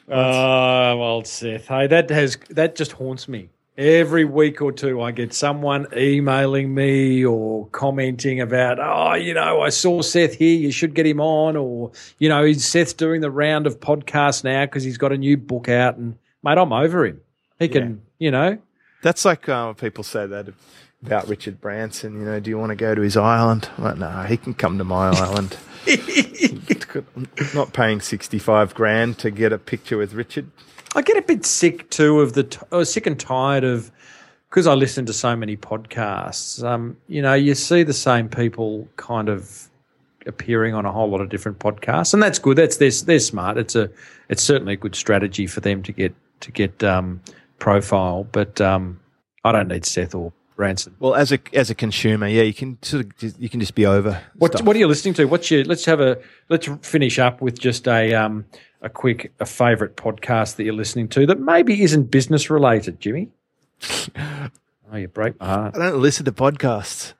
Oh, 0.07 0.97
well, 0.97 1.23
Seth. 1.25 1.67
Hey, 1.67 1.87
that 1.87 2.09
has 2.09 2.37
that 2.49 2.75
just 2.75 2.93
haunts 2.93 3.27
me. 3.27 3.49
Every 3.81 4.25
week 4.25 4.61
or 4.61 4.71
two, 4.71 5.01
I 5.01 5.09
get 5.09 5.33
someone 5.33 5.87
emailing 5.97 6.71
me 6.71 7.25
or 7.25 7.65
commenting 7.69 8.39
about, 8.39 8.77
oh, 8.79 9.15
you 9.15 9.33
know, 9.33 9.61
I 9.61 9.69
saw 9.69 10.03
Seth 10.03 10.35
here. 10.35 10.55
You 10.55 10.71
should 10.71 10.93
get 10.93 11.07
him 11.07 11.19
on, 11.19 11.55
or 11.55 11.91
you 12.19 12.29
know, 12.29 12.53
Seth's 12.53 12.93
doing 12.93 13.21
the 13.21 13.31
round 13.31 13.65
of 13.65 13.79
podcasts 13.79 14.43
now 14.43 14.65
because 14.65 14.83
he's 14.83 14.99
got 14.99 15.11
a 15.11 15.17
new 15.17 15.35
book 15.35 15.67
out. 15.67 15.97
And 15.97 16.19
mate, 16.43 16.59
I'm 16.59 16.71
over 16.71 17.07
him. 17.07 17.21
He 17.57 17.69
can, 17.69 18.03
you 18.19 18.29
know, 18.29 18.59
That's 19.01 19.25
like 19.25 19.49
uh, 19.49 19.73
people 19.73 20.03
say 20.03 20.27
that 20.27 20.53
about 21.03 21.27
Richard 21.27 21.59
Branson. 21.59 22.19
You 22.19 22.25
know, 22.25 22.39
do 22.39 22.51
you 22.51 22.59
want 22.59 22.69
to 22.69 22.75
go 22.75 22.93
to 22.93 23.01
his 23.01 23.17
island? 23.17 23.67
I'm 23.79 23.83
like, 23.83 23.97
no, 23.97 24.23
he 24.23 24.37
can 24.37 24.53
come 24.53 24.77
to 24.77 24.83
my 24.83 25.09
island. 25.09 25.57
I'm 26.95 27.27
not 27.53 27.73
paying 27.73 28.01
sixty-five 28.01 28.73
grand 28.75 29.17
to 29.19 29.31
get 29.31 29.53
a 29.53 29.57
picture 29.57 29.97
with 29.97 30.13
Richard. 30.13 30.49
I 30.95 31.01
get 31.01 31.17
a 31.17 31.21
bit 31.21 31.45
sick 31.45 31.89
too 31.89 32.19
of 32.19 32.33
the, 32.33 32.43
t- 32.43 32.59
oh, 32.71 32.83
sick 32.83 33.07
and 33.07 33.19
tired 33.19 33.63
of, 33.63 33.91
because 34.49 34.67
I 34.67 34.73
listen 34.73 35.05
to 35.05 35.13
so 35.13 35.35
many 35.35 35.55
podcasts. 35.55 36.61
Um, 36.63 36.97
you 37.07 37.21
know, 37.21 37.33
you 37.33 37.55
see 37.55 37.83
the 37.83 37.93
same 37.93 38.27
people 38.27 38.87
kind 38.97 39.29
of 39.29 39.69
appearing 40.27 40.75
on 40.75 40.85
a 40.85 40.91
whole 40.91 41.09
lot 41.09 41.21
of 41.21 41.29
different 41.29 41.59
podcasts, 41.59 42.13
and 42.13 42.21
that's 42.21 42.39
good. 42.39 42.57
That's 42.57 42.77
they're, 42.77 42.91
they're 42.91 43.19
smart. 43.19 43.57
It's 43.57 43.75
a, 43.75 43.89
it's 44.29 44.43
certainly 44.43 44.73
a 44.73 44.77
good 44.77 44.95
strategy 44.95 45.47
for 45.47 45.61
them 45.61 45.81
to 45.83 45.91
get 45.91 46.13
to 46.41 46.51
get 46.51 46.83
um, 46.83 47.21
profile. 47.59 48.27
But 48.31 48.59
um, 48.59 48.99
I 49.43 49.51
don't 49.51 49.69
need 49.69 49.85
Seth 49.85 50.13
or 50.13 50.33
Branson. 50.55 50.95
Well, 50.99 51.15
as 51.15 51.31
a 51.31 51.39
as 51.53 51.69
a 51.69 51.75
consumer, 51.75 52.27
yeah, 52.27 52.43
you 52.43 52.53
can 52.53 52.77
sort 52.83 53.05
of 53.05 53.17
just, 53.17 53.39
you 53.39 53.49
can 53.49 53.59
just 53.59 53.73
be 53.75 53.85
over. 53.85 54.21
What 54.35 54.51
stuff. 54.53 54.65
What 54.65 54.75
are 54.75 54.79
you 54.79 54.87
listening 54.87 55.13
to? 55.15 55.25
What's 55.25 55.49
your? 55.49 55.63
Let's 55.63 55.85
have 55.85 55.99
a. 55.99 56.19
Let's 56.49 56.67
finish 56.83 57.17
up 57.19 57.41
with 57.41 57.59
just 57.59 57.87
a 57.87 58.13
um 58.13 58.45
a 58.81 58.89
quick 58.89 59.31
a 59.39 59.45
favourite 59.45 59.95
podcast 59.95 60.55
that 60.57 60.63
you're 60.63 60.73
listening 60.73 61.07
to 61.09 61.25
that 61.27 61.39
maybe 61.39 61.81
isn't 61.83 62.11
business 62.11 62.49
related, 62.49 62.99
Jimmy. 62.99 63.29
oh, 64.91 64.97
you 64.97 65.07
break 65.07 65.39
my 65.39 65.45
heart. 65.45 65.75
I 65.75 65.79
don't 65.89 66.01
listen 66.01 66.25
to 66.25 66.31
podcasts. 66.31 67.13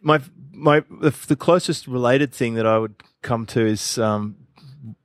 My 0.00 0.20
my 0.52 0.80
the, 1.00 1.14
the 1.28 1.36
closest 1.36 1.86
related 1.86 2.32
thing 2.32 2.54
that 2.54 2.66
I 2.66 2.78
would 2.78 2.94
come 3.22 3.46
to 3.46 3.64
is 3.64 3.98
um, 3.98 4.36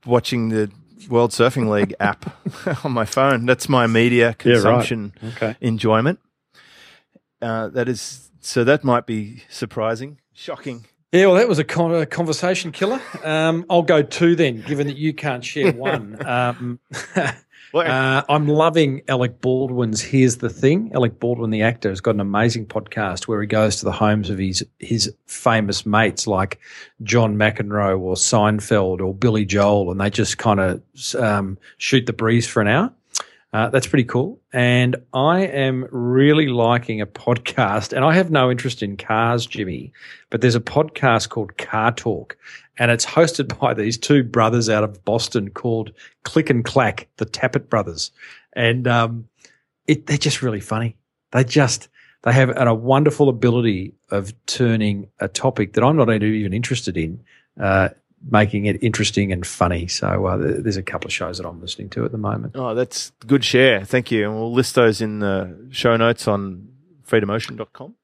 watching 0.06 0.48
the 0.48 0.70
World 1.08 1.30
Surfing 1.32 1.68
League 1.68 1.94
app 2.00 2.34
on 2.84 2.92
my 2.92 3.04
phone. 3.04 3.46
That's 3.46 3.68
my 3.68 3.86
media 3.86 4.34
Yeah, 4.44 4.52
right. 4.54 4.62
consumption 4.62 5.12
Okay. 5.36 5.56
enjoyment. 5.60 6.18
Uh, 7.42 7.68
that 7.68 7.88
is 7.88 8.30
so. 8.40 8.64
That 8.64 8.84
might 8.84 9.06
be 9.06 9.42
surprising, 9.48 10.20
shocking. 10.32 10.86
Yeah, 11.12 11.26
well, 11.26 11.36
that 11.36 11.48
was 11.48 11.60
a, 11.60 11.64
con- 11.64 11.94
a 11.94 12.06
conversation 12.06 12.72
killer. 12.72 13.00
Um, 13.22 13.64
I'll 13.70 13.82
go 13.82 14.02
two 14.02 14.34
then, 14.34 14.62
given 14.62 14.88
that 14.88 14.96
you 14.96 15.12
can't 15.12 15.44
share 15.44 15.72
one. 15.74 16.24
Um, 16.26 16.80
Uh, 17.82 18.22
I'm 18.28 18.46
loving 18.46 19.02
Alec 19.08 19.40
Baldwin's 19.40 20.00
Here's 20.00 20.36
the 20.36 20.48
Thing. 20.48 20.92
Alec 20.94 21.18
Baldwin, 21.18 21.50
the 21.50 21.62
actor, 21.62 21.88
has 21.88 22.00
got 22.00 22.14
an 22.14 22.20
amazing 22.20 22.66
podcast 22.66 23.26
where 23.26 23.40
he 23.40 23.48
goes 23.48 23.76
to 23.76 23.84
the 23.84 23.90
homes 23.92 24.30
of 24.30 24.38
his 24.38 24.64
his 24.78 25.12
famous 25.26 25.84
mates 25.84 26.28
like 26.28 26.60
John 27.02 27.36
McEnroe 27.36 27.98
or 27.98 28.14
Seinfeld 28.14 29.00
or 29.00 29.12
Billy 29.12 29.44
Joel, 29.44 29.90
and 29.90 30.00
they 30.00 30.08
just 30.08 30.38
kind 30.38 30.60
of 30.60 30.82
um, 31.16 31.58
shoot 31.78 32.06
the 32.06 32.12
breeze 32.12 32.46
for 32.46 32.60
an 32.60 32.68
hour. 32.68 32.92
Uh, 33.54 33.68
that's 33.68 33.86
pretty 33.86 34.04
cool. 34.04 34.40
And 34.52 34.96
I 35.12 35.42
am 35.42 35.86
really 35.92 36.48
liking 36.48 37.00
a 37.00 37.06
podcast, 37.06 37.92
and 37.92 38.04
I 38.04 38.12
have 38.12 38.28
no 38.28 38.50
interest 38.50 38.82
in 38.82 38.96
cars, 38.96 39.46
Jimmy, 39.46 39.92
but 40.28 40.40
there's 40.40 40.56
a 40.56 40.60
podcast 40.60 41.28
called 41.28 41.56
Car 41.56 41.92
Talk, 41.92 42.36
and 42.78 42.90
it's 42.90 43.06
hosted 43.06 43.56
by 43.60 43.72
these 43.72 43.96
two 43.96 44.24
brothers 44.24 44.68
out 44.68 44.82
of 44.82 45.04
Boston 45.04 45.50
called 45.50 45.92
Click 46.24 46.50
and 46.50 46.64
Clack, 46.64 47.06
the 47.18 47.26
Tappet 47.26 47.68
brothers. 47.68 48.10
And 48.54 48.88
um, 48.88 49.28
it, 49.86 50.06
they're 50.06 50.18
just 50.18 50.42
really 50.42 50.60
funny. 50.60 50.96
They 51.30 51.44
just, 51.44 51.88
they 52.24 52.32
have 52.32 52.50
a, 52.56 52.74
wonderful 52.74 53.28
ability 53.28 53.94
of 54.10 54.34
turning 54.46 55.06
a 55.20 55.28
topic 55.28 55.74
that 55.74 55.84
I'm 55.84 55.96
not 55.96 56.10
even 56.10 56.52
interested 56.52 56.96
in, 56.96 57.22
uh, 57.60 57.90
making 58.30 58.66
it 58.66 58.82
interesting 58.82 59.32
and 59.32 59.46
funny. 59.46 59.86
So 59.86 60.26
uh, 60.26 60.36
there's 60.38 60.76
a 60.76 60.82
couple 60.82 61.08
of 61.08 61.12
shows 61.12 61.38
that 61.38 61.46
I'm 61.46 61.60
listening 61.60 61.90
to 61.90 62.04
at 62.04 62.12
the 62.12 62.18
moment. 62.18 62.54
oh, 62.56 62.74
that's 62.74 63.10
good 63.26 63.44
share. 63.44 63.84
Thank 63.84 64.10
you. 64.10 64.24
And 64.24 64.34
we'll 64.34 64.52
list 64.52 64.74
those 64.74 65.00
in 65.00 65.18
the 65.18 65.68
show 65.70 65.96
notes 65.96 66.26
on 66.26 66.68
freedomocean.com. 67.06 67.94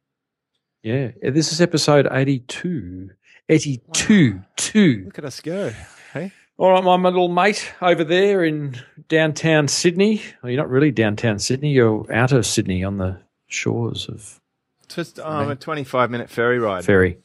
Yeah. 0.82 1.10
This 1.22 1.52
is 1.52 1.60
episode 1.60 2.06
82. 2.10 3.10
82. 3.48 4.40
Two. 4.56 5.02
Look 5.06 5.18
at 5.18 5.24
us 5.24 5.40
go. 5.40 5.72
Hey, 6.12 6.32
All 6.56 6.70
right, 6.72 6.84
my, 6.84 6.96
little 7.08 7.28
mate 7.28 7.72
over 7.82 8.04
there 8.04 8.44
in 8.44 8.76
downtown 9.08 9.68
Sydney. 9.68 10.22
Well, 10.42 10.50
you're 10.50 10.60
not 10.60 10.70
really 10.70 10.90
downtown 10.90 11.38
Sydney. 11.38 11.70
You're 11.70 12.10
out 12.12 12.32
of 12.32 12.46
Sydney 12.46 12.84
on 12.84 12.98
the 12.98 13.18
shores 13.46 14.08
of 14.08 14.40
just 14.88 15.18
um, 15.20 15.50
a 15.50 15.56
twenty-five 15.56 16.10
minute 16.10 16.30
ferry 16.30 16.58
ride. 16.58 16.84
ferry. 16.84 17.18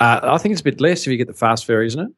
Uh, 0.00 0.20
I 0.22 0.38
think 0.38 0.52
it's 0.52 0.60
a 0.60 0.64
bit 0.64 0.80
less 0.80 1.02
if 1.02 1.06
you 1.08 1.16
get 1.16 1.26
the 1.28 1.32
fast 1.34 1.64
ferry, 1.64 1.86
isn't 1.86 2.00
it? 2.00 2.12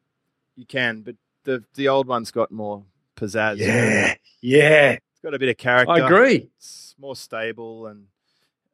You 0.56 0.64
can, 0.66 1.02
but 1.02 1.16
the 1.44 1.62
the 1.74 1.88
old 1.88 2.06
one's 2.06 2.30
got 2.30 2.50
more 2.50 2.82
pizzazz. 3.16 3.58
yeah. 3.58 4.14
Yeah. 4.40 4.92
It's 4.92 5.20
got 5.22 5.34
a 5.34 5.38
bit 5.38 5.48
of 5.48 5.56
character. 5.56 5.92
I 5.92 5.98
agree. 5.98 6.48
It's 6.58 6.94
more 6.98 7.16
stable 7.16 7.86
and 7.86 8.06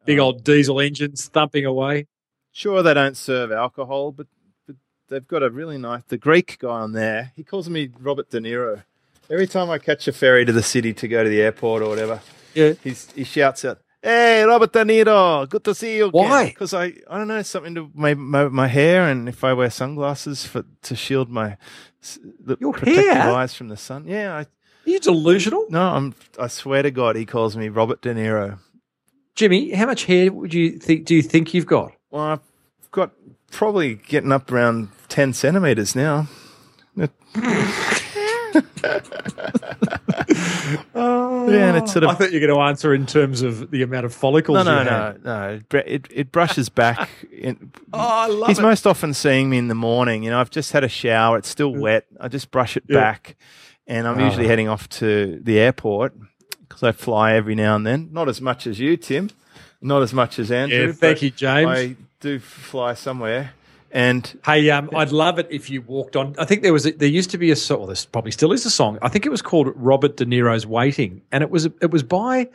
Big 0.04 0.18
um, 0.18 0.24
old 0.26 0.44
diesel 0.44 0.80
engines 0.80 1.26
thumping 1.28 1.64
away. 1.64 2.06
Sure, 2.52 2.82
they 2.82 2.92
don't 2.94 3.16
serve 3.16 3.50
alcohol, 3.52 4.12
but, 4.12 4.26
but 4.66 4.76
they've 5.08 5.26
got 5.26 5.42
a 5.42 5.50
really 5.50 5.78
nice. 5.78 6.02
The 6.08 6.18
Greek 6.18 6.58
guy 6.58 6.68
on 6.80 6.92
there, 6.92 7.32
he 7.36 7.44
calls 7.44 7.68
me 7.70 7.88
Robert 8.00 8.28
De 8.30 8.40
Niro. 8.40 8.82
Every 9.30 9.46
time 9.46 9.70
I 9.70 9.78
catch 9.78 10.06
a 10.08 10.12
ferry 10.12 10.44
to 10.44 10.52
the 10.52 10.62
city 10.62 10.92
to 10.94 11.08
go 11.08 11.22
to 11.22 11.28
the 11.30 11.40
airport 11.40 11.82
or 11.82 11.88
whatever, 11.88 12.20
Yeah. 12.54 12.72
he's, 12.82 13.10
he 13.12 13.24
shouts 13.24 13.64
out, 13.64 13.80
"Hey, 14.02 14.42
Robert 14.44 14.72
De 14.72 14.84
Niro, 14.84 15.48
good 15.48 15.64
to 15.64 15.74
see 15.74 15.96
you." 15.96 16.06
Again. 16.06 16.28
Why? 16.28 16.46
Because 16.46 16.74
I, 16.74 16.92
I 17.08 17.18
don't 17.18 17.28
know, 17.28 17.42
something 17.42 17.74
to 17.76 17.90
my, 17.94 18.14
my 18.14 18.48
my 18.48 18.66
hair, 18.68 19.08
and 19.08 19.28
if 19.28 19.44
I 19.44 19.52
wear 19.52 19.70
sunglasses 19.70 20.44
for 20.46 20.64
to 20.82 20.96
shield 20.96 21.28
my 21.30 21.56
the 22.44 22.56
Your 22.60 22.72
protective 22.72 23.04
hair? 23.14 23.30
eyes 23.32 23.54
from 23.54 23.68
the 23.68 23.76
sun. 23.76 24.06
Yeah, 24.06 24.34
I, 24.34 24.40
Are 24.40 24.46
you 24.84 24.98
delusional? 25.00 25.66
no, 25.70 25.80
I'm. 25.82 26.14
I 26.38 26.48
swear 26.48 26.82
to 26.82 26.90
God, 26.90 27.16
he 27.16 27.24
calls 27.26 27.56
me 27.56 27.68
Robert 27.68 28.02
De 28.02 28.12
Niro. 28.14 28.58
Jimmy, 29.34 29.72
how 29.72 29.86
much 29.86 30.04
hair 30.04 30.30
would 30.32 30.52
you 30.52 30.78
think 30.78 31.06
do 31.06 31.14
you 31.14 31.22
think 31.22 31.54
you've 31.54 31.66
got? 31.66 31.92
Well, 32.10 32.22
I've 32.24 32.40
got 32.90 33.12
probably 33.50 33.94
getting 33.94 34.32
up 34.32 34.50
around 34.52 34.88
10 35.08 35.32
centimeters 35.32 35.94
now. 35.96 36.26
yeah, 40.94 41.68
and 41.68 41.76
it's 41.76 41.92
sort 41.92 42.04
of. 42.04 42.10
I 42.10 42.14
thought 42.14 42.32
you 42.32 42.40
were 42.40 42.46
going 42.46 42.58
to 42.58 42.62
answer 42.68 42.94
in 42.94 43.06
terms 43.06 43.42
of 43.42 43.70
the 43.70 43.82
amount 43.82 44.06
of 44.06 44.14
follicles 44.14 44.54
No, 44.56 44.62
no, 44.64 44.84
no, 44.84 45.16
no. 45.24 45.60
It, 45.70 45.84
it, 45.86 46.08
it 46.10 46.32
brushes 46.32 46.68
back. 46.68 47.08
In, 47.32 47.72
Oh, 47.92 47.98
I 47.98 48.26
love 48.26 48.48
he's 48.48 48.58
it. 48.58 48.62
most 48.62 48.86
often 48.86 49.14
seeing 49.14 49.50
me 49.50 49.58
in 49.58 49.68
the 49.68 49.74
morning. 49.74 50.22
You 50.22 50.30
know, 50.30 50.40
I've 50.40 50.50
just 50.50 50.72
had 50.72 50.84
a 50.84 50.88
shower. 50.88 51.38
It's 51.38 51.48
still 51.48 51.74
wet. 51.74 52.06
I 52.20 52.28
just 52.28 52.50
brush 52.50 52.76
it 52.76 52.84
Yeah. 52.88 53.00
back. 53.00 53.36
And 53.86 54.06
I'm 54.06 54.18
Oh. 54.18 54.24
usually 54.24 54.46
heading 54.46 54.68
off 54.68 54.88
to 54.90 55.40
the 55.42 55.58
airport 55.58 56.14
because 56.60 56.82
I 56.82 56.92
fly 56.92 57.34
every 57.34 57.54
now 57.54 57.76
and 57.76 57.86
then. 57.86 58.08
Not 58.12 58.28
as 58.28 58.40
much 58.40 58.66
as 58.66 58.78
you, 58.80 58.96
Tim. 58.96 59.30
Not 59.80 60.02
as 60.02 60.14
much 60.14 60.38
as 60.38 60.50
Andrew. 60.52 60.86
Yeah, 60.86 60.92
thank 60.92 61.22
you, 61.22 61.30
James. 61.30 61.68
I 61.68 61.96
do 62.20 62.38
fly 62.38 62.94
somewhere. 62.94 63.52
And 63.92 64.38
Hey, 64.44 64.70
um, 64.70 64.88
I'd 64.96 65.12
love 65.12 65.38
it 65.38 65.48
if 65.50 65.68
you 65.68 65.82
walked 65.82 66.16
on. 66.16 66.34
I 66.38 66.46
think 66.46 66.62
there 66.62 66.72
was 66.72 66.86
a, 66.86 66.92
there 66.92 67.08
used 67.08 67.30
to 67.30 67.38
be 67.38 67.50
a 67.50 67.56
song. 67.56 67.80
Well, 67.80 67.86
there 67.88 67.96
probably 68.10 68.30
still 68.30 68.52
is 68.52 68.64
a 68.64 68.70
song. 68.70 68.98
I 69.02 69.08
think 69.08 69.26
it 69.26 69.28
was 69.28 69.42
called 69.42 69.70
Robert 69.76 70.16
De 70.16 70.24
Niro's 70.24 70.66
Waiting, 70.66 71.22
and 71.30 71.42
it 71.42 71.50
was 71.50 71.66
it 71.66 71.90
was 71.90 72.02
by 72.02 72.48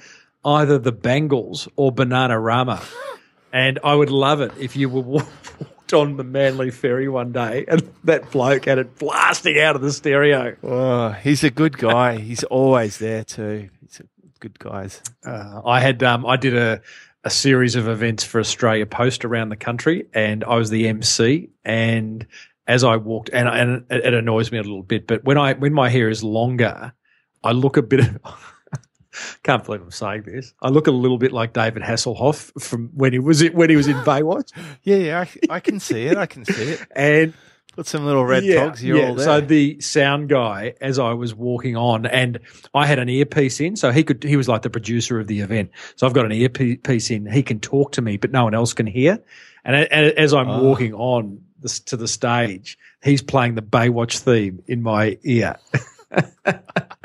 either 0.43 0.79
the 0.79 0.91
Bangles 0.91 1.67
or 1.75 1.93
Bananarama. 1.93 2.83
And 3.53 3.79
I 3.83 3.93
would 3.95 4.09
love 4.09 4.41
it 4.41 4.51
if 4.59 4.75
you 4.75 4.89
were 4.89 5.01
walked 5.01 5.93
on 5.93 6.17
the 6.17 6.23
Manly 6.23 6.71
Ferry 6.71 7.07
one 7.07 7.31
day 7.31 7.65
and 7.67 7.81
that 8.03 8.29
bloke 8.31 8.65
had 8.65 8.77
it 8.77 8.97
blasting 8.99 9.59
out 9.59 9.75
of 9.75 9.81
the 9.81 9.91
stereo. 9.91 10.55
Oh, 10.63 11.09
he's 11.11 11.43
a 11.43 11.49
good 11.49 11.77
guy. 11.77 12.17
he's 12.17 12.43
always 12.43 12.97
there 12.97 13.23
too. 13.23 13.69
He's 13.81 13.99
a 14.01 14.03
good 14.39 14.59
guys. 14.59 15.01
Uh, 15.25 15.61
I 15.65 15.79
had 15.79 16.03
um, 16.03 16.25
I 16.25 16.35
did 16.37 16.55
a 16.55 16.81
a 17.23 17.29
series 17.29 17.75
of 17.75 17.87
events 17.87 18.23
for 18.23 18.39
Australia 18.39 18.85
Post 18.85 19.25
around 19.25 19.49
the 19.49 19.55
country, 19.55 20.07
and 20.13 20.43
I 20.43 20.55
was 20.55 20.69
the 20.69 20.87
MC. 20.87 21.49
And 21.65 22.25
as 22.67 22.83
I 22.83 22.97
walked, 22.97 23.29
and, 23.31 23.47
and 23.47 23.85
it 23.89 24.13
annoys 24.13 24.51
me 24.51 24.57
a 24.57 24.63
little 24.63 24.83
bit, 24.83 25.07
but 25.07 25.23
when 25.23 25.37
I 25.37 25.53
when 25.53 25.73
my 25.73 25.89
hair 25.89 26.09
is 26.09 26.23
longer, 26.23 26.93
I 27.43 27.51
look 27.51 27.77
a 27.77 27.81
bit. 27.81 28.01
can't 29.43 29.63
believe 29.63 29.81
I'm 29.81 29.91
saying 29.91 30.23
this. 30.23 30.53
I 30.61 30.69
look 30.69 30.87
a 30.87 30.91
little 30.91 31.17
bit 31.17 31.31
like 31.31 31.53
David 31.53 31.83
Hasselhoff 31.83 32.61
from 32.61 32.89
when 32.93 33.13
he 33.13 33.19
was 33.19 33.43
when 33.49 33.69
he 33.69 33.75
was 33.75 33.87
in 33.87 33.95
Baywatch. 34.05 34.51
yeah, 34.83 34.97
yeah, 34.97 35.19
I, 35.21 35.55
I, 35.55 35.59
can 35.59 35.79
see 35.79 36.05
it. 36.05 36.17
I 36.17 36.25
can 36.25 36.45
see 36.45 36.73
it. 36.73 36.81
And 36.95 37.33
Put 37.77 37.85
some 37.85 38.07
little 38.07 38.25
red 38.25 38.43
yeah, 38.43 38.65
togs. 38.65 38.83
You're 38.83 38.97
yeah. 38.97 39.09
all 39.09 39.13
there. 39.13 39.25
So 39.25 39.39
the 39.39 39.79
sound 39.81 40.29
guy, 40.29 40.73
as 40.81 40.97
I 40.97 41.13
was 41.13 41.35
walking 41.35 41.77
on, 41.77 42.07
and 42.07 42.39
I 42.73 42.87
had 42.87 42.97
an 42.97 43.07
earpiece 43.07 43.59
in, 43.59 43.75
so 43.75 43.91
he 43.91 44.03
could. 44.03 44.23
He 44.23 44.35
was 44.35 44.49
like 44.49 44.63
the 44.63 44.71
producer 44.71 45.19
of 45.19 45.27
the 45.27 45.41
event. 45.41 45.69
So 45.95 46.07
I've 46.07 46.13
got 46.13 46.25
an 46.25 46.31
earpiece 46.31 47.11
in. 47.11 47.27
He 47.31 47.43
can 47.43 47.59
talk 47.59 47.91
to 47.91 48.01
me, 48.01 48.17
but 48.17 48.31
no 48.31 48.45
one 48.45 48.55
else 48.55 48.73
can 48.73 48.87
hear. 48.87 49.23
And, 49.63 49.75
as 49.75 50.33
I'm 50.33 50.49
oh. 50.49 50.63
walking 50.63 50.95
on 50.95 51.39
this, 51.59 51.79
to 51.81 51.97
the 51.97 52.07
stage, 52.07 52.79
he's 53.03 53.21
playing 53.21 53.53
the 53.53 53.61
Baywatch 53.61 54.17
theme 54.21 54.63
in 54.65 54.81
my 54.81 55.19
ear. 55.21 55.59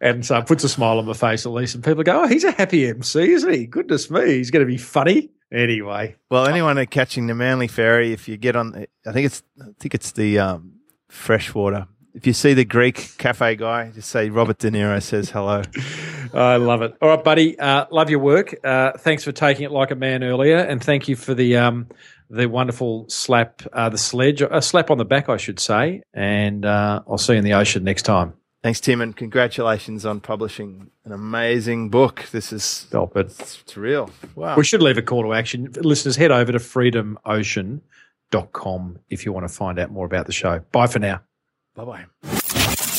and 0.00 0.24
so 0.24 0.36
it 0.38 0.46
puts 0.46 0.64
a 0.64 0.68
smile 0.68 0.98
on 0.98 1.06
my 1.06 1.12
face 1.12 1.46
at 1.46 1.52
least. 1.52 1.74
And 1.74 1.84
people 1.84 2.02
go, 2.02 2.22
"Oh, 2.22 2.26
he's 2.26 2.44
a 2.44 2.50
happy 2.50 2.86
MC, 2.86 3.32
isn't 3.32 3.52
he? 3.52 3.66
Goodness 3.66 4.10
me, 4.10 4.36
he's 4.36 4.50
going 4.50 4.64
to 4.64 4.70
be 4.70 4.78
funny." 4.78 5.30
Anyway, 5.50 6.14
well, 6.30 6.46
anyone 6.46 6.84
catching 6.86 7.26
the 7.26 7.34
Manly 7.34 7.68
Ferry, 7.68 8.12
if 8.12 8.28
you 8.28 8.36
get 8.36 8.54
on, 8.54 8.86
I 9.06 9.12
think 9.12 9.26
it's, 9.26 9.42
I 9.60 9.70
think 9.78 9.94
it's 9.94 10.12
the 10.12 10.38
um, 10.38 10.74
freshwater. 11.08 11.88
If 12.14 12.26
you 12.26 12.32
see 12.34 12.52
the 12.52 12.64
Greek 12.64 13.16
cafe 13.16 13.56
guy, 13.56 13.90
just 13.90 14.10
say 14.10 14.28
Robert 14.28 14.58
De 14.58 14.70
Niro 14.70 15.02
says 15.02 15.30
hello. 15.30 15.62
I 16.34 16.56
love 16.56 16.82
it. 16.82 16.96
All 17.00 17.08
right, 17.08 17.24
buddy. 17.24 17.58
Uh, 17.58 17.86
love 17.90 18.10
your 18.10 18.18
work. 18.18 18.54
Uh, 18.62 18.92
thanks 18.98 19.24
for 19.24 19.32
taking 19.32 19.64
it 19.64 19.70
like 19.70 19.90
a 19.90 19.94
man 19.94 20.22
earlier, 20.22 20.58
and 20.58 20.82
thank 20.82 21.08
you 21.08 21.16
for 21.16 21.32
the 21.32 21.56
um, 21.56 21.86
the 22.30 22.46
wonderful 22.46 23.08
slap, 23.08 23.62
uh, 23.72 23.88
the 23.88 23.98
sledge, 23.98 24.42
a 24.42 24.60
slap 24.60 24.90
on 24.90 24.98
the 24.98 25.04
back, 25.04 25.28
I 25.28 25.36
should 25.38 25.60
say. 25.60 26.02
And 26.12 26.64
uh, 26.64 27.02
I'll 27.08 27.18
see 27.18 27.32
you 27.32 27.38
in 27.38 27.44
the 27.44 27.54
ocean 27.54 27.84
next 27.84 28.02
time. 28.02 28.34
Thanks, 28.62 28.80
Tim, 28.80 29.00
and 29.00 29.16
congratulations 29.16 30.04
on 30.04 30.20
publishing 30.20 30.90
an 31.04 31.12
amazing 31.12 31.90
book. 31.90 32.26
This 32.32 32.52
is 32.52 32.64
Stop 32.64 33.16
it. 33.16 33.26
It's, 33.26 33.60
it's 33.60 33.76
real. 33.76 34.10
Wow. 34.34 34.56
We 34.56 34.64
should 34.64 34.82
leave 34.82 34.98
a 34.98 35.02
call 35.02 35.22
to 35.22 35.32
action. 35.32 35.70
Listeners, 35.76 36.16
head 36.16 36.32
over 36.32 36.50
to 36.50 36.58
freedomocean.com 36.58 38.98
if 39.08 39.24
you 39.24 39.32
want 39.32 39.46
to 39.46 39.54
find 39.54 39.78
out 39.78 39.92
more 39.92 40.06
about 40.06 40.26
the 40.26 40.32
show. 40.32 40.58
Bye 40.72 40.88
for 40.88 40.98
now. 40.98 41.20
Bye 41.76 41.84
bye. 41.84 42.06